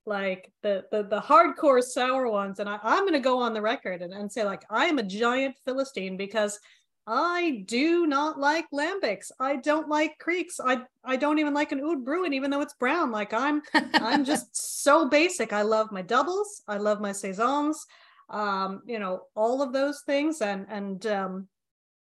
like 0.07 0.51
the 0.63 0.85
the, 0.91 1.05
the 1.05 1.21
hardcore 1.21 1.83
sour 1.83 2.29
ones 2.29 2.59
and 2.59 2.69
I, 2.69 2.79
i'm 2.83 3.03
going 3.03 3.13
to 3.13 3.21
go 3.21 3.39
on 3.39 3.55
the 3.55 3.63
record 3.63 4.03
and, 4.03 4.13
and 4.13 4.33
say 4.33 4.45
like 4.45 4.65
i 4.71 4.87
am 4.87 4.99
a 4.99 5.03
giant 5.03 5.57
philistine 5.65 6.17
because 6.17 6.59
I 7.07 7.65
do 7.67 8.07
not 8.07 8.39
like 8.39 8.67
lambics. 8.73 9.33
I 9.41 9.57
don't 9.57 9.89
like 9.89 10.23
krieks. 10.25 10.61
I 10.65 10.83
I 11.05 11.17
don't 11.17 11.41
even 11.41 11.53
like 11.53 11.73
an 11.73 11.81
oud 11.81 12.05
bruin, 12.05 12.33
even 12.33 12.51
though 12.51 12.61
it's 12.61 12.75
brown. 12.75 13.11
Like 13.11 13.33
I'm 13.33 13.63
I'm 13.75 14.25
just 14.33 14.83
so 14.83 15.09
basic. 15.09 15.53
I 15.53 15.63
love 15.63 15.91
my 15.91 16.03
doubles. 16.03 16.63
I 16.69 16.77
love 16.77 17.01
my 17.01 17.13
saisons. 17.13 17.85
Um, 18.31 18.83
you 18.87 18.99
know, 19.01 19.23
all 19.35 19.63
of 19.63 19.73
those 19.73 20.03
things, 20.07 20.41
and 20.43 20.67
and 20.69 21.05
um, 21.07 21.49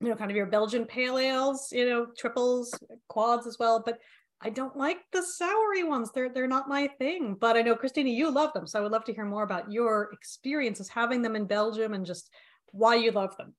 you 0.00 0.09
know, 0.09 0.16
kind 0.16 0.31
of 0.31 0.37
your 0.37 0.46
Belgian 0.46 0.87
pale 0.87 1.18
ales. 1.18 1.68
You 1.70 1.88
know, 1.88 2.07
triples, 2.18 2.74
quads 3.09 3.46
as 3.46 3.59
well. 3.61 3.81
But 3.85 4.00
I 4.40 4.50
don't 4.50 4.76
like 4.76 4.98
the 5.12 5.20
soury 5.20 5.87
ones. 5.87 6.11
They're 6.12 6.31
they're 6.31 6.48
not 6.48 6.68
my 6.68 6.88
thing. 6.98 7.37
But 7.38 7.57
I 7.57 7.62
know 7.62 7.76
Christina, 7.76 8.11
you 8.11 8.29
love 8.29 8.53
them, 8.55 8.66
so 8.66 8.81
I 8.81 8.83
would 8.83 8.92
love 8.92 9.05
to 9.05 9.14
hear 9.14 9.24
more 9.24 9.44
about 9.44 9.70
your 9.70 10.11
experiences 10.12 10.88
having 10.88 11.22
them 11.22 11.37
in 11.37 11.44
Belgium 11.46 11.94
and 11.94 12.05
just 12.05 12.29
why 12.72 12.96
you 12.96 13.12
love 13.12 13.37
them. 13.37 13.55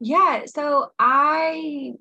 Yeah, 0.00 0.46
so 0.46 0.92
I 0.98 1.92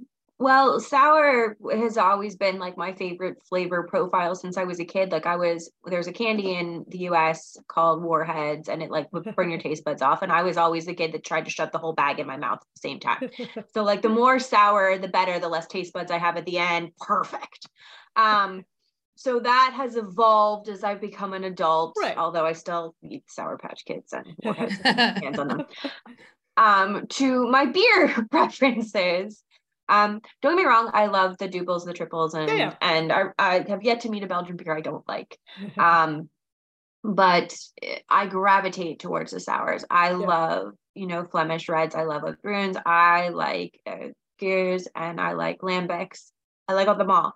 well, 0.41 0.79
sour 0.79 1.57
has 1.69 1.97
always 1.97 2.37
been 2.37 2.59
like 2.59 2.77
my 2.77 2.93
favorite 2.93 3.43
flavor 3.49 3.83
profile 3.83 4.35
since 4.35 4.55
I 4.55 4.63
was 4.63 4.79
a 4.79 4.85
kid. 4.85 5.11
Like 5.11 5.25
I 5.25 5.35
was 5.35 5.69
there's 5.83 6.07
a 6.07 6.13
candy 6.13 6.55
in 6.55 6.85
the 6.87 6.99
US 6.99 7.57
called 7.67 8.01
Warheads 8.01 8.69
and 8.69 8.81
it 8.81 8.89
like 8.89 9.11
would 9.11 9.25
burn 9.35 9.49
your 9.49 9.59
taste 9.59 9.83
buds 9.83 10.01
off 10.01 10.21
and 10.21 10.31
I 10.31 10.43
was 10.43 10.55
always 10.55 10.85
the 10.85 10.93
kid 10.93 11.11
that 11.11 11.25
tried 11.25 11.43
to 11.45 11.51
shut 11.51 11.73
the 11.73 11.77
whole 11.77 11.91
bag 11.91 12.19
in 12.19 12.27
my 12.27 12.37
mouth 12.37 12.59
at 12.61 12.67
the 12.75 12.89
same 12.89 12.99
time. 13.01 13.29
So 13.73 13.83
like 13.83 14.01
the 14.01 14.09
more 14.09 14.39
sour 14.39 14.97
the 14.97 15.09
better, 15.09 15.37
the 15.37 15.49
less 15.49 15.67
taste 15.67 15.93
buds 15.93 16.09
I 16.09 16.17
have 16.17 16.37
at 16.37 16.45
the 16.45 16.57
end. 16.57 16.91
Perfect. 16.99 17.67
Um 18.15 18.63
so 19.17 19.41
that 19.41 19.73
has 19.75 19.97
evolved 19.97 20.69
as 20.69 20.85
I've 20.85 21.01
become 21.01 21.33
an 21.33 21.43
adult, 21.43 21.97
Right. 22.01 22.17
although 22.17 22.45
I 22.45 22.53
still 22.53 22.95
eat 23.03 23.25
Sour 23.27 23.57
Patch 23.57 23.83
Kids 23.83 24.13
and 24.13 24.25
Warheads 24.37 24.79
hands 24.81 25.37
on 25.37 25.49
them 25.49 25.65
um 26.57 27.07
to 27.07 27.47
my 27.47 27.65
beer 27.65 28.27
preferences 28.31 29.43
Um, 29.89 30.21
don't 30.41 30.55
get 30.55 30.63
me 30.63 30.69
wrong, 30.69 30.91
I 30.93 31.07
love 31.07 31.37
the 31.39 31.47
doubles, 31.47 31.83
the 31.83 31.93
triples, 31.93 32.35
and 32.35 32.47
Yeah, 32.47 32.57
yeah. 32.57 32.73
and 32.79 33.11
I, 33.11 33.23
I 33.39 33.65
have 33.67 33.81
yet 33.83 34.01
to 34.01 34.09
meet 34.09 34.23
a 34.23 34.27
Belgian 34.27 34.55
beer 34.55 34.77
I 34.77 34.81
don't 34.81 35.07
like. 35.07 35.37
Um, 35.77 36.29
but 37.03 37.55
I 38.09 38.27
gravitate 38.27 38.99
towards 38.99 39.31
the 39.31 39.39
sours. 39.39 39.85
I 39.89 40.11
love, 40.11 40.73
you 40.93 41.07
know, 41.07 41.23
Flemish 41.25 41.69
reds. 41.69 41.95
I 41.95 42.03
love 42.03 42.23
bruins. 42.43 42.77
I 42.85 43.29
like 43.29 43.79
uh, 43.87 44.09
Gueuzes 44.41 44.87
and 44.95 45.19
I 45.19 45.33
like 45.33 45.61
Lambics. 45.61 46.31
I 46.67 46.73
like 46.73 46.87
all 46.87 46.95
them 46.95 47.09
all. 47.11 47.33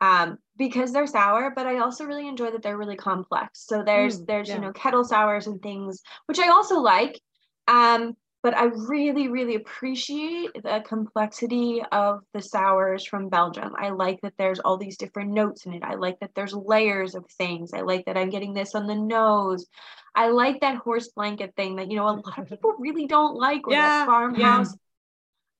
Um, 0.00 0.38
because 0.56 0.92
they're 0.92 1.06
sour, 1.06 1.52
but 1.54 1.66
I 1.66 1.78
also 1.78 2.04
really 2.04 2.28
enjoy 2.28 2.50
that 2.50 2.62
they're 2.62 2.76
really 2.76 2.96
complex. 2.96 3.64
So 3.66 3.82
there's 3.82 4.20
Mm, 4.20 4.26
there's 4.26 4.48
yeah. 4.48 4.56
you 4.56 4.60
know 4.60 4.72
kettle 4.72 5.04
sours 5.04 5.46
and 5.46 5.60
things, 5.62 6.02
which 6.26 6.38
I 6.38 6.48
also 6.48 6.80
like. 6.80 7.20
Um, 7.68 8.14
but 8.42 8.56
I 8.56 8.64
really, 8.64 9.28
really 9.28 9.54
appreciate 9.54 10.50
the 10.54 10.82
complexity 10.86 11.82
of 11.92 12.22
the 12.34 12.42
sours 12.42 13.04
from 13.04 13.28
Belgium. 13.28 13.74
I 13.78 13.90
like 13.90 14.20
that 14.22 14.34
there's 14.38 14.60
all 14.60 14.76
these 14.76 14.96
different 14.96 15.30
notes 15.30 15.66
in 15.66 15.74
it. 15.74 15.82
I 15.84 15.94
like 15.94 16.18
that 16.20 16.34
there's 16.34 16.52
layers 16.54 17.14
of 17.14 17.24
things. 17.38 17.72
I 17.72 17.82
like 17.82 18.04
that 18.06 18.16
I'm 18.16 18.30
getting 18.30 18.52
this 18.54 18.74
on 18.74 18.86
the 18.86 18.96
nose. 18.96 19.66
I 20.14 20.28
like 20.28 20.60
that 20.60 20.76
horse 20.76 21.08
blanket 21.08 21.54
thing 21.56 21.76
that, 21.76 21.90
you 21.90 21.96
know, 21.96 22.08
a 22.08 22.20
lot 22.20 22.38
of 22.38 22.48
people 22.48 22.74
really 22.78 23.06
don't 23.06 23.36
like 23.36 23.66
or 23.66 23.76
Yeah, 23.76 23.76
that 23.76 24.04
farmhouse. 24.04 24.76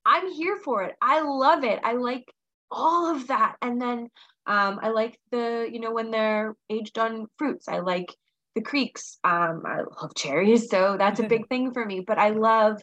I'm 0.04 0.32
here 0.32 0.56
for 0.56 0.82
it. 0.84 0.96
I 1.00 1.20
love 1.20 1.64
it. 1.64 1.80
I 1.82 1.94
like 1.94 2.32
all 2.70 3.14
of 3.14 3.28
that. 3.28 3.56
And 3.62 3.80
then 3.80 4.08
um, 4.46 4.80
I 4.82 4.88
like 4.90 5.18
the, 5.30 5.68
you 5.70 5.80
know, 5.80 5.92
when 5.92 6.10
they're 6.10 6.54
aged 6.70 6.98
on 6.98 7.26
fruits. 7.38 7.68
I 7.68 7.78
like 7.78 8.14
the 8.54 8.62
krieks. 8.62 9.16
Um, 9.24 9.62
I 9.66 9.78
love 10.00 10.14
cherries, 10.14 10.68
so 10.70 10.96
that's 10.98 11.20
a 11.20 11.24
big 11.28 11.48
thing 11.50 11.72
for 11.72 11.84
me. 11.84 12.00
But 12.06 12.18
I 12.18 12.30
love 12.30 12.80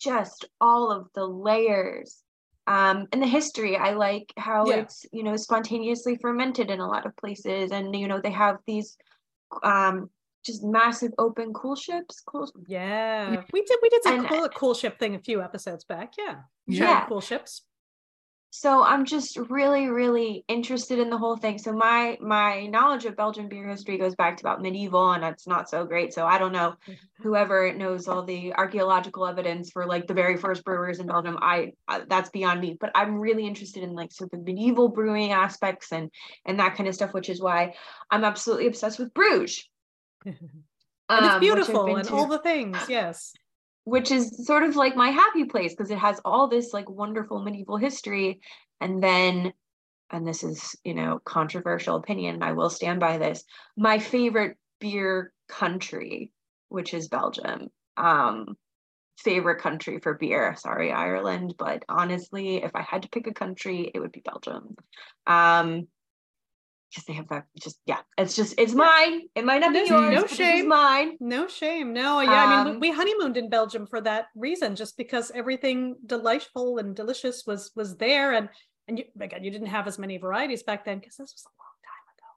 just 0.00 0.46
all 0.60 0.90
of 0.90 1.08
the 1.14 1.24
layers 1.26 2.22
um, 2.66 3.06
and 3.12 3.22
the 3.22 3.26
history. 3.26 3.76
I 3.76 3.92
like 3.92 4.32
how 4.36 4.66
Yeah. 4.66 4.76
it's 4.76 5.04
you 5.12 5.22
know 5.22 5.36
spontaneously 5.36 6.16
fermented 6.20 6.70
in 6.70 6.80
a 6.80 6.86
lot 6.88 7.06
of 7.06 7.16
places, 7.16 7.70
and 7.72 7.94
you 7.94 8.08
know 8.08 8.20
they 8.22 8.30
have 8.30 8.56
these 8.66 8.96
um, 9.62 10.08
just 10.44 10.62
massive 10.64 11.12
open 11.18 11.52
cool 11.52 11.76
ships. 11.76 12.22
Cool, 12.26 12.50
yeah, 12.66 13.42
we 13.52 13.62
did 13.62 13.78
we 13.82 13.88
did 13.90 14.02
some 14.02 14.20
And- 14.20 14.28
cool, 14.28 14.48
cool 14.50 14.74
ship 14.74 14.98
thing 14.98 15.14
a 15.14 15.18
few 15.20 15.42
episodes 15.42 15.84
back. 15.84 16.14
Yeah, 16.18 16.36
Yeah. 16.66 17.06
Cool 17.06 17.20
ships. 17.20 17.62
So 18.50 18.82
i'm 18.82 19.04
just 19.04 19.36
really 19.48 19.88
really 19.88 20.44
interested 20.48 20.98
in 20.98 21.08
the 21.08 21.16
whole 21.16 21.36
thing 21.36 21.56
so 21.56 21.72
my 21.72 22.18
my 22.20 22.66
knowledge 22.66 23.04
of 23.04 23.16
belgian 23.16 23.48
beer 23.48 23.68
history 23.68 23.96
goes 23.96 24.16
back 24.16 24.36
to 24.36 24.42
about 24.42 24.60
medieval 24.60 25.12
and 25.12 25.24
it's 25.24 25.46
not 25.46 25.70
so 25.70 25.84
great 25.84 26.12
so 26.12 26.26
i 26.26 26.36
don't 26.36 26.52
know 26.52 26.74
whoever 27.22 27.72
knows 27.72 28.08
all 28.08 28.24
the 28.24 28.52
archaeological 28.54 29.26
evidence 29.26 29.70
for 29.70 29.86
like 29.86 30.06
the 30.08 30.14
very 30.14 30.36
first 30.36 30.64
brewers 30.64 30.98
in 30.98 31.06
belgium 31.06 31.38
i, 31.40 31.72
I 31.86 32.02
that's 32.08 32.30
beyond 32.30 32.60
me 32.60 32.76
but 32.78 32.90
i'm 32.94 33.20
really 33.20 33.46
interested 33.46 33.84
in 33.84 33.94
like 33.94 34.10
sort 34.10 34.32
of 34.32 34.44
the 34.44 34.52
medieval 34.52 34.88
brewing 34.88 35.32
aspects 35.32 35.92
and 35.92 36.10
and 36.44 36.58
that 36.58 36.74
kind 36.74 36.88
of 36.88 36.94
stuff 36.94 37.14
which 37.14 37.28
is 37.28 37.40
why 37.40 37.74
i'm 38.10 38.24
absolutely 38.24 38.66
obsessed 38.66 38.98
with 38.98 39.14
bruges 39.14 39.64
and 41.10 41.24
um, 41.24 41.24
it's 41.24 41.40
beautiful 41.40 41.86
been 41.86 41.98
and 41.98 42.08
to 42.08 42.14
all 42.14 42.26
the 42.26 42.38
things. 42.38 42.78
Yes. 42.88 43.34
Which 43.84 44.10
is 44.10 44.46
sort 44.46 44.62
of 44.62 44.76
like 44.76 44.96
my 44.96 45.10
happy 45.10 45.44
place 45.44 45.72
because 45.72 45.90
it 45.90 45.98
has 45.98 46.20
all 46.24 46.48
this 46.48 46.72
like 46.72 46.88
wonderful 46.88 47.42
medieval 47.42 47.76
history. 47.76 48.40
And 48.80 49.02
then 49.02 49.52
and 50.10 50.26
this 50.26 50.42
is 50.42 50.76
you 50.84 50.94
know 50.94 51.20
controversial 51.24 51.96
opinion 51.96 52.34
and 52.34 52.44
i 52.44 52.52
will 52.52 52.70
stand 52.70 53.00
by 53.00 53.18
this 53.18 53.44
my 53.76 53.98
favorite 53.98 54.56
beer 54.80 55.32
country 55.48 56.32
which 56.68 56.94
is 56.94 57.08
belgium. 57.08 57.68
Um 57.96 58.56
favorite 59.18 59.60
country 59.60 59.98
for 59.98 60.14
beer. 60.14 60.54
Sorry 60.56 60.92
ireland 60.92 61.54
but 61.58 61.84
honestly 61.88 62.62
if 62.62 62.70
i 62.74 62.82
had 62.82 63.02
to 63.02 63.08
pick 63.08 63.26
a 63.26 63.34
country 63.34 63.90
it 63.94 64.00
would 64.00 64.12
be 64.12 64.22
belgium. 64.24 64.76
Um 65.26 65.88
because 66.90 67.04
they 67.04 67.12
have 67.12 67.28
that 67.28 67.44
just 67.62 67.78
yeah 67.86 68.00
it's 68.18 68.34
just 68.34 68.54
it's 68.58 68.74
mine 68.74 69.22
it 69.34 69.44
might 69.44 69.60
not 69.60 69.72
be 69.72 69.88
No- 69.88 70.00
yours 70.00 70.14
no 70.14 70.22
but 70.22 70.32
it 70.32 70.32
is 70.32 70.36
shame. 70.36 70.68
mine 70.68 71.16
No 71.20 71.46
shame. 71.46 71.92
No, 71.92 72.20
yeah. 72.20 72.44
I 72.44 72.46
mean, 72.50 72.74
Um, 72.74 72.80
we, 72.80 72.90
we 72.90 72.96
honeymooned 72.96 73.36
in 73.36 73.48
Belgium 73.48 73.86
for 73.86 74.00
that 74.02 74.26
reason, 74.34 74.74
just 74.74 74.96
because 74.96 75.30
everything 75.30 75.96
delightful 76.06 76.78
and 76.78 76.94
delicious 76.96 77.44
was 77.46 77.70
was 77.76 77.96
there, 77.96 78.32
and 78.32 78.48
and 78.88 78.98
you, 78.98 79.04
again, 79.20 79.44
you 79.44 79.50
didn't 79.50 79.68
have 79.68 79.86
as 79.86 79.98
many 79.98 80.16
varieties 80.18 80.62
back 80.64 80.84
then 80.84 80.98
because 80.98 81.16
this 81.16 81.32
was 81.36 81.46
a 81.46 81.54
long 81.62 81.76
time 81.90 82.06
ago. 82.16 82.30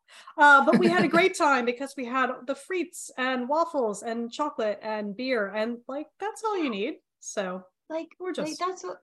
Uh, 0.43 0.65
but 0.71 0.79
we 0.79 0.87
had 0.87 1.03
a 1.03 1.07
great 1.07 1.35
time 1.47 1.65
because 1.65 1.93
we 1.97 2.05
had 2.05 2.29
the 2.45 2.55
frites 2.55 3.09
and 3.17 3.49
waffles 3.49 4.03
and 4.03 4.31
chocolate 4.31 4.79
and 4.83 5.17
beer, 5.17 5.47
and 5.49 5.77
like 5.87 6.07
that's 6.19 6.43
all 6.43 6.57
you 6.57 6.69
need. 6.69 6.95
So 7.19 7.63
like 7.89 8.09
Gorgeous. 8.19 8.49
Like 8.49 8.57
that's 8.57 8.83
what. 8.83 8.97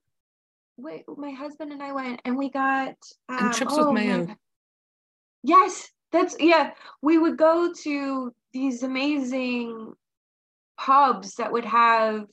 Wait, 0.77 1.05
my 1.17 1.31
husband 1.31 1.73
and 1.73 1.83
I 1.83 1.93
went, 1.93 2.21
and 2.25 2.37
we 2.39 2.49
got 2.51 2.97
um, 3.29 3.39
And 3.39 3.55
chips 3.55 3.77
with 3.77 3.87
oh 3.87 3.93
my 3.93 4.05
mayo. 4.05 4.37
Yes, 5.43 5.89
that's 6.13 6.37
yeah. 6.39 6.73
We 7.03 7.19
would 7.19 7.37
go 7.37 7.73
to 7.85 8.35
these 8.53 8.83
amazing 8.83 9.93
pubs 10.79 11.35
that 11.37 11.53
would 11.53 11.65
have. 11.65 12.27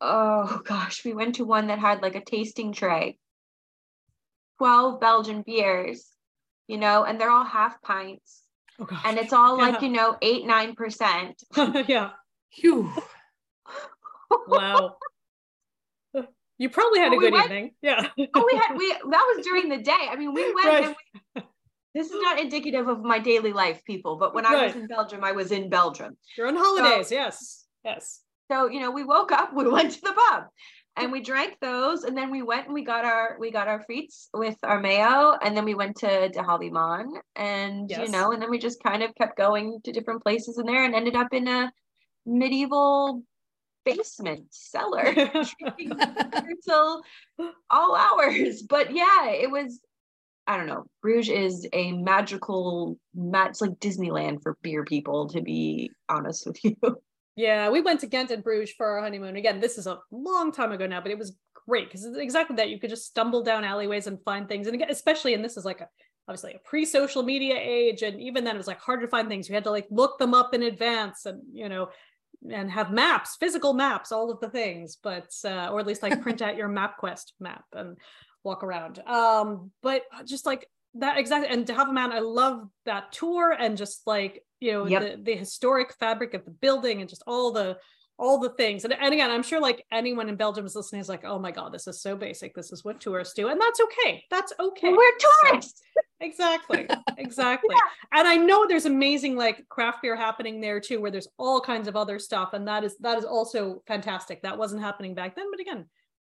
Oh 0.00 0.60
gosh, 0.64 1.04
we 1.04 1.14
went 1.14 1.36
to 1.36 1.44
one 1.44 1.68
that 1.68 1.78
had 1.78 2.02
like 2.02 2.14
a 2.14 2.24
tasting 2.24 2.72
tray. 2.72 3.18
Twelve 4.58 5.00
Belgian 5.00 5.42
beers, 5.42 6.06
you 6.68 6.76
know, 6.78 7.04
and 7.04 7.20
they're 7.20 7.30
all 7.30 7.44
half 7.44 7.80
pints, 7.82 8.42
oh 8.78 8.86
and 9.04 9.18
it's 9.18 9.32
all 9.32 9.56
like 9.58 9.82
you 9.82 9.88
know 9.88 10.16
eight 10.22 10.46
nine 10.46 10.74
percent. 10.74 11.42
yeah. 11.88 12.10
Phew. 12.52 12.90
Wow. 14.48 14.96
You 16.58 16.70
probably 16.70 17.00
had 17.00 17.10
Well, 17.10 17.18
a 17.18 17.18
we 17.18 17.24
good 17.26 17.32
went- 17.34 17.44
evening. 17.46 17.70
Yeah. 17.82 18.08
oh, 18.34 18.48
we 18.50 18.58
had 18.58 18.76
we 18.78 18.88
that 19.10 19.34
was 19.36 19.44
during 19.44 19.68
the 19.68 19.78
day. 19.78 20.08
I 20.10 20.16
mean, 20.16 20.32
we 20.32 20.54
went 20.54 20.66
Right. 20.66 20.84
and 20.86 20.94
we, 21.34 21.42
this 21.96 22.08
is 22.10 22.20
not 22.20 22.38
indicative 22.38 22.88
of 22.88 23.02
my 23.02 23.18
daily 23.18 23.52
life, 23.52 23.82
people. 23.84 24.16
But 24.16 24.34
when 24.34 24.44
I 24.46 24.66
was 24.66 24.76
in 24.76 24.86
Belgium, 24.86 25.24
I 25.24 25.32
was 25.32 25.50
in 25.52 25.70
Belgium. 25.70 26.16
You're 26.36 26.48
on 26.48 26.56
holidays. 26.56 27.10
yes. 27.10 27.66
Yes. 27.84 28.20
So 28.50 28.68
you 28.68 28.80
know, 28.80 28.90
we 28.90 29.04
woke 29.04 29.32
up, 29.32 29.54
we 29.54 29.68
went 29.78 29.92
to 29.92 30.00
the 30.02 30.12
pub, 30.12 30.44
and 30.96 31.12
we 31.12 31.20
drank 31.20 31.56
those, 31.60 32.04
and 32.04 32.16
then 32.16 32.30
we 32.30 32.42
went 32.42 32.66
and 32.66 32.74
we 32.74 32.84
got 32.84 33.04
our 33.04 33.36
we 33.40 33.50
got 33.50 33.68
our 33.68 33.84
frites 33.88 34.28
with 34.34 34.56
our 34.62 34.80
mayo, 34.80 35.36
and 35.42 35.56
then 35.56 35.64
we 35.64 35.74
went 35.74 35.96
to 35.98 36.28
De 36.28 36.42
Halve 36.42 36.70
Maan, 36.70 37.08
and 37.34 37.90
you 37.90 38.08
know, 38.08 38.32
and 38.32 38.40
then 38.40 38.50
we 38.50 38.58
just 38.58 38.82
kind 38.82 39.02
of 39.02 39.14
kept 39.14 39.36
going 39.36 39.80
to 39.84 39.92
different 39.92 40.22
places 40.22 40.58
in 40.58 40.66
there, 40.66 40.84
and 40.84 40.94
ended 40.94 41.16
up 41.16 41.32
in 41.32 41.48
a 41.48 41.72
medieval 42.24 43.22
basement 43.84 44.46
cellar 44.50 45.04
until 45.78 47.02
all 47.70 47.96
hours. 47.96 48.62
But 48.62 48.94
yeah, 48.94 49.30
it 49.30 49.50
was. 49.50 49.80
I 50.46 50.56
don't 50.56 50.66
know. 50.66 50.84
Bruges 51.02 51.28
is 51.28 51.68
a 51.72 51.92
magical, 51.92 52.98
ma- 53.14 53.46
it's 53.46 53.60
like 53.60 53.72
Disneyland 53.72 54.42
for 54.42 54.56
beer 54.62 54.84
people. 54.84 55.28
To 55.28 55.40
be 55.40 55.90
honest 56.08 56.46
with 56.46 56.64
you, 56.64 56.76
Yeah, 57.36 57.68
we 57.68 57.82
went 57.82 58.00
to 58.00 58.06
Ghent 58.06 58.30
and 58.30 58.42
Bruges 58.42 58.72
for 58.72 58.86
our 58.86 59.02
honeymoon. 59.02 59.36
Again, 59.36 59.60
this 59.60 59.76
is 59.76 59.86
a 59.86 59.98
long 60.10 60.52
time 60.52 60.72
ago 60.72 60.86
now, 60.86 61.02
but 61.02 61.10
it 61.10 61.18
was 61.18 61.36
great 61.68 61.86
because 61.86 62.04
it's 62.04 62.16
exactly 62.16 62.56
that. 62.56 62.70
You 62.70 62.80
could 62.80 62.88
just 62.88 63.04
stumble 63.04 63.42
down 63.42 63.62
alleyways 63.62 64.06
and 64.06 64.18
find 64.24 64.48
things. 64.48 64.66
And 64.66 64.74
again, 64.74 64.90
especially, 64.90 65.34
and 65.34 65.44
this 65.44 65.58
is 65.58 65.64
like 65.64 65.82
a 65.82 65.88
obviously 66.28 66.54
a 66.54 66.68
pre-social 66.68 67.22
media 67.22 67.56
age, 67.58 68.02
and 68.02 68.18
even 68.20 68.42
then 68.42 68.54
it 68.54 68.58
was 68.58 68.66
like 68.66 68.80
hard 68.80 69.02
to 69.02 69.08
find 69.08 69.28
things. 69.28 69.48
You 69.48 69.54
had 69.54 69.64
to 69.64 69.70
like 69.70 69.86
look 69.90 70.18
them 70.18 70.32
up 70.32 70.54
in 70.54 70.62
advance, 70.62 71.26
and 71.26 71.42
you 71.52 71.68
know, 71.68 71.88
and 72.50 72.70
have 72.70 72.90
maps, 72.90 73.36
physical 73.38 73.74
maps, 73.74 74.12
all 74.12 74.30
of 74.30 74.40
the 74.40 74.48
things. 74.48 74.96
But 75.02 75.28
uh, 75.44 75.68
or 75.68 75.78
at 75.78 75.86
least 75.86 76.02
like 76.02 76.22
print 76.22 76.40
out 76.42 76.56
your 76.56 76.70
MapQuest 76.70 77.32
map 77.38 77.64
and 77.74 77.98
walk 78.46 78.64
around. 78.64 79.00
Um, 79.00 79.70
but 79.82 80.02
just 80.24 80.46
like 80.46 80.66
that 80.94 81.18
exactly, 81.18 81.50
and 81.52 81.66
De 81.66 81.74
Halve 81.74 81.92
Maan, 81.92 82.12
I 82.12 82.20
love 82.20 82.68
that 82.86 83.12
tour 83.12 83.52
and 83.52 83.76
just 83.76 84.06
like 84.06 84.42
you 84.60 84.72
know 84.72 84.86
Yep. 84.86 85.02
the, 85.02 85.22
the 85.22 85.36
historic 85.36 85.92
fabric 86.00 86.32
of 86.32 86.44
the 86.46 86.50
building 86.52 87.00
and 87.02 87.10
just 87.10 87.22
all 87.26 87.52
the 87.52 87.76
all 88.18 88.38
the 88.38 88.48
things. 88.50 88.84
And, 88.84 88.94
and 88.94 89.12
again 89.12 89.30
i'm 89.30 89.42
sure 89.42 89.60
like 89.60 89.84
anyone 89.92 90.30
in 90.30 90.36
belgium 90.36 90.64
is 90.64 90.74
listening 90.74 91.02
is 91.02 91.08
like 91.10 91.24
oh 91.26 91.38
my 91.38 91.50
god 91.50 91.70
this 91.74 91.86
is 91.86 92.00
so 92.00 92.16
basic. 92.16 92.54
This 92.54 92.72
is 92.72 92.82
what 92.82 92.98
tourists 92.98 93.34
do. 93.34 93.48
And 93.48 93.60
that's 93.60 93.78
okay. 93.86 94.24
That's 94.30 94.54
okay. 94.58 94.90
We're 94.90 95.18
So- 95.18 95.28
tourists. 95.50 95.82
exactly 96.20 96.86
exactly. 97.18 97.76
And 98.12 98.26
i 98.26 98.36
know 98.36 98.66
there's 98.66 98.86
amazing 98.86 99.36
like 99.36 99.68
craft 99.68 100.00
beer 100.00 100.16
happening 100.16 100.62
there 100.62 100.80
too 100.80 100.98
where 101.02 101.10
there's 101.10 101.28
all 101.36 101.60
kinds 101.60 101.88
of 101.88 101.94
other 101.96 102.18
stuff 102.18 102.54
and 102.54 102.66
that 102.68 102.84
is 102.84 102.96
that 103.00 103.18
is 103.18 103.26
also 103.26 103.82
fantastic. 103.86 104.40
That 104.40 104.56
wasn't 104.56 104.80
happening 104.80 105.14
back 105.14 105.36
then 105.36 105.50
but 105.50 105.60
again 105.60 105.84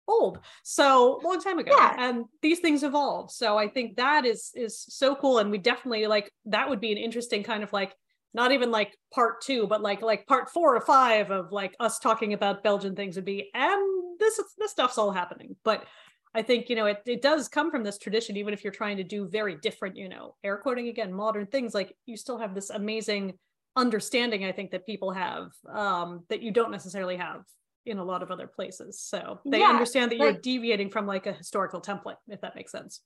old. 0.07 0.39
So 0.63 1.19
long 1.23 1.41
time 1.41 1.59
ago 1.59 1.73
Yeah. 1.75 1.95
and 1.97 2.25
these 2.41 2.59
things 2.59 2.83
evolve. 2.83 3.31
So 3.31 3.57
i 3.57 3.67
think 3.67 3.97
that 3.97 4.25
is 4.25 4.51
is 4.55 4.79
so 4.79 5.15
cool 5.15 5.39
and 5.39 5.51
we 5.51 5.57
definitely 5.57 6.07
like 6.07 6.31
that 6.45 6.69
would 6.69 6.79
be 6.79 6.91
an 6.91 6.97
interesting 6.97 7.43
kind 7.43 7.63
of 7.63 7.73
like 7.73 7.93
not 8.33 8.51
even 8.51 8.71
like 8.71 8.95
part 9.13 9.41
two 9.41 9.67
but 9.67 9.81
like 9.81 10.01
like 10.01 10.27
part 10.27 10.49
four 10.49 10.75
or 10.75 10.81
five 10.81 11.31
of 11.31 11.51
like 11.51 11.75
us 11.79 11.99
talking 11.99 12.33
about 12.33 12.63
belgian 12.63 12.95
things 12.95 13.15
would 13.15 13.25
be 13.25 13.49
and 13.53 13.97
this 14.19 14.41
this 14.57 14.71
stuff's 14.71 14.97
all 14.97 15.11
happening. 15.11 15.55
But 15.63 15.85
I 16.33 16.41
think, 16.41 16.69
you 16.69 16.75
know, 16.75 16.85
it, 16.85 17.01
it 17.05 17.21
does 17.21 17.47
come 17.47 17.71
from 17.71 17.83
this 17.83 17.97
tradition, 17.97 18.37
even 18.37 18.53
if 18.53 18.63
you're 18.63 18.73
trying 18.73 18.97
to 18.97 19.03
do 19.03 19.27
very 19.27 19.55
different, 19.55 19.95
you 19.95 20.09
know, 20.09 20.35
air 20.43 20.57
quoting 20.57 20.87
again, 20.87 21.11
modern 21.13 21.47
things, 21.47 21.73
like 21.73 21.95
you 22.05 22.17
still 22.17 22.37
have 22.37 22.53
this 22.53 22.69
amazing 22.69 23.33
understanding, 23.75 24.45
I 24.45 24.51
think, 24.51 24.71
that 24.71 24.85
people 24.85 25.11
have 25.11 25.49
um, 25.67 26.25
that 26.29 26.41
you 26.41 26.51
don't 26.51 26.71
necessarily 26.71 27.17
have 27.17 27.41
in 27.87 27.97
a 27.97 28.03
lot 28.03 28.23
of 28.23 28.31
other 28.31 28.47
places. 28.47 28.99
So 28.99 29.39
they 29.45 29.61
Yeah, 29.61 29.69
understand 29.69 30.11
that 30.11 30.17
you're 30.19 30.33
deviating 30.33 30.89
from 30.89 31.07
like 31.07 31.25
a 31.25 31.33
historical 31.33 31.81
template, 31.81 32.17
if 32.27 32.41
that 32.41 32.55
makes 32.55 32.71
sense. 32.71 33.01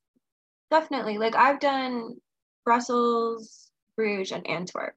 Definitely. 0.69 1.17
Like 1.17 1.35
I've 1.35 1.59
done 1.59 2.17
Brussels, 2.65 3.71
Bruges, 3.95 4.31
and 4.31 4.47
Antwerp. 4.47 4.95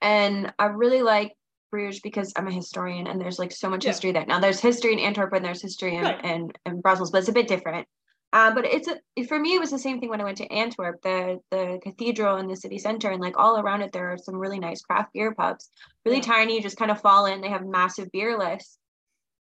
And 0.00 0.52
I 0.58 0.66
really 0.66 1.02
like 1.02 1.32
Bruges 1.70 2.00
because 2.00 2.32
I'm 2.36 2.48
a 2.48 2.52
historian 2.52 3.06
and 3.06 3.20
there's 3.20 3.38
like 3.38 3.52
so 3.52 3.68
much 3.70 3.84
Yeah. 3.84 3.90
history 3.90 4.12
there. 4.12 4.26
Now 4.26 4.40
there's 4.40 4.60
history 4.60 4.92
in 4.92 4.98
Antwerp 4.98 5.32
and 5.32 5.44
there's 5.44 5.62
history 5.62 5.96
in, 5.96 6.04
Right. 6.04 6.24
in, 6.24 6.52
in 6.66 6.80
Brussels, 6.80 7.10
but 7.10 7.18
it's 7.18 7.28
a 7.28 7.32
bit 7.32 7.48
different. 7.48 7.86
Um, 8.32 8.54
but 8.54 8.64
it's 8.64 8.88
a, 8.88 9.24
for 9.26 9.38
me, 9.38 9.54
it 9.54 9.60
was 9.60 9.70
the 9.70 9.78
same 9.78 10.00
thing 10.00 10.08
when 10.08 10.20
I 10.20 10.24
went 10.24 10.38
to 10.38 10.52
Antwerp, 10.52 11.00
the 11.02 11.38
the 11.52 11.78
cathedral 11.80 12.38
in 12.38 12.48
the 12.48 12.56
city 12.56 12.78
center, 12.78 13.12
and 13.12 13.20
like 13.20 13.38
all 13.38 13.60
around 13.60 13.82
it, 13.82 13.92
there 13.92 14.10
are 14.12 14.18
some 14.18 14.34
really 14.34 14.58
nice 14.58 14.82
craft 14.82 15.12
beer 15.12 15.32
pubs, 15.32 15.70
really 16.04 16.16
Yeah. 16.16 16.24
tiny, 16.24 16.60
just 16.60 16.76
kind 16.76 16.90
of 16.90 17.00
fall 17.00 17.26
in. 17.26 17.40
They 17.40 17.48
have 17.50 17.64
massive 17.64 18.10
beer 18.10 18.36
lists. 18.36 18.76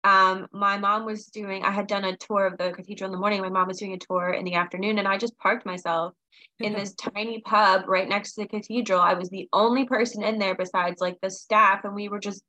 Um, 0.03 0.47
my 0.51 0.77
mom 0.77 1.05
was 1.05 1.25
doing, 1.25 1.63
I 1.63 1.71
had 1.71 1.87
done 1.87 2.05
a 2.05 2.15
tour 2.15 2.45
of 2.45 2.57
the 2.57 2.71
cathedral 2.71 3.07
in 3.07 3.11
the 3.11 3.19
morning. 3.19 3.41
My 3.41 3.49
mom 3.49 3.67
was 3.67 3.79
doing 3.79 3.93
a 3.93 3.97
tour 3.97 4.31
in 4.31 4.45
the 4.45 4.55
afternoon, 4.55 4.97
and 4.97 5.07
I 5.07 5.17
just 5.17 5.37
parked 5.37 5.65
myself 5.65 6.13
in 6.59 6.73
this 6.75 6.93
tiny 6.93 7.41
pub 7.41 7.83
right 7.87 8.07
next 8.07 8.33
to 8.33 8.41
the 8.41 8.47
cathedral. 8.47 9.01
I 9.01 9.13
was 9.13 9.29
the 9.29 9.49
only 9.51 9.85
person 9.85 10.23
in 10.23 10.39
there 10.39 10.55
besides 10.55 11.01
like 11.01 11.17
the 11.21 11.29
staff, 11.29 11.83
and 11.83 11.95
we 11.95 12.09
were 12.09 12.19
just, 12.19 12.43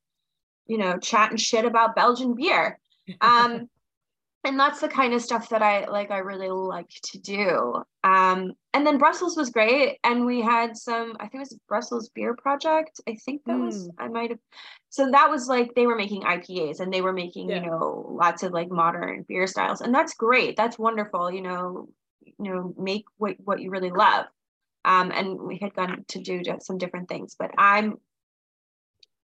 you 0.67 0.79
know, 0.79 0.99
chatting 0.99 1.39
shit 1.39 1.65
about 1.65 1.97
Belgian 1.97 2.35
beer. 2.35 2.79
Um, 3.21 3.69
and 4.45 4.59
that's 4.59 4.81
the 4.81 4.89
kind 4.89 5.13
of 5.13 5.21
stuff 5.23 5.51
that 5.51 5.63
I 5.63 5.87
like. 5.87 6.11
I 6.11 6.19
really 6.19 6.49
like 6.49 6.89
to 6.89 7.19
do. 7.19 7.83
Um, 8.05 8.53
and 8.73 8.87
then 8.87 8.99
Brussels 8.99 9.37
was 9.37 9.51
great, 9.51 9.99
and 10.03 10.25
we 10.25 10.41
had 10.41 10.77
some. 10.77 11.17
I 11.21 11.25
think 11.25 11.35
it 11.35 11.39
was 11.41 11.59
Brussels 11.69 12.11
Beer 12.15 12.35
Project. 12.35 13.01
I 13.07 13.17
think 13.25 13.43
that 13.45 13.59
was. 13.59 13.91
I 13.99 14.09
might 14.09 14.31
have. 14.31 14.39
So 14.89 15.11
that 15.11 15.29
was 15.31 15.47
like 15.47 15.75
they 15.75 15.87
were 15.87 15.97
making 15.97 16.23
IPAs, 16.23 16.81
and 16.81 16.93
they 16.93 17.03
were 17.03 17.13
making 17.13 17.51
Yeah. 17.51 17.57
you 17.57 17.67
know 17.67 18.07
lots 18.09 18.43
of 18.43 18.53
like 18.53 18.71
modern 18.71 19.25
beer 19.29 19.47
styles, 19.47 19.83
and 19.83 19.95
that's 19.95 20.15
great. 20.15 20.57
That's 20.57 20.79
wonderful. 20.79 21.31
You 21.31 21.43
know, 21.43 21.89
you 22.25 22.35
know, 22.39 22.75
make 22.79 23.05
what 23.19 23.37
what 23.45 23.61
you 23.61 23.71
really 23.71 23.91
love. 23.91 24.27
Um, 24.87 25.11
and 25.11 25.39
we 25.39 25.59
had 25.61 25.75
gone 25.75 26.05
to 26.09 26.21
do 26.21 26.43
some 26.61 26.79
different 26.79 27.09
things, 27.11 27.37
but 27.39 27.51
I'm 27.59 27.99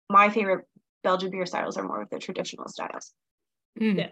my 0.08 0.30
favorite 0.30 0.64
Belgian 1.02 1.30
beer 1.30 1.44
styles 1.44 1.76
are 1.76 1.82
more 1.82 2.02
of 2.02 2.10
the 2.10 2.18
traditional 2.18 2.68
styles. 2.68 3.12
Mm. 3.78 3.98
Yeah. 3.98 4.08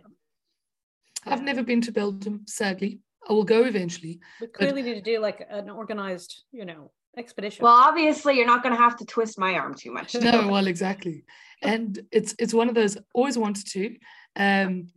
I've 1.26 1.42
never 1.42 1.62
been 1.62 1.80
to 1.82 1.92
Belgium, 1.92 2.42
sadly. 2.46 3.00
I 3.28 3.32
will 3.32 3.44
go 3.44 3.64
eventually. 3.64 4.20
We 4.40 4.46
clearly 4.46 4.82
need 4.82 4.94
to 4.94 5.02
do 5.02 5.18
like 5.18 5.46
an 5.50 5.68
organized, 5.70 6.44
you 6.52 6.64
know, 6.64 6.90
expedition. 7.16 7.62
Well, 7.62 7.74
obviously, 7.74 8.36
you're 8.36 8.46
not 8.46 8.62
going 8.62 8.74
to 8.74 8.80
have 8.80 8.96
to 8.98 9.04
twist 9.04 9.38
my 9.38 9.54
arm 9.54 9.74
too 9.74 9.92
much. 9.92 10.14
No, 10.14 10.48
well, 10.48 10.66
exactly. 10.66 11.24
And 11.62 12.00
it's 12.10 12.34
it's 12.38 12.54
one 12.54 12.68
of 12.68 12.74
those 12.74 12.96
always 13.14 13.36
wanted 13.36 13.66
to. 13.68 13.96
Um, 14.36 14.88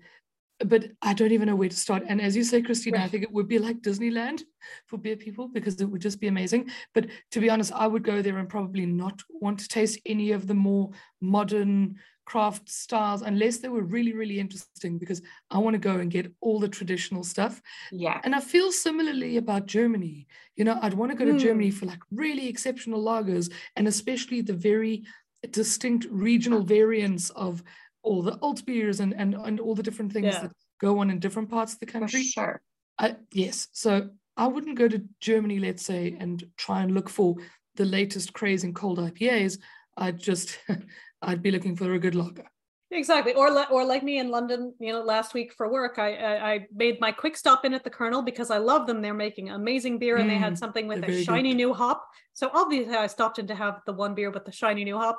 but 0.59 0.85
I 1.01 1.13
don't 1.13 1.31
even 1.31 1.47
know 1.47 1.55
where 1.55 1.69
to 1.69 1.75
start. 1.75 2.03
And 2.07 2.21
as 2.21 2.35
you 2.35 2.43
say, 2.43 2.61
Christina, 2.61 2.99
I 2.99 3.07
think 3.07 3.23
it 3.23 3.31
would 3.31 3.47
be 3.47 3.59
like 3.59 3.81
Disneyland 3.81 4.43
for 4.87 4.97
beer 4.97 5.17
people 5.17 5.47
because 5.47 5.81
it 5.81 5.89
would 5.89 6.01
just 6.01 6.21
be 6.21 6.27
amazing. 6.27 6.69
But 6.93 7.07
to 7.31 7.39
be 7.39 7.49
honest, 7.49 7.73
I 7.73 7.87
would 7.87 8.03
go 8.03 8.21
there 8.21 8.37
and 8.37 8.47
probably 8.47 8.85
not 8.85 9.21
want 9.29 9.59
to 9.59 9.67
taste 9.67 9.99
any 10.05 10.31
of 10.31 10.47
the 10.47 10.53
more 10.53 10.91
modern 11.21 11.95
craft 12.25 12.69
styles 12.69 13.21
unless 13.21 13.57
they 13.57 13.67
were 13.69 13.83
really, 13.83 14.13
really 14.13 14.39
interesting 14.39 14.97
because 14.97 15.21
I 15.51 15.57
want 15.57 15.73
to 15.73 15.79
go 15.79 15.97
and 15.97 16.09
get 16.09 16.31
all 16.41 16.59
the 16.59 16.69
traditional 16.69 17.23
stuff. 17.23 17.61
yeah. 17.91 18.21
And 18.23 18.33
I 18.33 18.39
feel 18.39 18.71
similarly 18.71 19.37
about 19.37 19.65
Germany. 19.65 20.27
You 20.55 20.63
know, 20.65 20.79
I'd 20.81 20.93
want 20.93 21.11
to 21.11 21.17
go 21.17 21.25
to. 21.25 21.37
Germany 21.37 21.69
mm. 21.69 21.73
for 21.73 21.85
like 21.87 21.99
really 22.11 22.47
exceptional 22.47 23.03
lagers 23.03 23.51
and 23.75 23.87
especially 23.87 24.41
the 24.41 24.53
very 24.53 25.03
distinct 25.51 26.05
regional 26.09 26.63
variants 26.63 27.29
of 27.31 27.61
all 28.03 28.21
the 28.21 28.37
alt 28.41 28.65
beers 28.65 28.99
and, 28.99 29.13
and, 29.17 29.33
and 29.33 29.59
all 29.59 29.75
the 29.75 29.83
different 29.83 30.13
things 30.13 30.33
Yeah. 30.33 30.41
that 30.43 30.51
go 30.79 30.99
on 30.99 31.09
in 31.09 31.19
different 31.19 31.49
parts 31.49 31.73
of 31.73 31.79
the 31.79 31.85
For 31.87 31.91
country. 31.99 32.23
sure. 32.23 32.61
I, 32.99 33.15
yes. 33.31 33.67
So 33.71 34.09
I 34.37 34.47
wouldn't 34.47 34.77
go 34.77 34.87
to 34.87 35.03
Germany, 35.19 35.59
let's 35.59 35.85
say, 35.85 36.15
and 36.19 36.43
try 36.57 36.81
and 36.81 36.93
look 36.93 37.09
for 37.09 37.35
the 37.75 37.85
latest 37.85 38.33
craze 38.33 38.63
in 38.63 38.73
cold 38.73 38.99
IPAs. 38.99 39.57
I'd 39.97 40.19
just, 40.19 40.59
I'd 41.21 41.41
be 41.41 41.51
looking 41.51 41.75
for 41.75 41.93
a 41.93 41.99
good 41.99 42.15
lager. 42.15 42.45
Exactly. 42.91 43.33
Or 43.33 43.49
li- 43.49 43.65
or 43.71 43.83
like 43.83 44.03
me 44.03 44.19
in 44.19 44.29
London, 44.29 44.73
you 44.79 44.93
know, 44.93 45.01
last 45.01 45.33
week 45.33 45.51
for 45.53 45.71
work, 45.71 45.97
I, 45.97 46.13
I 46.15 46.51
I 46.53 46.67
made 46.75 47.01
my 47.01 47.11
quick 47.11 47.35
stop 47.35 47.65
in 47.65 47.73
at 47.73 47.83
the 47.83 47.89
Colonel 47.89 48.21
because 48.21 48.51
I 48.51 48.59
love 48.59 48.85
them. 48.85 49.01
They're 49.01 49.15
making 49.15 49.49
amazing 49.49 49.97
beer 49.97 50.17
and 50.17 50.29
they 50.29 50.37
had 50.37 50.53
Mm, 50.53 50.57
something 50.57 50.87
with 50.87 51.03
a 51.03 51.23
shiny 51.23 51.49
good. 51.49 51.57
new 51.57 51.73
hop. 51.73 52.05
So 52.33 52.51
obviously 52.53 52.93
I 52.95 53.07
stopped 53.07 53.39
in 53.39 53.47
to 53.47 53.55
have 53.55 53.81
the 53.87 53.93
one 53.93 54.13
beer 54.13 54.29
with 54.29 54.45
the 54.45 54.51
shiny 54.51 54.83
new 54.83 54.97
hop. 54.97 55.17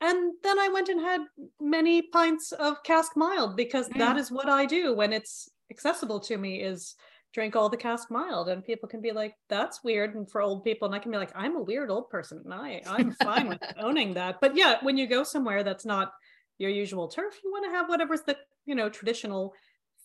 And 0.00 0.34
then 0.44 0.60
I 0.60 0.68
went 0.68 0.88
and 0.90 1.00
had 1.00 1.22
many 1.60 2.02
pints 2.02 2.52
of 2.52 2.80
cask 2.84 3.16
mild 3.16 3.56
because 3.56 3.88
that 3.88 4.16
Mm. 4.16 4.20
is 4.20 4.30
what 4.30 4.48
I 4.48 4.64
do 4.64 4.94
when 4.94 5.12
it's 5.12 5.48
accessible 5.72 6.20
to 6.20 6.38
me 6.38 6.62
is 6.62 6.94
drink 7.38 7.54
all 7.54 7.68
the 7.68 7.76
cask 7.76 8.10
mild 8.10 8.48
and 8.48 8.64
people 8.64 8.88
can 8.88 9.00
be 9.00 9.12
like 9.12 9.32
that's 9.48 9.84
weird 9.84 10.16
and 10.16 10.28
for 10.28 10.42
old 10.42 10.64
people 10.64 10.86
and 10.86 10.92
I 10.92 10.98
can 10.98 11.12
be 11.12 11.18
like 11.18 11.30
I'm 11.36 11.54
a 11.54 11.62
weird 11.62 11.88
old 11.88 12.10
person 12.10 12.42
and 12.44 12.52
I 12.52 12.82
I'm 12.84 13.12
fine 13.12 13.46
with 13.48 13.60
owning 13.78 14.14
that. 14.14 14.40
But 14.40 14.56
yeah, 14.56 14.78
when 14.82 14.98
you 14.98 15.06
go 15.06 15.22
somewhere 15.22 15.62
that's 15.62 15.86
not 15.86 16.10
your 16.58 16.70
usual 16.70 17.06
turf 17.06 17.38
you 17.44 17.52
want 17.52 17.64
to 17.64 17.70
have 17.70 17.88
whatever's 17.88 18.22
the 18.22 18.36
you 18.66 18.74
know 18.74 18.88
traditional 18.88 19.54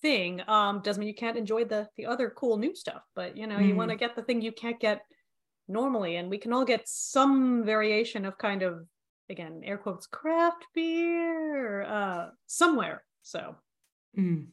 thing 0.04 0.44
um 0.48 0.80
doesn't 0.84 1.00
mean 1.00 1.08
you 1.08 1.16
can't 1.16 1.36
enjoy 1.36 1.66
the 1.66 1.90
the 1.98 2.06
other 2.06 2.30
cool 2.30 2.58
new 2.58 2.76
stuff 2.76 3.02
but 3.16 3.36
you 3.36 3.48
know 3.48 3.58
you 3.58 3.76
want 3.76 3.90
to 3.90 3.98
get 3.98 4.16
the 4.16 4.22
thing 4.22 4.40
you 4.40 4.52
can't 4.52 4.80
get 4.80 5.02
normally 5.68 6.18
and 6.18 6.30
we 6.30 6.38
can 6.38 6.54
all 6.54 6.66
get 6.66 6.88
some 6.88 7.66
variation 7.66 8.26
of 8.26 8.38
kind 8.38 8.62
of 8.62 8.86
again 9.32 9.62
air 9.64 9.80
quotes 9.80 10.06
craft 10.06 10.66
beer 10.76 11.82
uh 11.82 12.28
somewhere 12.46 13.04
so 13.24 13.56
Mm. 14.18 14.50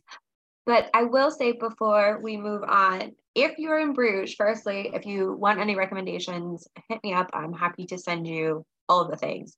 But 0.70 0.88
I 0.94 1.02
will 1.02 1.32
say 1.32 1.50
before 1.50 2.20
we 2.22 2.36
move 2.36 2.62
on, 2.62 3.16
if 3.34 3.58
you're 3.58 3.80
in 3.80 3.92
Bruges, 3.92 4.36
firstly, 4.36 4.92
if 4.94 5.04
you 5.04 5.32
want 5.32 5.58
any 5.58 5.74
recommendations, 5.74 6.68
hit 6.88 7.02
me 7.02 7.12
up. 7.12 7.28
I'm 7.32 7.52
happy 7.52 7.86
to 7.86 7.98
send 7.98 8.24
you 8.28 8.64
all 8.88 9.08
the 9.08 9.16
things. 9.16 9.56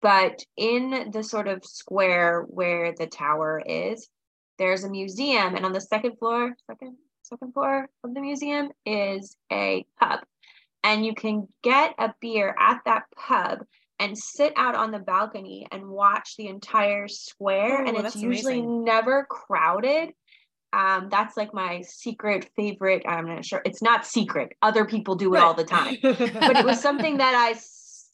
But 0.00 0.44
in 0.56 1.10
the 1.12 1.24
sort 1.24 1.48
of 1.48 1.64
square 1.64 2.42
where 2.42 2.94
the 2.96 3.08
tower 3.08 3.64
is, 3.66 4.08
there's 4.56 4.84
a 4.84 4.88
museum, 4.88 5.56
and 5.56 5.66
on 5.66 5.72
the 5.72 5.80
second 5.80 6.18
floor, 6.20 6.54
second 6.70 6.98
second 7.24 7.52
floor 7.52 7.88
of 8.04 8.14
the 8.14 8.20
museum 8.20 8.68
is 8.86 9.36
a 9.52 9.84
pub, 9.98 10.20
and 10.84 11.04
you 11.04 11.16
can 11.16 11.48
get 11.64 11.96
a 11.98 12.14
beer 12.20 12.54
at 12.60 12.80
that 12.84 13.06
pub 13.16 13.64
and 13.98 14.16
sit 14.16 14.52
out 14.54 14.76
on 14.76 14.92
the 14.92 15.00
balcony 15.00 15.66
and 15.72 15.88
watch 15.88 16.36
the 16.36 16.46
entire 16.46 17.08
square, 17.08 17.82
Oh, 17.82 17.88
and 17.88 17.96
it's 17.96 18.14
usually 18.14 18.60
amazing. 18.60 18.84
never 18.84 19.26
crowded. 19.28 20.10
Um, 20.74 21.08
that's 21.08 21.36
like 21.36 21.54
my 21.54 21.82
secret 21.82 22.50
favorite. 22.56 23.04
I'm 23.06 23.28
not 23.28 23.44
sure 23.44 23.62
it's 23.64 23.80
not 23.80 24.04
secret. 24.04 24.56
Other 24.60 24.84
people 24.84 25.14
do 25.14 25.34
it 25.34 25.38
all 25.38 25.54
the 25.54 25.64
time, 25.64 25.96
but 26.02 26.56
it 26.56 26.64
was 26.64 26.80
something 26.80 27.18
that 27.18 27.34
I 27.34 27.58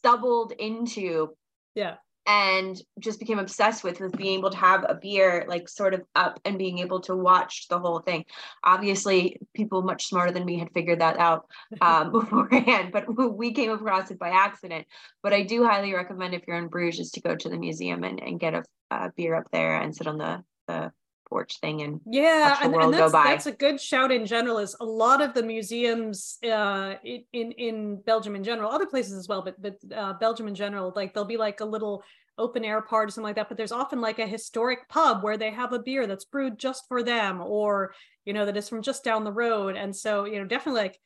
stumbled 0.00 0.52
into 0.52 1.28
yeah 1.74 1.96
and 2.26 2.80
just 2.98 3.18
became 3.18 3.38
obsessed 3.38 3.82
with 3.82 3.98
with 3.98 4.16
being 4.16 4.38
able 4.38 4.50
to 4.50 4.56
have 4.56 4.84
a 4.88 4.94
beer 4.94 5.46
like 5.48 5.68
sort 5.68 5.94
of 5.94 6.02
up 6.14 6.38
and 6.44 6.58
being 6.58 6.78
able 6.78 7.00
to 7.00 7.16
watch 7.16 7.66
the 7.68 7.78
whole 7.78 8.00
thing 8.00 8.24
obviously 8.62 9.40
people 9.54 9.82
much 9.82 10.06
smarter 10.06 10.30
than 10.30 10.44
me 10.44 10.58
had 10.58 10.70
figured 10.74 11.00
that 11.00 11.18
out 11.18 11.46
um, 11.80 12.12
beforehand 12.12 12.92
but 12.92 13.04
we 13.36 13.52
came 13.52 13.70
across 13.70 14.11
it 14.11 14.18
by 14.18 14.28
accident 14.28 14.86
but 15.22 15.32
i 15.32 15.42
do 15.42 15.64
highly 15.64 15.94
recommend 15.94 16.34
if 16.34 16.42
you're 16.46 16.58
in 16.58 16.68
bruges 16.68 17.11
to 17.11 17.22
go 17.22 17.34
to 17.34 17.48
the 17.48 17.58
museum 17.58 18.04
and, 18.04 18.22
and 18.22 18.38
get 18.38 18.52
a, 18.52 18.62
a 18.90 19.11
beer 19.16 19.34
up 19.34 19.50
there 19.50 19.76
and 19.76 19.96
sit 19.96 20.06
on 20.06 20.18
the, 20.18 20.44
the 20.68 20.92
porch 21.31 21.59
thing 21.61 21.83
and 21.83 22.01
yeah 22.05 22.59
and, 22.62 22.74
and 22.74 22.93
that's, 22.93 23.12
that's 23.12 23.47
a 23.47 23.53
good 23.53 23.81
shout 23.81 24.11
in 24.12 24.26
general 24.26 24.59
is 24.59 24.76
a 24.81 24.85
lot 24.85 25.22
of 25.22 25.33
the 25.33 25.43
museums 25.43 26.39
uh 26.45 26.95
in 27.05 27.53
in, 27.53 28.03
belgium 28.05 28.37
in 28.37 28.45
general 28.45 28.70
other 28.70 28.87
places 28.87 29.14
as 29.14 29.28
well 29.28 29.43
but 29.43 29.61
but 29.62 29.76
uh, 29.97 30.12
belgium 30.14 30.49
in 30.49 30.55
general 30.55 30.93
like 30.97 31.14
there'll 31.14 31.26
be 31.26 31.37
like 31.39 31.61
a 31.61 31.64
little 31.64 32.03
open 32.39 32.64
air 32.64 32.83
part 32.83 33.09
or 33.09 33.11
something 33.11 33.28
like 33.28 33.37
that 33.37 33.49
but 33.49 33.57
there's 33.57 33.72
often 33.72 34.01
like 34.01 34.18
a 34.18 34.26
historic 34.26 34.89
pub 34.89 35.22
where 35.22 35.37
they 35.37 35.51
have 35.51 35.72
a 35.72 35.78
beer 35.78 36.07
that's 36.07 36.24
brewed 36.24 36.59
just 36.59 36.85
for 36.89 37.03
them 37.03 37.41
or 37.41 37.93
you 38.24 38.33
know 38.33 38.47
that 38.47 38.57
is 38.57 38.68
from 38.68 38.83
just 38.83 39.05
down 39.05 39.24
the 39.24 39.33
road. 39.33 39.76
And 39.76 39.95
so 39.95 40.24
you 40.24 40.39
know 40.39 40.45
definitely 40.45 40.83
like 40.83 41.01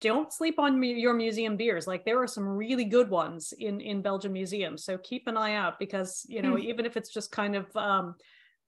don't 0.00 0.32
sleep 0.32 0.58
on 0.58 0.82
your 0.82 1.14
museum 1.14 1.56
beers. 1.56 1.86
Like 1.86 2.04
there 2.04 2.20
are 2.22 2.26
some 2.26 2.46
really 2.46 2.84
good 2.84 3.08
ones 3.08 3.54
in 3.58 3.80
in 3.80 4.02
belgium 4.02 4.32
museums. 4.32 4.84
So 4.84 4.98
keep 4.98 5.26
an 5.26 5.36
eye 5.36 5.54
out 5.54 5.78
because 5.78 6.26
you 6.28 6.42
know 6.42 6.56
Hmm. 6.56 6.62
even 6.62 6.84
if 6.86 6.96
it's 6.96 7.12
just 7.12 7.32
kind 7.32 7.56
of 7.56 7.74
um 7.76 8.14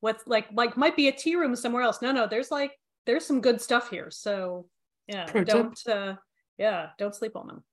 what's 0.00 0.26
like 0.26 0.46
like 0.52 0.76
might 0.76 0.96
be 0.96 1.08
a 1.08 1.12
tea 1.12 1.36
room 1.36 1.56
somewhere 1.56 1.82
else 1.82 2.00
no 2.02 2.12
no 2.12 2.26
there's 2.26 2.50
like 2.50 2.72
there's 3.06 3.26
some 3.26 3.40
good 3.40 3.60
stuff 3.60 3.90
here 3.90 4.10
so 4.10 4.66
yeah 5.06 5.24
Pro 5.24 5.44
don't 5.44 5.78
uh 5.88 6.14
yeah 6.56 6.90
don't 6.98 7.14
sleep 7.14 7.36
on 7.36 7.46
them 7.46 7.64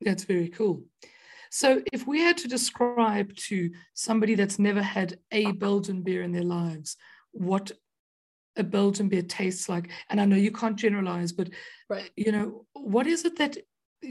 That's 0.00 0.24
very 0.24 0.48
cool. 0.48 0.82
So, 1.50 1.82
if 1.92 2.06
we 2.06 2.20
had 2.20 2.36
to 2.38 2.48
describe 2.48 3.34
to 3.36 3.70
somebody 3.94 4.34
that's 4.34 4.58
never 4.58 4.82
had 4.82 5.18
a 5.32 5.52
Belgian 5.52 6.02
beer 6.02 6.22
in 6.22 6.32
their 6.32 6.42
lives, 6.42 6.96
what 7.32 7.70
a 8.56 8.64
Belgian 8.64 9.08
beer 9.08 9.22
tastes 9.22 9.68
like, 9.68 9.90
and 10.10 10.20
I 10.20 10.24
know 10.24 10.36
you 10.36 10.50
can't 10.50 10.76
generalize, 10.76 11.32
but 11.32 11.50
Right. 11.88 12.10
you 12.16 12.32
know, 12.32 12.66
what 12.72 13.06
is 13.06 13.24
it 13.24 13.36
that 13.38 13.56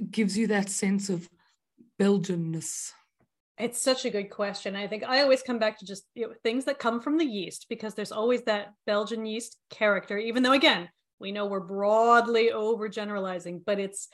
gives 0.10 0.38
you 0.38 0.48
that 0.48 0.70
sense 0.70 1.10
of 1.10 1.30
Belgianness? 2.00 2.92
It's 3.58 3.82
such 3.82 4.04
a 4.04 4.10
good 4.10 4.30
question. 4.30 4.76
I 4.76 4.88
think 4.88 5.04
I 5.04 5.22
always 5.22 5.42
come 5.42 5.60
back 5.60 5.80
to 5.80 5.86
just 5.86 6.04
you 6.14 6.28
know, 6.28 6.34
things 6.44 6.66
that 6.66 6.78
come 6.78 7.00
from 7.00 7.18
the 7.18 7.26
yeast 7.26 7.68
because 7.70 7.94
there's 7.94 8.12
always 8.12 8.44
that 8.44 8.74
Belgian 8.86 9.26
yeast 9.26 9.58
character, 9.70 10.18
even 10.18 10.44
though, 10.44 10.52
again, 10.52 10.90
we 11.20 11.32
know 11.32 11.46
we're 11.46 11.62
broadly 11.62 12.50
overgeneralizing, 12.54 13.62
but 13.66 13.80
it's, 13.80 14.10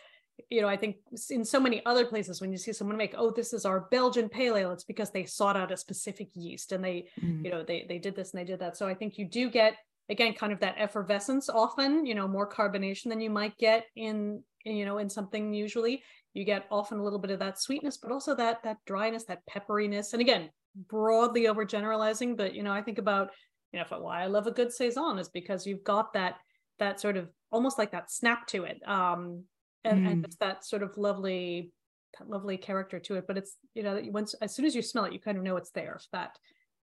you 0.50 0.62
know, 0.62 0.68
I 0.68 0.78
think 0.78 0.98
in 1.32 1.44
so 1.44 1.60
many 1.60 1.84
other 1.86 2.06
places 2.06 2.40
when 2.40 2.52
you 2.52 2.58
see 2.58 2.74
someone 2.74 2.98
make, 2.98 3.16
oh, 3.18 3.32
this 3.32 3.54
is 3.54 3.66
our 3.66 3.88
Belgian 3.92 4.30
pale 4.30 4.56
ale, 4.56 4.72
it's 4.72 4.84
because 4.84 5.10
they 5.10 5.26
sought 5.26 5.58
out 5.58 5.72
a 5.72 5.78
specific 5.78 6.30
yeast 6.36 6.72
and 6.72 6.84
they, 6.84 7.08
mm. 7.20 7.44
you 7.44 7.50
know, 7.50 7.64
they 7.64 7.86
they 7.88 7.98
did 7.98 8.16
this 8.16 8.32
and 8.32 8.40
they 8.40 8.46
did 8.46 8.60
that. 8.60 8.78
So 8.78 8.88
I 8.88 8.94
think 8.94 9.18
you 9.18 9.26
do 9.26 9.50
get 9.50 9.76
again 10.10 10.34
kind 10.34 10.54
of 10.54 10.60
that 10.60 10.76
effervescence 10.78 11.50
often, 11.50 12.06
you 12.06 12.14
know, 12.16 12.28
more 12.28 12.50
carbonation 12.50 13.10
than 13.10 13.22
you 13.22 13.30
might 13.30 13.58
get 13.58 13.86
in, 13.96 14.44
you 14.66 14.86
know, 14.86 15.00
in 15.00 15.10
something 15.10 15.54
usually 15.54 16.04
you 16.34 16.46
get 16.46 16.66
often 16.72 17.00
a 17.00 17.04
little 17.04 17.20
bit 17.20 17.32
of 17.32 17.40
that 17.40 17.60
sweetness 17.60 17.98
but 17.98 18.12
also 18.12 18.36
that 18.36 18.64
that 18.64 18.78
dryness 18.86 19.26
that 19.26 19.42
pepperiness. 19.50 20.14
And 20.14 20.22
again 20.22 20.50
broadly 20.88 21.44
overgeneralizing 21.44 22.38
but 22.38 22.56
you 22.56 22.64
know 22.64 22.72
i 22.72 22.82
think 22.82 22.98
about 22.98 23.32
you 23.74 23.80
know 23.80 23.86
why 24.00 24.24
i 24.24 24.28
love 24.28 24.48
a 24.48 24.52
good 24.52 24.72
saison 24.72 25.20
is 25.20 25.28
because 25.28 25.68
you've 25.68 25.84
got 25.84 26.14
that 26.14 26.36
that 26.80 27.02
sort 27.02 27.18
of 27.18 27.28
almost 27.52 27.78
like 27.78 27.92
that 27.92 28.10
snap 28.10 28.48
to 28.48 28.64
it 28.64 28.80
um 28.88 29.44
and, 29.84 30.06
mm. 30.06 30.12
and 30.12 30.26
it's 30.26 30.38
that 30.38 30.64
sort 30.64 30.84
of 30.84 30.98
lovely 30.98 31.72
that 32.20 32.30
lovely 32.30 32.58
character 32.58 33.00
to 33.00 33.16
it. 33.16 33.26
But 33.28 33.38
it's 33.38 33.56
you 33.74 33.84
know 33.84 34.02
once 34.08 34.34
as 34.36 34.54
soon 34.54 34.66
as 34.66 34.76
you 34.76 34.82
smell 34.82 35.06
it 35.06 35.14
you 35.14 35.20
kind 35.20 35.38
of 35.38 35.44
know 35.44 35.58
it's 35.58 35.72
there 35.72 35.96
if 36.00 36.08
that 36.12 36.38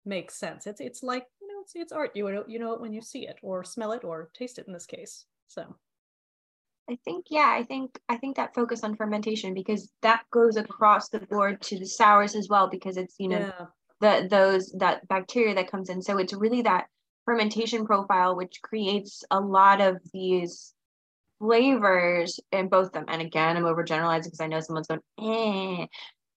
makes 0.04 0.38
sense. 0.38 0.66
It's 0.66 0.80
it's 0.80 1.02
like 1.02 1.24
you 1.40 1.48
know 1.48 1.60
it's 1.62 1.72
it's 1.74 1.92
art. 1.92 2.12
You 2.14 2.30
know 2.30 2.44
you 2.46 2.58
know 2.58 2.72
it 2.74 2.80
when 2.80 2.92
you 2.92 3.02
see 3.02 3.26
it 3.26 3.38
or 3.42 3.64
smell 3.64 3.92
it 3.92 4.04
or 4.04 4.30
taste 4.34 4.58
it 4.58 4.66
in 4.66 4.72
this 4.72 4.86
case. 4.86 5.26
So 5.48 5.76
I 6.88 6.98
think 7.04 7.26
yeah, 7.28 7.50
I 7.50 7.64
think 7.64 8.00
I 8.08 8.16
think 8.16 8.36
that 8.36 8.54
focus 8.54 8.82
on 8.82 8.96
fermentation 8.96 9.52
because 9.52 9.92
that 10.02 10.22
goes 10.30 10.56
across 10.56 11.10
the 11.10 11.20
board 11.20 11.60
to 11.62 11.78
the 11.78 11.86
sours 11.86 12.34
as 12.34 12.48
well 12.48 12.68
because 12.68 12.96
it's 12.96 13.14
you 13.18 13.28
know 13.28 13.52
yeah. 13.60 13.66
the 14.00 14.28
those 14.28 14.72
that 14.78 15.06
bacteria 15.06 15.54
that 15.54 15.70
comes 15.70 15.90
in. 15.90 16.00
So 16.00 16.18
it's 16.18 16.32
really 16.32 16.62
that 16.62 16.86
fermentation 17.24 17.84
profile 17.86 18.36
which 18.36 18.60
creates 18.62 19.22
a 19.30 19.38
lot 19.38 19.82
of 19.82 19.98
these 20.14 20.72
flavors 21.38 22.40
in 22.52 22.68
both 22.68 22.92
them. 22.92 23.04
And 23.08 23.20
again, 23.20 23.56
I'm 23.56 23.64
overgeneralizing 23.64 24.24
because 24.24 24.40
I 24.40 24.46
know 24.46 24.60
someone's 24.60 24.86
going, 24.86 25.00
eh. 25.20 25.86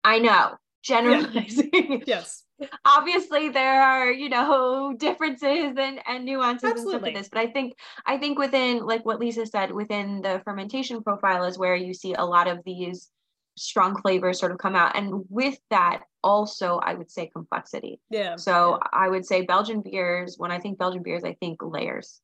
I 0.02 0.18
know 0.18 0.56
generalizing. 1.00 1.70
Yeah. 1.72 1.98
yes 2.06 2.44
obviously 2.84 3.48
there 3.48 3.82
are 3.82 4.10
you 4.10 4.28
know 4.28 4.92
differences 4.98 5.74
and, 5.78 6.00
and 6.06 6.24
nuances 6.24 6.70
Absolutely. 6.70 6.76
and 6.80 6.90
stuff 6.90 7.02
like 7.02 7.14
this 7.14 7.28
but 7.28 7.38
i 7.38 7.46
think 7.46 7.74
i 8.06 8.18
think 8.18 8.38
within 8.38 8.84
like 8.84 9.04
what 9.04 9.20
lisa 9.20 9.46
said 9.46 9.70
within 9.70 10.20
the 10.22 10.40
fermentation 10.44 11.02
profile 11.02 11.44
is 11.44 11.58
where 11.58 11.76
you 11.76 11.94
see 11.94 12.14
a 12.14 12.24
lot 12.24 12.48
of 12.48 12.58
these 12.64 13.10
strong 13.56 14.00
flavors 14.02 14.38
sort 14.38 14.52
of 14.52 14.58
come 14.58 14.76
out 14.76 14.96
and 14.96 15.24
with 15.28 15.58
that 15.70 16.02
also 16.22 16.78
i 16.78 16.94
would 16.94 17.10
say 17.10 17.28
complexity 17.28 18.00
yeah 18.10 18.36
so 18.36 18.78
yeah. 18.80 18.88
i 18.92 19.08
would 19.08 19.24
say 19.24 19.42
belgian 19.42 19.80
beers 19.80 20.34
when 20.38 20.50
i 20.50 20.58
think 20.58 20.78
belgian 20.78 21.02
beers 21.02 21.24
i 21.24 21.34
think 21.34 21.60
layers 21.62 22.20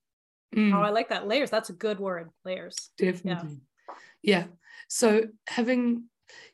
mm. 0.55 0.75
oh 0.75 0.83
i 0.83 0.91
like 0.91 1.09
that 1.09 1.29
layers 1.29 1.51
that's 1.51 1.71
a 1.71 1.75
good 1.75 2.01
word 2.01 2.31
layers 2.45 2.91
definitely 2.99 3.59
yeah. 4.23 4.41
yeah 4.41 4.45
so 4.89 5.23
having 5.47 6.05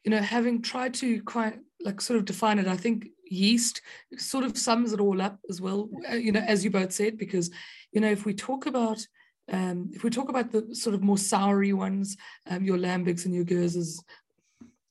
you 0.04 0.10
know 0.10 0.18
having 0.18 0.62
tried 0.62 0.94
to 0.94 1.22
quite 1.22 1.58
like 1.82 2.00
sort 2.00 2.18
of 2.18 2.24
define 2.24 2.58
it 2.58 2.66
i 2.66 2.76
think 2.76 3.08
yeast 3.26 3.80
sort 4.16 4.44
of 4.44 4.58
sums 4.58 4.92
it 4.92 5.00
all 5.00 5.20
up 5.20 5.38
as 5.48 5.60
well 5.60 5.88
uh, 6.10 6.14
you 6.14 6.32
know 6.32 6.40
as 6.40 6.64
you 6.64 6.70
both 6.70 6.92
said 6.92 7.16
because 7.16 7.50
you 7.92 8.00
know 8.00 8.10
if 8.10 8.24
we 8.24 8.34
talk 8.34 8.66
about 8.66 9.04
um, 9.52 9.90
if 9.92 10.04
we 10.04 10.10
talk 10.10 10.28
about 10.28 10.52
the 10.52 10.72
sort 10.74 10.94
of 10.94 11.02
more 11.02 11.16
soury 11.16 11.74
ones 11.74 12.16
um, 12.48 12.64
your 12.64 12.76
lambics 12.76 13.24
and 13.24 13.34
your 13.34 13.44
gueuzes 13.44 13.98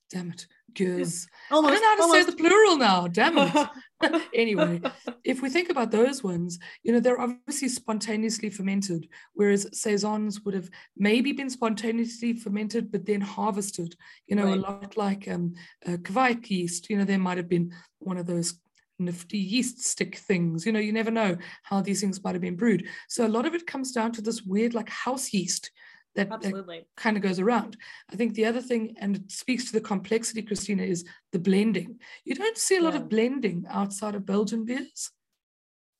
damn 0.09 0.31
it 0.31 0.47
gueurs 0.73 1.27
almost, 1.51 1.71
i 1.71 1.79
don't 1.79 1.81
know 1.81 1.87
how 1.87 1.95
to 1.95 2.01
almost. 2.03 2.27
say 2.27 2.31
the 2.31 2.37
plural 2.37 2.77
now 2.77 3.07
damn 3.07 3.37
it 3.37 3.69
anyway 4.33 4.79
if 5.25 5.41
we 5.41 5.49
think 5.49 5.69
about 5.69 5.91
those 5.91 6.23
ones 6.23 6.57
you 6.83 6.91
know 6.93 7.01
they're 7.01 7.19
obviously 7.19 7.67
spontaneously 7.67 8.49
fermented 8.49 9.07
whereas 9.33 9.67
saisons 9.73 10.41
would 10.41 10.53
have 10.53 10.69
maybe 10.95 11.33
been 11.33 11.49
spontaneously 11.49 12.33
fermented 12.33 12.91
but 12.91 13.05
then 13.05 13.19
harvested 13.19 13.95
you 14.27 14.35
know 14.37 14.45
right. 14.45 14.57
a 14.57 14.61
lot 14.61 14.95
like 14.95 15.27
um 15.27 15.53
uh, 15.85 15.97
Kveik 15.97 16.49
yeast 16.49 16.89
you 16.89 16.97
know 16.97 17.03
there 17.03 17.19
might 17.19 17.37
have 17.37 17.49
been 17.49 17.73
one 17.99 18.17
of 18.17 18.25
those 18.25 18.59
nifty 18.99 19.37
yeast 19.37 19.83
stick 19.83 20.17
things. 20.17 20.65
You 20.65 20.71
know, 20.71 20.79
you 20.79 20.91
never 20.91 21.11
know 21.11 21.37
how 21.63 21.81
these 21.81 22.01
things 22.01 22.23
might 22.23 22.35
have 22.35 22.41
been 22.41 22.55
brewed. 22.55 22.85
So 23.07 23.25
a 23.25 23.29
lot 23.29 23.45
of 23.45 23.55
it 23.55 23.65
comes 23.65 23.91
down 23.91 24.11
to 24.13 24.21
this 24.21 24.43
weird, 24.43 24.73
like 24.73 24.89
house 24.89 25.33
yeast 25.33 25.71
that, 26.15 26.29
that 26.29 26.85
kind 26.97 27.17
of 27.17 27.23
goes 27.23 27.39
around. 27.39 27.77
I 28.11 28.15
think 28.15 28.33
the 28.33 28.45
other 28.45 28.61
thing, 28.61 28.95
and 28.99 29.17
it 29.17 29.31
speaks 29.31 29.65
to 29.65 29.73
the 29.73 29.81
complexity, 29.81 30.41
Christina, 30.41 30.83
is 30.83 31.05
the 31.31 31.39
blending. 31.39 31.99
You 32.25 32.35
don't 32.35 32.57
see 32.57 32.77
a 32.77 32.81
lot 32.81 32.93
yeah. 32.93 33.01
of 33.01 33.09
blending 33.09 33.65
outside 33.69 34.15
of 34.15 34.25
Belgian 34.25 34.65
beers. 34.65 35.11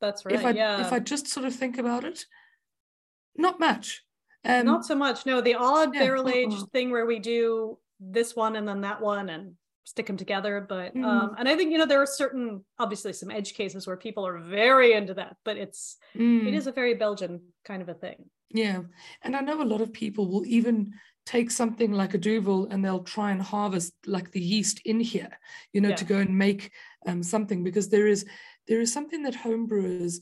That's 0.01 0.26
right. 0.26 0.36
If 0.36 0.45
I, 0.45 0.51
yeah. 0.51 0.82
if 0.82 0.91
I 0.91 0.99
just 0.99 1.28
sort 1.28 1.45
of 1.45 1.53
think 1.53 1.78
about 1.78 2.03
it, 2.03 2.26
not 3.36 3.60
much. 3.60 4.03
Um, 4.45 4.66
not 4.66 4.86
so 4.86 4.95
much. 4.95 5.26
No, 5.26 5.41
the 5.41 5.55
odd 5.55 5.93
yeah. 5.93 6.01
barrel 6.01 6.30
aged 6.30 6.53
uh-uh. 6.53 6.66
thing 6.72 6.91
where 6.91 7.05
we 7.05 7.20
do 7.20 7.78
this 7.99 8.36
one 8.36 8.55
and 8.55 8.68
then 8.68 8.82
that 8.82 9.01
one 9.01 9.30
and 9.30 9.53
stick 9.84 10.05
them 10.05 10.18
together 10.18 10.64
but 10.70 10.95
mm. 10.95 11.03
um 11.03 11.36
and 11.39 11.49
i 11.49 11.55
think 11.55 11.72
you 11.72 11.78
know 11.78 11.86
there 11.86 12.01
are 12.01 12.05
certain 12.05 12.64
obviously 12.78 13.12
some 13.12 13.32
edge 13.32 13.55
cases 13.55 13.88
where 13.88 13.97
people 13.97 14.26
are 14.26 14.38
very 14.38 14.93
into 14.93 15.16
that 15.16 15.36
but 15.43 15.57
it's 15.57 15.97
mm. 16.16 16.45
it 16.47 16.53
is 16.53 16.68
a 16.68 16.72
very 16.72 16.93
belgian 16.93 17.41
kind 17.66 17.82
of 17.82 17.89
a 17.89 17.93
thing 17.95 18.30
yeah 18.52 18.82
and 19.24 19.36
i 19.36 19.39
know 19.39 19.62
a 19.62 19.64
lot 19.64 19.82
of 19.82 19.93
people 19.93 20.28
will 20.28 20.45
even 20.45 20.93
take 21.26 21.52
something 21.52 21.91
like 21.91 22.16
a 22.16 22.18
duvel 22.18 22.68
and 22.72 22.84
they'll 22.84 23.04
try 23.04 23.32
and 23.32 23.41
harvest 23.41 23.93
like 24.08 24.32
the 24.32 24.41
yeast 24.41 24.82
in 24.86 25.00
here 25.00 25.38
you 25.74 25.82
know 25.82 25.89
yeah. 25.89 25.95
to 25.95 26.06
go 26.06 26.18
and 26.18 26.36
make 26.36 26.72
um, 27.06 27.22
something 27.22 27.64
because 27.64 27.89
there 27.89 28.08
is 28.08 28.26
there 28.68 28.82
is 28.82 28.91
something 28.91 29.22
that 29.24 29.36
homebrewers 29.36 30.20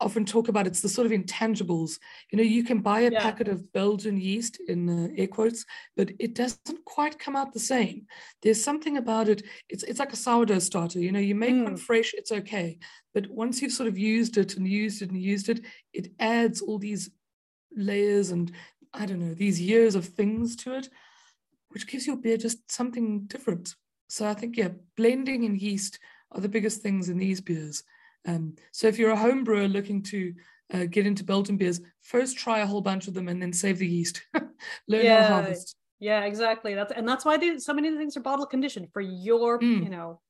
often 0.00 0.24
talk 0.24 0.48
about 0.48 0.66
it's 0.66 0.80
the 0.80 0.88
sort 0.88 1.06
of 1.06 1.12
intangibles 1.12 1.98
you 2.30 2.36
know 2.36 2.42
you 2.42 2.64
can 2.64 2.80
buy 2.80 3.00
a 3.00 3.10
yeah. 3.10 3.20
packet 3.20 3.48
of 3.48 3.72
belgian 3.72 4.20
yeast 4.20 4.58
in 4.68 4.88
uh, 4.88 5.08
air 5.16 5.26
quotes 5.26 5.64
but 5.96 6.10
it 6.18 6.34
doesn't 6.34 6.84
quite 6.84 7.18
come 7.18 7.36
out 7.36 7.52
the 7.52 7.58
same 7.58 8.06
there's 8.42 8.62
something 8.62 8.96
about 8.96 9.28
it 9.28 9.42
it's, 9.68 9.82
it's 9.84 9.98
like 9.98 10.12
a 10.12 10.16
sourdough 10.16 10.58
starter 10.58 10.98
you 10.98 11.12
know 11.12 11.18
you 11.18 11.34
make 11.34 11.54
mm. 11.54 11.64
one 11.64 11.76
fresh 11.76 12.12
it's 12.14 12.32
okay 12.32 12.78
but 13.14 13.28
once 13.30 13.60
you've 13.60 13.72
sort 13.72 13.88
of 13.88 13.98
used 13.98 14.36
it 14.38 14.56
and 14.56 14.66
used 14.66 15.02
it 15.02 15.10
and 15.10 15.20
used 15.20 15.48
it 15.48 15.60
it 15.92 16.08
adds 16.18 16.60
all 16.60 16.78
these 16.78 17.10
layers 17.76 18.30
and 18.30 18.52
i 18.94 19.06
don't 19.06 19.20
know 19.20 19.34
these 19.34 19.60
years 19.60 19.94
of 19.94 20.04
things 20.04 20.56
to 20.56 20.74
it 20.74 20.88
which 21.70 21.86
gives 21.86 22.06
your 22.06 22.16
beer 22.16 22.36
just 22.36 22.70
something 22.70 23.20
different 23.26 23.74
so 24.08 24.26
i 24.26 24.34
think 24.34 24.56
yeah 24.56 24.68
blending 24.96 25.44
and 25.44 25.60
yeast 25.60 25.98
are 26.32 26.40
the 26.40 26.48
biggest 26.48 26.82
things 26.82 27.08
in 27.08 27.18
these 27.18 27.40
beers 27.40 27.82
um, 28.26 28.56
so 28.72 28.86
if 28.86 28.98
you're 28.98 29.12
a 29.12 29.16
home 29.16 29.44
brewer 29.44 29.68
looking 29.68 30.02
to 30.04 30.34
uh, 30.72 30.84
get 30.84 31.06
into 31.06 31.24
Belgian 31.24 31.56
beers, 31.56 31.80
first 32.02 32.36
try 32.36 32.60
a 32.60 32.66
whole 32.66 32.80
bunch 32.80 33.08
of 33.08 33.14
them 33.14 33.28
and 33.28 33.40
then 33.40 33.52
save 33.52 33.78
the 33.78 33.86
yeast. 33.86 34.22
Learn 34.88 35.04
yeah, 35.04 35.22
how 35.22 35.28
to 35.28 35.34
harvest. 35.34 35.76
Yeah, 35.98 36.24
exactly. 36.24 36.74
That's 36.74 36.92
and 36.92 37.08
that's 37.08 37.24
why 37.24 37.58
so 37.58 37.74
many 37.74 37.90
things 37.96 38.16
are 38.16 38.20
bottle 38.20 38.46
conditioned 38.46 38.88
for 38.92 39.00
your, 39.00 39.58
mm. 39.58 39.84
you 39.84 39.90
know, 39.90 40.20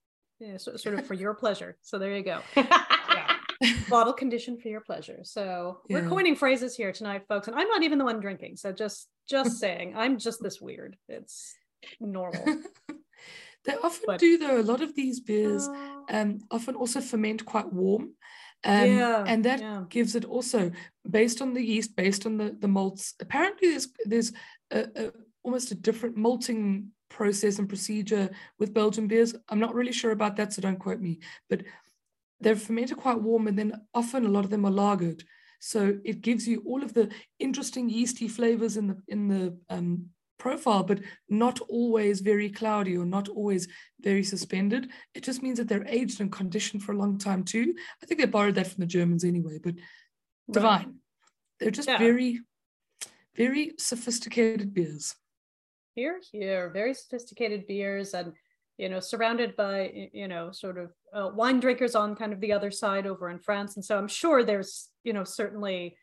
know 0.41 0.57
so, 0.57 0.77
sort 0.77 0.99
of 0.99 1.07
for 1.07 1.15
your 1.15 1.35
pleasure. 1.35 1.77
So 1.83 1.99
there 1.99 2.17
you 2.17 2.25
go. 2.25 2.41
Bottle 3.89 4.13
conditioned 4.13 4.63
for 4.63 4.69
your 4.69 4.81
pleasure. 4.81 5.21
So 5.23 5.81
yeah. 5.89 6.01
we're 6.01 6.09
coining 6.09 6.37
phrases 6.37 6.77
here 6.77 6.93
tonight, 6.93 7.23
folks, 7.29 7.47
and 7.47 7.57
I'm 7.57 7.69
not 7.69 7.83
even 7.83 7.99
the 7.99 8.05
one 8.05 8.21
drinking. 8.21 8.57
So 8.57 8.73
just 8.73 9.09
just 9.29 9.59
saying, 9.61 9.95
I'm 9.97 10.19
just 10.19 10.43
this 10.43 10.61
weird. 10.61 10.97
It's 11.09 11.55
normal. 12.01 12.45
They 13.65 13.75
often 13.75 14.05
but, 14.07 14.21
do 14.21 14.39
though. 14.39 14.61
A 14.61 14.63
lot 14.63 14.81
of 14.81 14.95
these 14.95 15.21
beers 15.21 15.69
uh, 15.69 16.01
um, 16.09 16.39
often 16.51 16.75
also 16.75 17.01
ferment 17.01 17.45
quite 17.45 17.73
warm. 17.73 18.15
Um, 18.65 18.97
yeah, 18.97 19.25
and 19.27 19.45
that 19.45 19.61
yeah. 19.61 19.85
gives 19.89 20.15
it 20.15 20.25
also 20.25 20.71
based 21.09 21.41
on 21.41 21.55
the 21.55 21.63
yeast, 21.63 21.97
based 21.97 22.27
on 22.27 22.37
the, 22.37 22.57
the 22.59 22.69
malts. 22.69 23.15
Apparently, 23.21 23.71
there's 23.71 23.89
there's 24.05 24.33
a, 24.71 24.87
a, 24.97 25.13
almost 25.43 25.73
a 25.73 25.75
different 25.75 26.17
malting 26.17 26.89
process 27.09 27.59
and 27.59 27.69
procedure 27.69 28.31
with 28.59 28.75
Belgian 28.75 29.09
beers. 29.09 29.35
I'm 29.49 29.61
not 29.61 29.75
really 29.75 29.93
sure 29.93 30.13
about 30.13 30.37
that, 30.37 30.53
so 30.53 30.63
don't 30.63 30.79
quote 30.79 31.01
me. 31.01 31.21
But 31.49 31.63
they're 32.41 32.57
fermented 32.57 32.97
quite 32.97 33.21
warm, 33.21 33.47
and 33.47 33.59
then 33.59 33.73
often 33.95 34.25
a 34.25 34.29
lot 34.29 34.45
of 34.45 34.51
them 34.51 34.65
are 34.65 34.71
lagered. 34.71 35.23
So 35.61 35.99
it 36.05 36.23
gives 36.23 36.49
you 36.49 36.63
all 36.67 36.83
of 36.83 36.95
the 36.95 37.11
interesting 37.39 37.91
yeasty 37.91 38.29
flavors 38.29 38.77
in 38.77 38.87
the 38.89 39.03
in 39.09 39.29
the 39.29 39.59
um, 39.69 40.07
profile, 40.39 40.83
but 40.83 41.01
not 41.29 41.61
always 41.69 42.21
very 42.21 42.51
cloudy 42.51 42.97
or 42.97 43.05
not 43.05 43.29
always 43.29 43.69
very 44.01 44.25
suspended. 44.25 44.91
It 45.15 45.23
just 45.23 45.43
means 45.43 45.59
that 45.59 45.69
they're 45.69 45.87
aged 45.87 46.21
and 46.21 46.33
conditioned 46.33 46.83
for 46.83 46.93
a 46.93 46.97
long 46.99 47.19
time 47.19 47.45
too. 47.45 47.75
I 48.03 48.07
think 48.07 48.21
they 48.21 48.27
borrowed 48.27 48.57
that 48.57 48.67
from 48.67 48.81
the 48.81 48.87
Germans 48.87 49.23
anyway, 49.23 49.59
but 49.63 49.75
right. 49.75 50.53
divine. 50.53 50.95
They're 51.61 51.71
just 51.71 51.89
yeah. 51.89 51.99
very, 51.99 52.41
very 53.37 53.75
sophisticated 53.79 54.73
beers. 54.73 55.15
Here, 55.95 56.21
here, 56.33 56.71
very 56.71 56.95
sophisticated 56.95 57.67
beers 57.67 58.15
and 58.15 58.33
you 58.81 58.89
know 58.89 59.01
surrounded 59.01 59.55
by 59.57 60.09
you 60.13 60.29
know 60.33 60.51
sort 60.53 60.79
of 60.79 60.91
uh, 61.17 61.31
wine 61.35 61.61
drinkers 61.61 61.95
on 61.95 62.17
kind 62.17 62.33
of 62.33 62.41
the 62.41 62.53
other 62.53 62.71
side 62.71 63.07
over 63.07 63.29
in 63.31 63.39
france 63.39 63.77
and 63.77 63.85
so 63.85 63.99
i'm 63.99 64.09
sure 64.09 64.43
there's 64.43 64.89
you 65.05 65.13
know 65.13 65.25
certainly 65.25 65.97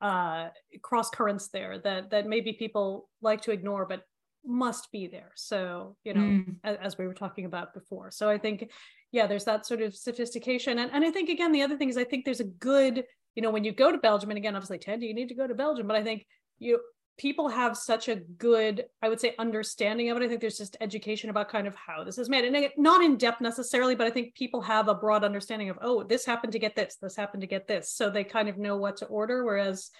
uh, 0.00 0.48
cross 0.82 1.08
currents 1.10 1.48
there 1.48 1.78
that 1.78 2.10
that 2.10 2.26
maybe 2.26 2.52
people 2.52 3.08
like 3.22 3.40
to 3.42 3.50
ignore, 3.50 3.86
but 3.86 4.02
must 4.44 4.92
be 4.92 5.06
there. 5.06 5.32
So, 5.34 5.96
you 6.04 6.14
know, 6.14 6.20
Mm. 6.20 6.56
as, 6.62 6.76
as 6.76 6.98
we 6.98 7.06
were 7.06 7.14
talking 7.14 7.46
about 7.46 7.74
before. 7.74 8.10
So 8.10 8.28
I 8.28 8.38
think, 8.38 8.70
yeah, 9.10 9.26
there's 9.26 9.44
that 9.44 9.66
sort 9.66 9.80
of 9.82 9.96
sophistication. 9.96 10.78
And, 10.78 10.90
and 10.92 11.04
I 11.04 11.10
think, 11.10 11.28
again, 11.30 11.50
the 11.50 11.62
other 11.62 11.76
thing 11.76 11.88
is 11.88 11.96
I 11.96 12.04
think 12.04 12.24
there's 12.24 12.40
a 12.40 12.44
good, 12.44 13.04
you 13.34 13.42
know, 13.42 13.50
when 13.50 13.64
you 13.64 13.72
go 13.72 13.90
to 13.90 13.98
Belgium, 13.98 14.30
and 14.30 14.38
again, 14.38 14.54
obviously, 14.54 14.78
Tandy, 14.78 15.06
you 15.06 15.14
need 15.14 15.30
to 15.30 15.34
go 15.34 15.46
to 15.46 15.54
Belgium, 15.54 15.86
but 15.86 15.96
I 15.96 16.04
think 16.04 16.26
you 16.58 16.80
people 17.18 17.48
have 17.48 17.76
such 17.76 18.08
a 18.08 18.16
good, 18.16 18.84
I 19.00 19.08
would 19.08 19.20
say, 19.20 19.34
understanding 19.38 20.10
of 20.10 20.16
it. 20.16 20.22
I 20.22 20.28
think 20.28 20.40
there's 20.40 20.58
just 20.58 20.76
education 20.80 21.30
about 21.30 21.48
kind 21.48 21.66
of 21.66 21.74
how 21.74 22.04
this 22.04 22.18
is 22.18 22.28
made. 22.28 22.44
And 22.44 22.68
not 22.76 23.02
in 23.02 23.16
depth 23.16 23.40
necessarily, 23.40 23.94
but 23.94 24.06
I 24.06 24.10
think 24.10 24.34
people 24.34 24.60
have 24.60 24.88
a 24.88 24.94
broad 24.94 25.24
understanding 25.24 25.70
of, 25.70 25.78
oh, 25.80 26.02
this 26.02 26.26
happened 26.26 26.52
to 26.52 26.58
get 26.58 26.76
this, 26.76 26.96
this 27.00 27.16
happened 27.16 27.40
to 27.40 27.46
get 27.46 27.66
this. 27.66 27.90
So 27.90 28.10
they 28.10 28.24
kind 28.24 28.48
of 28.48 28.58
know 28.58 28.76
what 28.76 28.98
to 28.98 29.06
order. 29.06 29.44
Whereas 29.44 29.90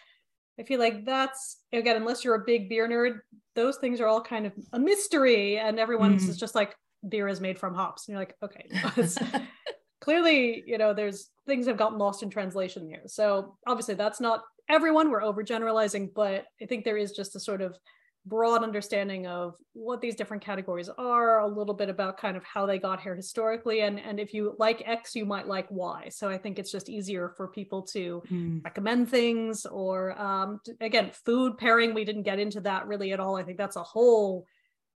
I 0.59 0.65
feel 0.65 0.79
like 0.79 1.05
that's 1.05 1.59
again, 1.73 1.97
unless 1.97 2.25
you're 2.25 2.35
a 2.35 2.45
big 2.45 2.69
beer 2.69 2.89
nerd, 2.89 3.21
those 3.55 3.77
things 3.79 4.01
are 4.01 4.07
all 4.07 4.21
kind 4.23 4.47
of 4.47 4.53
a 4.73 4.79
mystery, 4.79 5.59
and 5.59 5.79
everyone's 5.79 6.27
Mm. 6.27 6.29
is 6.31 6.37
just 6.39 6.55
like 6.55 6.75
beer 7.07 7.29
is 7.29 7.41
made 7.41 7.59
from 7.59 7.75
hops, 7.75 8.09
and 8.09 8.13
you're 8.15 8.21
like, 8.21 8.35
okay, 8.43 8.67
clearly, 10.01 10.63
you 10.67 10.79
know, 10.79 10.93
there's 10.95 11.31
things 11.47 11.67
have 11.67 11.77
gotten 11.77 11.99
lost 11.99 12.23
in 12.23 12.31
translation 12.31 12.87
here. 12.89 13.03
So 13.07 13.57
obviously, 13.67 13.95
that's 13.95 14.21
not 14.21 14.43
everyone. 14.69 15.11
We're 15.11 15.23
overgeneralizing, 15.23 16.15
but 16.15 16.45
I 16.61 16.67
think 16.67 16.85
there 16.85 16.97
is 16.97 17.13
just 17.13 17.37
a 17.37 17.41
sort 17.41 17.61
of 17.63 17.77
broad 18.25 18.65
understanding 18.65 19.27
of 19.29 19.55
what 19.73 20.01
these 20.01 20.17
different 20.17 20.43
categories 20.45 20.89
are 20.99 21.41
a 21.41 21.47
little 21.47 21.75
bit 21.75 21.89
about 21.89 22.19
kind 22.19 22.37
of 22.37 22.43
how 22.43 22.67
they 22.67 22.77
got 22.77 23.01
here 23.01 23.15
historically 23.15 23.83
and 23.83 24.01
and 24.01 24.19
if 24.19 24.35
you 24.35 24.57
like 24.59 24.83
x 24.85 25.15
you 25.15 25.25
might 25.25 25.47
like 25.47 25.71
y 25.71 26.09
so 26.09 26.29
i 26.29 26.37
think 26.37 26.59
it's 26.59 26.73
just 26.73 26.89
easier 26.89 27.33
for 27.37 27.47
people 27.47 27.83
to 27.83 28.21
Mm. 28.29 28.65
recommend 28.65 29.09
things 29.09 29.65
or 29.65 30.21
um 30.21 30.59
again 30.81 31.13
food 31.25 31.57
pairing 31.57 31.95
we 31.95 32.05
didn't 32.05 32.25
get 32.25 32.41
into 32.41 32.61
that 32.63 32.89
really 32.89 33.13
at 33.13 33.21
all 33.21 33.37
i 33.37 33.45
think 33.45 33.59
that's 33.59 33.77
a 33.77 33.83
whole 33.85 34.45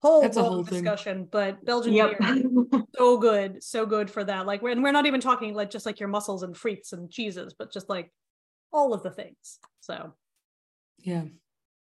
whole, 0.00 0.22
That's 0.22 0.38
a 0.38 0.42
whole 0.42 0.64
thing. 0.64 0.82
discussion 0.82 1.28
but 1.30 1.62
belgian 1.66 1.92
Yep. 1.92 2.18
beer 2.18 2.42
so 2.96 3.18
good 3.18 3.62
so 3.62 3.84
good 3.84 4.10
for 4.10 4.24
that 4.24 4.46
like 4.46 4.62
we're, 4.62 4.70
and 4.70 4.82
we're 4.82 4.90
not 4.92 5.04
even 5.04 5.20
talking 5.20 5.52
like 5.52 5.68
just 5.70 5.84
like 5.84 6.00
your 6.00 6.08
mussels 6.08 6.44
and 6.44 6.54
frites 6.54 6.94
and 6.94 7.10
cheeses 7.10 7.54
but 7.58 7.70
just 7.70 7.90
like 7.90 8.10
all 8.72 8.92
of 8.92 9.02
the 9.02 9.10
things 9.10 9.58
so 9.80 10.12
Yeah. 10.98 11.24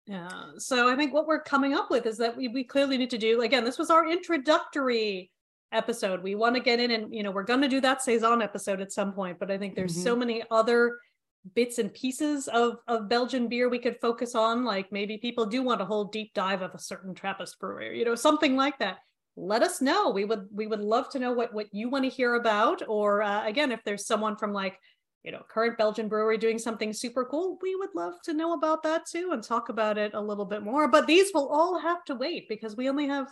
yeah. 0.06 0.30
So 0.58 0.90
I 0.92 0.96
think 0.96 1.14
what 1.14 1.28
we're 1.28 1.42
coming 1.44 1.74
up 1.74 1.90
with 1.90 2.06
is 2.06 2.18
that 2.18 2.38
we, 2.38 2.48
we 2.48 2.64
clearly 2.64 2.98
need 2.98 3.10
to 3.10 3.18
do 3.18 3.42
again, 3.42 3.66
this 3.66 3.78
was 3.78 3.90
our 3.90 4.10
introductory 4.10 5.32
episode. 5.74 6.24
We 6.24 6.36
want 6.36 6.56
to 6.56 6.62
get 6.62 6.80
in 6.80 6.92
and 6.92 7.14
you 7.14 7.24
know, 7.24 7.32
we're 7.32 7.44
gonna 7.44 7.68
do 7.68 7.82
that 7.82 8.02
Saison 8.02 8.42
episode 8.42 8.80
at 8.80 8.94
some 8.94 9.12
point, 9.14 9.38
but 9.40 9.52
I 9.52 9.58
think 9.58 9.76
there's 9.76 10.02
so 10.02 10.16
many 10.16 10.44
other 10.50 10.98
bits 11.56 11.80
and 11.80 11.94
pieces 11.94 12.48
of 12.48 12.78
of 12.88 13.10
Belgian 13.10 13.48
beer 13.50 13.68
we 13.70 13.80
could 13.80 14.00
focus 14.00 14.36
on. 14.36 14.64
Like 14.64 14.92
maybe 14.92 15.18
people 15.18 15.46
do 15.46 15.62
want 15.64 15.82
a 15.82 15.86
whole 15.86 16.06
deep 16.06 16.34
dive 16.34 16.62
of 16.62 16.74
a 16.74 16.80
certain 16.80 17.14
Trappist 17.14 17.60
brewery, 17.60 18.00
you 18.00 18.06
know, 18.06 18.16
something 18.16 18.56
like 18.56 18.80
that. 18.80 18.98
Let 19.36 19.62
us 19.62 19.82
know. 19.82 20.10
We 20.12 20.26
would 20.26 20.48
we 20.52 20.68
would 20.68 20.80
love 20.82 21.10
to 21.10 21.20
know 21.20 21.34
what 21.34 21.54
what 21.54 21.68
you 21.74 21.90
want 21.90 22.06
to 22.06 22.10
hear 22.10 22.36
about. 22.36 22.82
Or 22.88 23.22
uh, 23.22 23.46
again, 23.46 23.72
if 23.72 23.84
there's 23.84 24.06
someone 24.08 24.38
from 24.38 24.54
like 24.54 24.80
you 25.28 25.34
know, 25.34 25.44
current 25.50 25.78
Belgian 25.78 26.08
brewery 26.08 26.38
doing 26.38 26.58
something 26.58 26.94
super 26.94 27.26
cool, 27.26 27.60
we 27.62 27.76
would 27.76 27.90
love 27.94 28.14
to 28.24 28.34
know 28.34 28.54
about 28.54 28.82
that 28.84 29.06
too 29.06 29.32
and 29.34 29.44
talk 29.44 29.68
about 29.68 29.98
it 29.98 30.14
a 30.14 30.22
little 30.22 30.46
bit 30.46 30.64
more. 30.64 30.88
But 30.88 31.06
these 31.06 31.32
will 31.34 31.50
all 31.50 31.78
have 31.78 32.06
to 32.06 32.16
wait 32.16 32.48
because 32.48 32.78
we 32.78 32.88
only 32.88 33.08
have, 33.10 33.28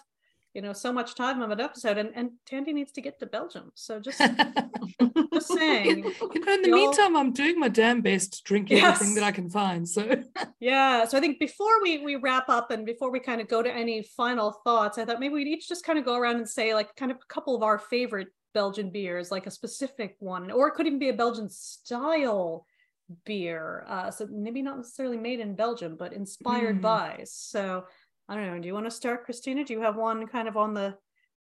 you 0.54 0.62
know, 0.62 0.74
so 0.74 0.91
much 0.91 1.16
time 1.16 1.41
of 1.41 1.52
an 1.52 1.62
episode 1.62 1.98
and, 1.98 2.12
and 2.14 2.32
Tandy 2.46 2.74
needs 2.74 2.91
to 2.91 3.02
get 3.02 3.18
to 3.20 3.26
Belgium. 3.26 3.72
So 3.76 4.02
just 4.02 4.20
just 5.34 5.48
saying. 5.48 6.04
You 6.04 6.46
know, 6.46 6.54
in 6.54 6.62
the 6.64 6.70
meantime, 6.70 7.16
I'm 7.16 7.32
doing 7.32 7.58
my 7.58 7.70
damn 7.70 8.02
best 8.02 8.34
to 8.34 8.43
drink 8.43 8.74
everything 8.74 9.16
that 9.16 9.24
I 9.24 9.32
can 9.32 9.50
find. 9.50 9.88
So 9.88 10.22
Yeah. 10.60 11.06
So 11.06 11.18
I 11.18 11.22
think 11.22 11.39
before 11.39 11.82
we 11.82 12.00
we 12.00 12.18
wrap 12.18 12.50
up 12.50 12.72
and 12.72 12.86
before 12.86 13.10
we 13.10 13.22
kind 13.22 13.39
of 13.39 13.48
go 13.48 13.64
to 13.64 13.74
any 13.74 14.04
final 14.18 14.52
thoughts, 14.66 14.98
I 14.98 15.06
thought 15.06 15.22
maybe 15.22 15.36
we'd 15.36 15.48
each 15.48 15.70
just 15.70 15.86
kind 15.86 15.98
of 15.98 16.04
go 16.04 16.16
around 16.18 16.36
and 16.36 16.50
say 16.50 16.74
like 16.74 16.93
kind 16.98 17.12
of 17.12 17.20
a 17.24 17.34
couple 17.34 17.56
of 17.56 17.64
our 17.64 17.80
favorite 17.80 18.28
Belgian 18.56 18.89
beers, 18.89 19.30
like 19.36 19.45
a 19.47 19.51
specific 19.60 20.16
one, 20.20 20.49
or 20.49 20.68
it 20.68 20.74
could 20.76 20.88
even 20.88 20.97
be 21.06 21.10
a 21.10 21.22
Belgian 21.24 21.49
style 21.49 22.66
beer. 23.26 23.86
Uh, 23.88 24.10
so 24.10 24.22
maybe 24.32 24.62
not 24.64 24.78
necessarily 24.78 25.18
made 25.18 25.39
in 25.45 25.56
Belgium, 25.66 25.95
but 26.03 26.14
inspired 26.14 26.78
Mm. 26.80 26.82
by. 26.93 27.10
So 27.26 27.86
I 28.28 28.32
don't 28.36 28.47
know. 28.47 28.60
Do 28.60 28.68
you 28.68 28.74
want 28.74 28.88
to 28.91 28.99
start, 29.01 29.26
Christina? 29.26 29.64
Do 29.64 29.74
you 29.74 29.82
have 29.82 29.97
one 29.97 30.26
kind 30.36 30.47
of 30.47 30.56
on 30.58 30.74
the 30.74 30.89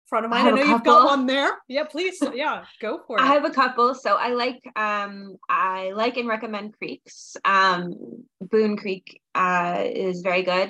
front 0.10 0.26
of 0.26 0.32
mind? 0.32 0.48
I, 0.48 0.50
a 0.52 0.56
know 0.56 0.64
you've 0.72 0.84
got 0.94 1.06
one 1.06 1.28
there. 1.28 1.52
Yeah, 1.68 1.84
please. 1.96 2.18
Yeah, 2.34 2.64
go 2.82 2.92
for 3.06 3.18
it. 3.18 3.22
I 3.22 3.28
have 3.36 3.46
a 3.46 3.56
couple. 3.62 3.94
So 4.06 4.12
I 4.28 4.30
like 4.44 4.62
um 4.88 5.36
I 5.50 5.92
like 6.02 6.16
and 6.18 6.28
recommend 6.36 6.68
krieks. 6.78 7.36
Um 7.46 7.82
Boon 8.52 8.74
Kriek 8.82 9.06
uh 9.36 9.84
is 10.08 10.22
very 10.30 10.44
good. 10.54 10.70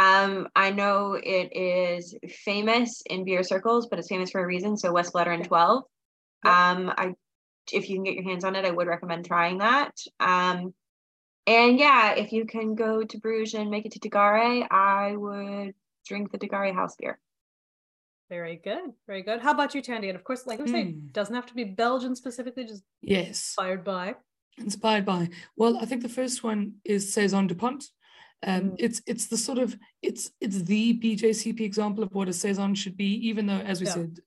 Um 0.00 0.48
I 0.56 0.70
know 0.70 1.14
it 1.14 1.48
is 1.54 2.14
famous 2.44 3.02
in 3.08 3.24
beer 3.24 3.42
circles, 3.42 3.86
but 3.88 3.98
it's 3.98 4.08
famous 4.08 4.30
for 4.30 4.42
a 4.42 4.46
reason. 4.46 4.76
So 4.76 4.92
Westvleteren 4.92 5.44
12. 5.46 5.82
Yep. 6.44 6.52
Um 6.52 6.92
I 6.96 7.14
if 7.72 7.88
you 7.88 7.96
can 7.96 8.04
get 8.04 8.14
your 8.14 8.24
hands 8.24 8.44
on 8.44 8.56
it, 8.56 8.64
I 8.64 8.70
would 8.70 8.86
recommend 8.94 9.26
trying 9.26 9.58
that. 9.58 9.92
Um 10.18 10.74
and 11.46 11.78
yeah, 11.78 12.14
if 12.14 12.32
you 12.32 12.44
can 12.46 12.74
go 12.74 13.02
to 13.02 13.18
Bruges 13.18 13.54
and 13.54 13.70
make 13.70 13.84
it 13.86 13.92
to 13.92 13.98
De 13.98 14.08
Garre, 14.08 14.66
I 14.70 15.16
would 15.16 15.74
drink 16.06 16.30
the 16.32 16.38
De 16.38 16.46
Garre 16.48 16.72
house 16.72 16.94
beer. 16.96 17.18
Very 18.28 18.56
good. 18.62 18.84
Very 19.08 19.22
good. 19.22 19.40
How 19.40 19.50
about 19.52 19.74
you, 19.74 19.82
Tandy? 19.82 20.08
And 20.08 20.16
of 20.16 20.22
course, 20.22 20.46
like 20.46 20.60
I 20.60 20.66
say, 20.66 20.84
Mm. 20.84 21.12
doesn't 21.12 21.34
have 21.34 21.46
to 21.46 21.54
be 21.54 21.64
Belgian 21.64 22.14
specifically, 22.14 22.64
just 22.64 22.84
yes, 23.02 23.28
inspired 23.28 23.82
by. 23.84 24.14
inspired 24.58 25.04
by. 25.04 25.30
Well, 25.56 25.76
I 25.82 25.84
think 25.86 26.02
the 26.02 26.08
first 26.20 26.44
one 26.44 26.74
is 26.84 27.12
Saison 27.12 27.46
Dupont. 27.48 27.82
Um, 28.42 28.70
Mm. 28.70 28.76
It's 28.78 29.02
it's 29.06 29.26
the 29.26 29.36
sort 29.36 29.58
of 29.58 29.76
it's 30.02 30.30
it's 30.40 30.62
the 30.62 30.98
BJCP 30.98 31.60
example 31.60 32.02
of 32.02 32.14
what 32.14 32.28
a 32.28 32.32
saison 32.32 32.74
should 32.74 32.96
be. 32.96 33.28
Even 33.28 33.46
though, 33.46 33.58
as 33.58 33.80
we 33.80 33.86
Yeah. 33.86 33.92
said, 33.94 34.18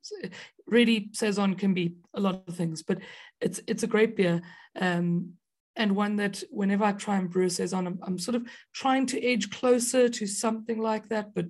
really 0.68 1.10
saison 1.14 1.56
can 1.56 1.74
be 1.74 1.96
a 2.14 2.20
lot 2.20 2.44
of 2.48 2.56
things, 2.56 2.84
but 2.84 3.00
it's 3.42 3.60
it's 3.68 3.84
a 3.84 3.88
great 3.88 4.16
beer. 4.16 4.42
Um, 4.80 5.34
and 5.76 5.96
one 5.96 6.18
that 6.18 6.44
whenever 6.52 6.84
I 6.84 6.92
try 6.92 7.18
and 7.18 7.32
brew 7.32 7.48
a 7.48 7.50
saison, 7.50 7.88
I'm, 7.88 8.00
I'm 8.04 8.20
sort 8.20 8.36
of 8.36 8.44
trying 8.74 9.08
to 9.08 9.24
edge 9.26 9.50
closer 9.50 10.08
to 10.08 10.28
something 10.28 10.80
like 10.80 11.10
that, 11.10 11.34
but 11.34 11.48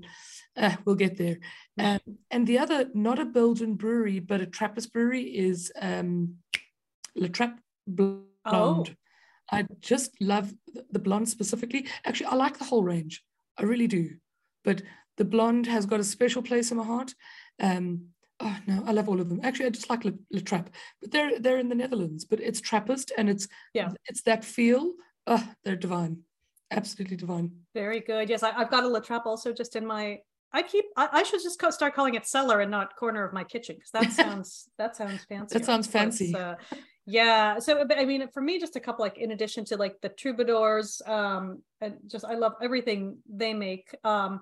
uh, 0.55 0.77
we'll 0.85 0.95
get 0.95 1.17
there. 1.17 1.39
Um, 1.77 1.99
and 2.31 2.47
the 2.47 2.57
other, 2.59 2.89
not 2.93 3.19
a 3.19 3.25
Belgian 3.25 3.75
brewery, 3.75 4.19
but 4.19 4.39
a 4.39 4.45
Trappist 4.45 4.93
brewery, 4.93 5.23
is 5.23 5.73
um, 5.81 6.35
La 7.17 7.27
Trappe 7.27 7.59
Blonde. 7.85 8.25
Oh. 8.45 8.85
I 9.51 9.65
just 9.81 10.11
love 10.21 10.53
the 10.91 10.99
blonde 10.99 11.29
specifically. 11.29 11.87
Actually, 12.05 12.27
I 12.27 12.35
like 12.35 12.57
the 12.57 12.65
whole 12.65 12.83
range. 12.83 13.23
I 13.57 13.63
really 13.63 13.87
do. 13.87 14.09
But 14.63 14.81
the 15.17 15.25
blonde 15.25 15.67
has 15.67 15.85
got 15.85 15.99
a 15.99 16.03
special 16.03 16.41
place 16.41 16.71
in 16.71 16.77
my 16.77 16.85
heart. 16.85 17.13
Um, 17.61 18.07
oh 18.39 18.57
no, 18.67 18.83
I 18.85 18.91
love 18.91 19.09
all 19.09 19.19
of 19.21 19.29
them. 19.29 19.41
Actually, 19.43 19.67
I 19.67 19.69
just 19.69 19.89
like 19.89 20.05
Le, 20.05 20.13
La 20.31 20.39
Trappe. 20.41 20.69
But 21.01 21.11
they're 21.11 21.39
they're 21.39 21.59
in 21.59 21.69
the 21.69 21.75
Netherlands, 21.75 22.25
but 22.25 22.39
it's 22.39 22.61
Trappist 22.61 23.11
and 23.17 23.29
it's 23.29 23.47
Yeah. 23.73 23.91
it's 24.07 24.23
that 24.23 24.43
feel. 24.45 24.93
Oh, 25.27 25.45
they're 25.63 25.75
divine. 25.75 26.23
Absolutely 26.71 27.17
divine. 27.17 27.51
Very 27.75 27.99
good. 27.99 28.29
Yes, 28.29 28.41
I, 28.43 28.51
I've 28.51 28.71
got 28.71 28.83
a 28.83 28.87
La 28.87 28.99
Trappe 28.99 29.25
also 29.25 29.53
just 29.53 29.75
in 29.75 29.85
my. 29.85 30.19
I 30.55 30.61
keep. 30.63 30.85
I, 30.97 31.09
I 31.11 31.23
should 31.23 31.41
just 31.41 31.59
co- 31.59 31.71
start 31.71 31.93
calling 31.95 32.15
it 32.15 32.25
cellar 32.25 32.61
and 32.61 32.71
not 32.71 32.95
corner 32.95 33.23
of 33.23 33.33
my 33.33 33.43
kitchen 33.43 33.75
because 33.75 33.91
that 33.91 34.11
sounds 34.23 34.69
that 34.77 34.95
sounds 34.95 35.23
fancy. 35.25 35.57
That 35.57 35.65
sounds 35.65 35.87
fancy. 35.87 36.35
Yeah. 37.05 37.59
So, 37.59 37.85
but 37.85 37.97
I 37.97 38.05
mean, 38.05 38.27
for 38.29 38.41
me, 38.41 38.59
just 38.59 38.75
a 38.75 38.79
couple 38.79 39.03
like 39.03 39.17
in 39.17 39.31
addition 39.31 39.65
to 39.65 39.77
like 39.77 39.99
the 40.01 40.09
troubadours, 40.09 41.01
um, 41.05 41.61
and 41.81 41.95
just 42.07 42.25
I 42.25 42.35
love 42.35 42.53
everything 42.61 43.17
they 43.29 43.53
make. 43.53 43.95
Um, 44.03 44.41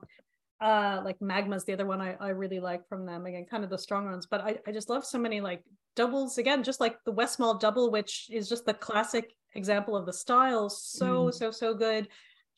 uh, 0.62 1.02
like 1.04 1.20
Magma's 1.20 1.64
the 1.66 1.74
other 1.74 1.88
one 1.88 2.02
I, 2.02 2.16
I 2.20 2.30
really 2.30 2.60
like 2.60 2.88
from 2.88 3.06
them. 3.06 3.26
Again, 3.26 3.46
kind 3.50 3.64
of 3.64 3.70
the 3.72 3.78
strong 3.80 4.06
ones, 4.06 4.28
but 4.30 4.42
I, 4.42 4.60
I 4.68 4.72
just 4.72 4.90
love 4.90 5.04
so 5.04 5.18
many 5.18 5.42
like 5.42 5.64
doubles. 5.96 6.38
Again, 6.38 6.64
just 6.64 6.80
like 6.80 6.98
the 7.04 7.14
Westmalle 7.14 7.60
double, 7.60 7.90
which 7.92 8.28
is 8.32 8.48
just 8.48 8.66
the 8.66 8.74
classic 8.76 9.34
example 9.56 9.98
of 9.98 10.06
the 10.06 10.14
style. 10.14 10.70
So 10.70 11.06
Mm. 11.30 11.34
so 11.34 11.52
so 11.52 11.74
good. 11.74 12.08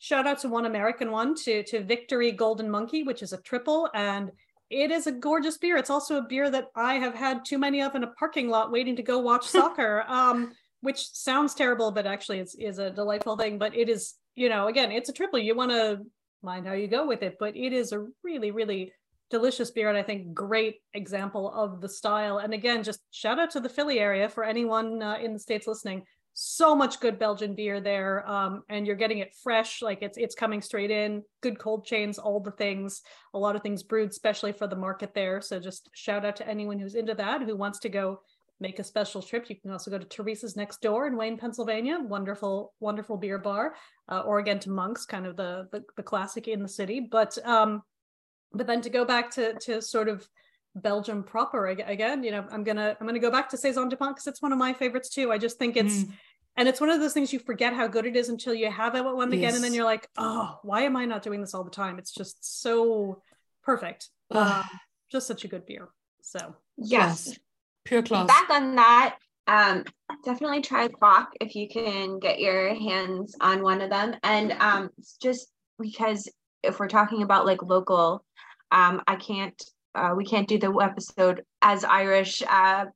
Shout 0.00 0.26
out 0.26 0.38
to 0.40 0.48
one 0.48 0.66
American 0.66 1.10
one 1.10 1.34
to 1.44 1.62
to 1.62 1.82
Victory 1.82 2.30
Golden 2.30 2.70
Monkey, 2.70 3.04
which 3.04 3.22
is 3.22 3.32
a 3.32 3.38
triple, 3.40 3.88
and 3.94 4.30
it 4.70 4.90
is 4.90 5.06
a 5.06 5.12
gorgeous 5.12 5.58
beer. 5.58 5.76
It's 5.76 5.90
also 5.90 6.18
a 6.18 6.26
beer 6.26 6.50
that 6.50 6.68
I 6.74 6.94
have 6.94 7.14
had 7.14 7.44
too 7.44 7.58
many 7.58 7.82
of 7.82 7.94
in 7.94 8.04
a 8.04 8.08
parking 8.08 8.48
lot 8.48 8.72
waiting 8.72 8.96
to 8.96 9.02
go 9.02 9.18
watch 9.18 9.46
soccer. 9.48 10.04
Um, 10.08 10.52
which 10.84 11.08
sounds 11.14 11.54
terrible, 11.54 11.90
but 11.90 12.06
actually 12.06 12.40
it's 12.40 12.54
is 12.56 12.78
a 12.78 12.90
delightful 12.90 13.38
thing. 13.38 13.58
But 13.58 13.74
it 13.74 13.88
is, 13.88 14.14
you 14.36 14.50
know, 14.50 14.66
again, 14.66 14.92
it's 14.92 15.08
a 15.08 15.14
triple. 15.14 15.38
You 15.38 15.56
want 15.56 15.70
to 15.70 16.00
mind 16.42 16.66
how 16.66 16.74
you 16.74 16.88
go 16.88 17.06
with 17.06 17.22
it, 17.22 17.36
but 17.40 17.56
it 17.56 17.72
is 17.72 17.92
a 17.92 18.06
really, 18.22 18.50
really 18.50 18.92
delicious 19.30 19.70
beer 19.70 19.88
and 19.88 19.96
I 19.96 20.02
think 20.02 20.34
great 20.34 20.76
example 20.92 21.50
of 21.50 21.80
the 21.80 21.88
style. 21.88 22.36
And 22.36 22.52
again, 22.52 22.82
just 22.82 23.00
shout 23.10 23.40
out 23.40 23.50
to 23.52 23.60
the 23.60 23.68
Philly 23.70 23.98
area 23.98 24.28
for 24.28 24.44
anyone 24.44 25.02
uh, 25.02 25.16
in 25.16 25.32
the 25.32 25.38
states 25.38 25.66
listening. 25.66 26.02
So 26.36 26.74
much 26.74 26.98
good 26.98 27.16
Belgian 27.16 27.54
beer 27.54 27.80
there, 27.80 28.28
um, 28.28 28.64
and 28.68 28.86
you're 28.86 28.96
getting 28.96 29.18
it 29.18 29.36
fresh, 29.40 29.80
like 29.82 30.02
it's 30.02 30.18
it's 30.18 30.34
coming 30.34 30.60
straight 30.60 30.90
in. 30.90 31.22
Good 31.42 31.60
cold 31.60 31.86
chains, 31.86 32.18
all 32.18 32.40
the 32.40 32.50
things. 32.50 33.02
A 33.34 33.38
lot 33.38 33.54
of 33.54 33.62
things 33.62 33.84
brewed 33.84 34.10
especially 34.10 34.50
for 34.50 34.66
the 34.66 34.74
market 34.74 35.14
there. 35.14 35.40
So 35.40 35.60
just 35.60 35.90
shout 35.94 36.24
out 36.24 36.34
to 36.36 36.48
anyone 36.48 36.80
who's 36.80 36.96
into 36.96 37.14
that, 37.14 37.42
who 37.42 37.54
wants 37.54 37.78
to 37.80 37.88
go 37.88 38.20
make 38.58 38.80
a 38.80 38.84
special 38.84 39.22
trip. 39.22 39.48
You 39.48 39.54
can 39.54 39.70
also 39.70 39.92
go 39.92 39.98
to 39.98 40.04
Teresa's 40.04 40.56
next 40.56 40.82
door 40.82 41.06
in 41.06 41.16
Wayne, 41.16 41.38
Pennsylvania. 41.38 41.98
Wonderful, 42.00 42.74
wonderful 42.80 43.16
beer 43.16 43.38
bar. 43.38 43.74
Uh, 44.08 44.20
or 44.20 44.40
again 44.40 44.58
to 44.60 44.70
Monks, 44.70 45.06
kind 45.06 45.26
of 45.26 45.36
the, 45.36 45.68
the 45.70 45.84
the 45.96 46.02
classic 46.02 46.48
in 46.48 46.62
the 46.62 46.68
city. 46.68 46.98
But 46.98 47.38
um, 47.46 47.82
but 48.52 48.66
then 48.66 48.80
to 48.80 48.90
go 48.90 49.04
back 49.04 49.30
to 49.32 49.54
to 49.60 49.80
sort 49.80 50.08
of 50.08 50.28
Belgium 50.76 51.22
proper 51.22 51.68
again, 51.68 52.24
you 52.24 52.32
know, 52.32 52.44
I'm 52.50 52.64
gonna 52.64 52.96
I'm 53.00 53.06
gonna 53.06 53.20
go 53.20 53.30
back 53.30 53.48
to 53.50 53.56
Saison 53.56 53.88
Dupont 53.88 54.16
because 54.16 54.26
it's 54.26 54.42
one 54.42 54.52
of 54.52 54.58
my 54.58 54.72
favorites 54.72 55.08
too. 55.08 55.30
I 55.30 55.38
just 55.38 55.58
think 55.58 55.76
it's 55.76 56.04
mm. 56.04 56.12
And 56.56 56.68
it's 56.68 56.80
one 56.80 56.90
of 56.90 57.00
those 57.00 57.12
things 57.12 57.32
you 57.32 57.38
forget 57.38 57.72
how 57.72 57.86
good 57.86 58.06
it 58.06 58.16
is 58.16 58.28
until 58.28 58.54
you 58.54 58.70
have 58.70 58.94
it 58.94 59.04
one 59.04 59.32
yes. 59.32 59.38
again, 59.38 59.54
and 59.54 59.64
then 59.64 59.74
you're 59.74 59.84
like, 59.84 60.08
oh, 60.16 60.58
why 60.62 60.82
am 60.82 60.96
I 60.96 61.04
not 61.04 61.22
doing 61.22 61.40
this 61.40 61.54
all 61.54 61.64
the 61.64 61.70
time? 61.70 61.98
It's 61.98 62.12
just 62.12 62.62
so 62.62 63.22
perfect. 63.62 64.08
Um, 64.30 64.64
just 65.10 65.26
such 65.26 65.44
a 65.44 65.48
good 65.48 65.66
beer. 65.66 65.88
So 66.22 66.54
yes, 66.76 67.26
yes. 67.28 67.38
pure 67.84 68.02
class. 68.02 68.26
Back 68.26 68.50
on 68.50 68.76
that, 68.76 69.16
um, 69.46 69.84
definitely 70.24 70.62
try 70.62 70.88
Kwak 70.88 71.28
if 71.40 71.54
you 71.54 71.68
can 71.68 72.18
get 72.18 72.38
your 72.38 72.74
hands 72.74 73.34
on 73.40 73.62
one 73.62 73.80
of 73.80 73.90
them, 73.90 74.14
and 74.22 74.52
um, 74.52 74.90
just 75.20 75.48
because 75.78 76.30
if 76.62 76.78
we're 76.78 76.88
talking 76.88 77.22
about 77.22 77.46
like 77.46 77.62
local, 77.62 78.24
um, 78.70 79.02
I 79.06 79.16
can't 79.16 79.60
uh, 79.94 80.14
we 80.16 80.24
can't 80.24 80.48
do 80.48 80.58
the 80.58 80.72
episode 80.80 81.42
as 81.62 81.84
Irish 81.84 82.42
uh, 82.48 82.86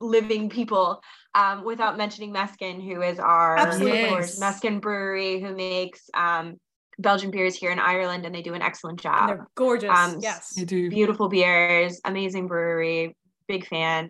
living 0.00 0.50
people 0.50 1.00
um, 1.36 1.64
without 1.64 1.98
mentioning 1.98 2.32
Mescan, 2.32 2.82
who 2.82 3.02
is 3.02 3.18
our 3.18 3.56
yes. 3.58 4.40
Mescan 4.40 4.80
brewery, 4.80 5.40
who 5.40 5.54
makes 5.54 6.08
um, 6.14 6.58
Belgian 6.98 7.30
beers 7.30 7.54
here 7.54 7.70
in 7.70 7.78
Ireland, 7.78 8.24
and 8.24 8.34
they 8.34 8.40
do 8.40 8.54
an 8.54 8.62
excellent 8.62 9.00
job. 9.00 9.20
And 9.20 9.28
they're 9.28 9.48
gorgeous. 9.54 9.90
Um, 9.90 10.18
yes, 10.20 10.54
they 10.54 10.64
do 10.64 10.88
beautiful 10.88 11.28
beers, 11.28 12.00
amazing 12.04 12.46
brewery. 12.46 13.14
Big 13.46 13.66
fan. 13.66 14.08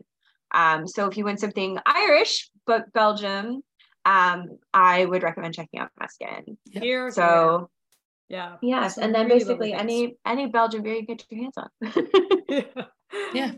Um, 0.54 0.86
so 0.86 1.06
if 1.06 1.16
you 1.16 1.24
want 1.24 1.40
something 1.40 1.78
Irish 1.84 2.48
but 2.64 2.92
Belgium, 2.92 3.62
um, 4.04 4.58
I 4.72 5.04
would 5.04 5.24
recommend 5.24 5.54
checking 5.54 5.80
out 5.80 5.90
Mescan. 6.00 6.56
Here, 6.70 7.10
so 7.10 7.70
yeah. 8.28 8.56
Yes. 8.62 8.98
And 8.98 9.12
then 9.12 9.26
really 9.26 9.40
basically 9.40 9.72
any 9.72 10.16
any 10.24 10.46
Belgian 10.46 10.82
beer 10.82 10.94
you 10.94 11.06
can 11.06 11.16
get 11.16 11.26
your 11.28 11.42
hands 11.42 11.56
on. 11.58 12.44
yeah. 12.48 12.84
yeah. 13.34 13.52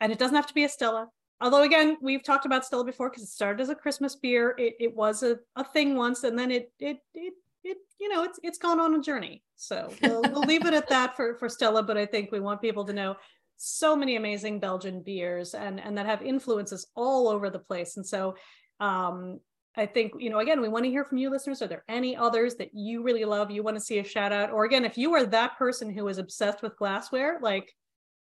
And 0.00 0.12
it 0.12 0.18
doesn't 0.18 0.36
have 0.36 0.46
to 0.48 0.54
be 0.54 0.64
a 0.64 0.68
Stella. 0.68 1.08
Although 1.40 1.62
again, 1.62 1.96
we've 2.00 2.22
talked 2.22 2.46
about 2.46 2.64
Stella 2.64 2.84
before 2.84 3.10
because 3.10 3.22
it 3.22 3.28
started 3.28 3.62
as 3.62 3.68
a 3.68 3.74
Christmas 3.74 4.16
beer. 4.16 4.54
It, 4.58 4.74
it 4.80 4.96
was 4.96 5.22
a, 5.22 5.38
a 5.56 5.64
thing 5.64 5.94
once 5.94 6.24
and 6.24 6.38
then 6.38 6.50
it 6.50 6.72
it 6.78 6.98
it 7.14 7.32
it 7.64 7.78
you 8.00 8.08
know 8.08 8.24
it's 8.24 8.40
it's 8.42 8.58
gone 8.58 8.80
on 8.80 8.94
a 8.94 9.00
journey. 9.00 9.42
So 9.56 9.92
we'll, 10.02 10.22
we'll 10.22 10.42
leave 10.42 10.66
it 10.66 10.74
at 10.74 10.88
that 10.90 11.16
for 11.16 11.36
for 11.36 11.48
Stella. 11.48 11.82
But 11.82 11.96
I 11.96 12.06
think 12.06 12.32
we 12.32 12.40
want 12.40 12.60
people 12.60 12.84
to 12.84 12.92
know 12.92 13.16
so 13.56 13.96
many 13.96 14.16
amazing 14.16 14.60
Belgian 14.60 15.02
beers 15.02 15.54
and 15.54 15.80
and 15.80 15.96
that 15.96 16.06
have 16.06 16.22
influences 16.22 16.86
all 16.94 17.28
over 17.28 17.50
the 17.50 17.58
place. 17.58 17.96
And 17.96 18.06
so 18.06 18.34
um 18.80 19.40
I 19.78 19.86
think, 19.86 20.14
you 20.18 20.28
know, 20.28 20.40
again, 20.40 20.60
we 20.60 20.68
want 20.68 20.84
to 20.86 20.90
hear 20.90 21.04
from 21.04 21.18
you 21.18 21.30
listeners. 21.30 21.62
Are 21.62 21.68
there 21.68 21.84
any 21.88 22.16
others 22.16 22.56
that 22.56 22.70
you 22.74 23.02
really 23.02 23.24
love? 23.24 23.52
You 23.52 23.62
want 23.62 23.76
to 23.76 23.80
see 23.80 24.00
a 24.00 24.04
shout 24.04 24.32
out? 24.32 24.50
Or 24.50 24.64
again, 24.64 24.84
if 24.84 24.98
you 24.98 25.14
are 25.14 25.24
that 25.26 25.56
person 25.56 25.88
who 25.88 26.08
is 26.08 26.18
obsessed 26.18 26.62
with 26.62 26.76
glassware, 26.76 27.38
like 27.40 27.72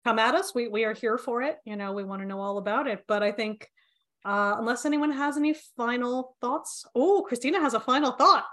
come 0.06 0.18
at 0.20 0.36
us. 0.36 0.54
We 0.54 0.68
we 0.68 0.84
are 0.84 0.94
here 0.94 1.18
for 1.18 1.42
it. 1.42 1.56
You 1.64 1.76
know, 1.76 1.92
we 1.92 2.04
want 2.04 2.22
to 2.22 2.28
know 2.28 2.40
all 2.40 2.58
about 2.58 2.86
it. 2.86 3.04
But 3.08 3.24
I 3.24 3.32
think 3.32 3.68
uh, 4.24 4.54
unless 4.58 4.84
anyone 4.84 5.10
has 5.10 5.36
any 5.36 5.54
final 5.76 6.36
thoughts. 6.40 6.84
Oh, 6.94 7.24
Christina 7.26 7.60
has 7.60 7.74
a 7.74 7.80
final 7.80 8.12
thought. 8.12 8.44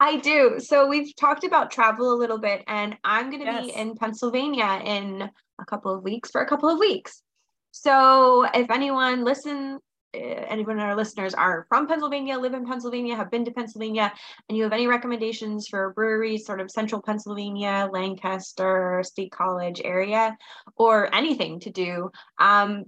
I 0.00 0.18
do. 0.18 0.58
So 0.58 0.88
we've 0.88 1.14
talked 1.16 1.44
about 1.44 1.70
travel 1.70 2.12
a 2.12 2.18
little 2.22 2.38
bit, 2.38 2.64
and 2.66 2.96
I'm 3.04 3.30
going 3.30 3.44
to 3.44 3.52
yes. 3.52 3.66
be 3.66 3.72
in 3.72 3.94
Pennsylvania 3.94 4.80
in 4.84 5.30
a 5.60 5.64
couple 5.64 5.94
of 5.94 6.02
weeks 6.02 6.30
for 6.30 6.42
a 6.42 6.48
couple 6.48 6.68
of 6.68 6.78
weeks. 6.78 7.22
So 7.70 8.46
if 8.52 8.70
anyone 8.70 9.24
listen 9.24 9.78
anyone 10.14 10.78
of 10.78 10.84
our 10.84 10.96
listeners 10.96 11.34
are 11.34 11.66
from 11.68 11.86
Pennsylvania, 11.86 12.38
live 12.38 12.54
in 12.54 12.66
Pennsylvania, 12.66 13.16
have 13.16 13.30
been 13.30 13.44
to 13.44 13.50
Pennsylvania, 13.50 14.12
and 14.48 14.56
you 14.56 14.64
have 14.64 14.72
any 14.72 14.86
recommendations 14.86 15.68
for 15.68 15.92
breweries, 15.92 16.46
sort 16.46 16.60
of 16.60 16.70
central 16.70 17.00
Pennsylvania, 17.00 17.88
Lancaster, 17.92 19.02
State 19.04 19.32
College 19.32 19.80
area, 19.84 20.36
or 20.76 21.14
anything 21.14 21.60
to 21.60 21.70
do, 21.70 22.10
um, 22.38 22.84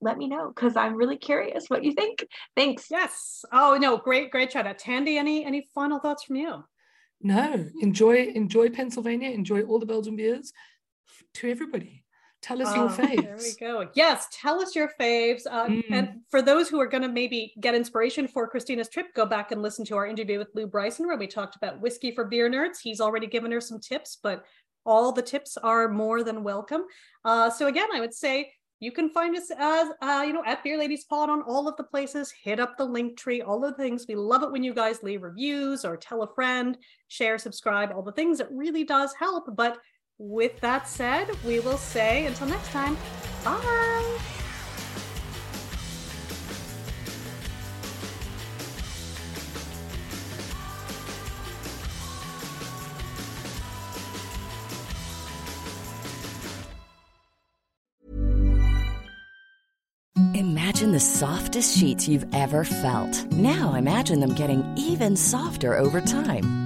let 0.00 0.18
me 0.18 0.28
know 0.28 0.52
because 0.54 0.76
I'm 0.76 0.96
really 0.96 1.16
curious 1.16 1.66
what 1.68 1.84
you 1.84 1.92
think. 1.92 2.26
Thanks. 2.54 2.90
Yes. 2.90 3.44
Oh 3.52 3.78
no, 3.80 3.96
great, 3.96 4.30
great 4.30 4.52
shout 4.52 4.66
out. 4.66 4.78
Tandy, 4.78 5.16
any 5.16 5.44
any 5.44 5.68
final 5.74 5.98
thoughts 5.98 6.24
from 6.24 6.36
you? 6.36 6.64
No. 7.22 7.66
Enjoy, 7.80 8.26
enjoy 8.34 8.68
Pennsylvania, 8.68 9.30
enjoy 9.30 9.62
all 9.62 9.78
the 9.78 9.86
Belgian 9.86 10.16
beers 10.16 10.52
to 11.34 11.50
everybody. 11.50 12.04
Tell 12.46 12.62
us 12.62 12.76
your 12.76 12.88
faves. 12.88 13.22
There 13.24 13.36
we 13.36 13.54
go. 13.58 13.90
Yes, 13.94 14.28
tell 14.30 14.60
us 14.62 14.76
your 14.76 14.92
faves. 15.00 15.46
Uh, 15.50 15.66
mm. 15.66 15.82
And 15.90 16.20
for 16.30 16.40
those 16.40 16.68
who 16.68 16.80
are 16.80 16.86
going 16.86 17.02
to 17.02 17.08
maybe 17.08 17.52
get 17.60 17.74
inspiration 17.74 18.28
for 18.28 18.46
Christina's 18.46 18.88
trip, 18.88 19.06
go 19.14 19.26
back 19.26 19.50
and 19.50 19.62
listen 19.62 19.84
to 19.86 19.96
our 19.96 20.06
interview 20.06 20.38
with 20.38 20.48
Lou 20.54 20.68
Bryson, 20.68 21.08
where 21.08 21.16
we 21.16 21.26
talked 21.26 21.56
about 21.56 21.80
whiskey 21.80 22.14
for 22.14 22.24
beer 22.24 22.48
nerds. 22.48 22.78
He's 22.80 23.00
already 23.00 23.26
given 23.26 23.50
her 23.50 23.60
some 23.60 23.80
tips, 23.80 24.18
but 24.22 24.44
all 24.84 25.10
the 25.10 25.22
tips 25.22 25.56
are 25.56 25.88
more 25.88 26.22
than 26.22 26.44
welcome. 26.44 26.84
Uh, 27.24 27.50
so 27.50 27.66
again, 27.66 27.88
I 27.92 27.98
would 27.98 28.14
say 28.14 28.52
you 28.78 28.92
can 28.92 29.10
find 29.10 29.36
us 29.36 29.50
as 29.58 29.88
uh, 30.00 30.22
you 30.24 30.32
know 30.32 30.44
at 30.46 30.62
Beer 30.62 30.78
Ladies 30.78 31.04
Pod 31.04 31.28
on 31.28 31.42
all 31.42 31.66
of 31.66 31.76
the 31.76 31.82
places. 31.82 32.32
Hit 32.44 32.60
up 32.60 32.76
the 32.76 32.84
link 32.84 33.18
tree, 33.18 33.42
all 33.42 33.58
the 33.58 33.74
things. 33.74 34.06
We 34.08 34.14
love 34.14 34.44
it 34.44 34.52
when 34.52 34.62
you 34.62 34.72
guys 34.72 35.02
leave 35.02 35.24
reviews 35.24 35.84
or 35.84 35.96
tell 35.96 36.22
a 36.22 36.32
friend, 36.34 36.78
share, 37.08 37.38
subscribe, 37.38 37.90
all 37.92 38.02
the 38.02 38.12
things. 38.12 38.38
It 38.38 38.48
really 38.52 38.84
does 38.84 39.12
help. 39.18 39.44
But 39.56 39.78
with 40.18 40.60
that 40.60 40.88
said, 40.88 41.30
we 41.44 41.60
will 41.60 41.78
say 41.78 42.26
until 42.26 42.48
next 42.48 42.68
time, 42.70 42.96
bye. 43.44 44.18
Imagine 60.34 60.92
the 60.92 61.00
softest 61.00 61.78
sheets 61.78 62.06
you've 62.08 62.26
ever 62.34 62.64
felt. 62.64 63.32
Now 63.32 63.74
imagine 63.74 64.20
them 64.20 64.34
getting 64.34 64.62
even 64.76 65.16
softer 65.16 65.76
over 65.76 66.00
time. 66.00 66.65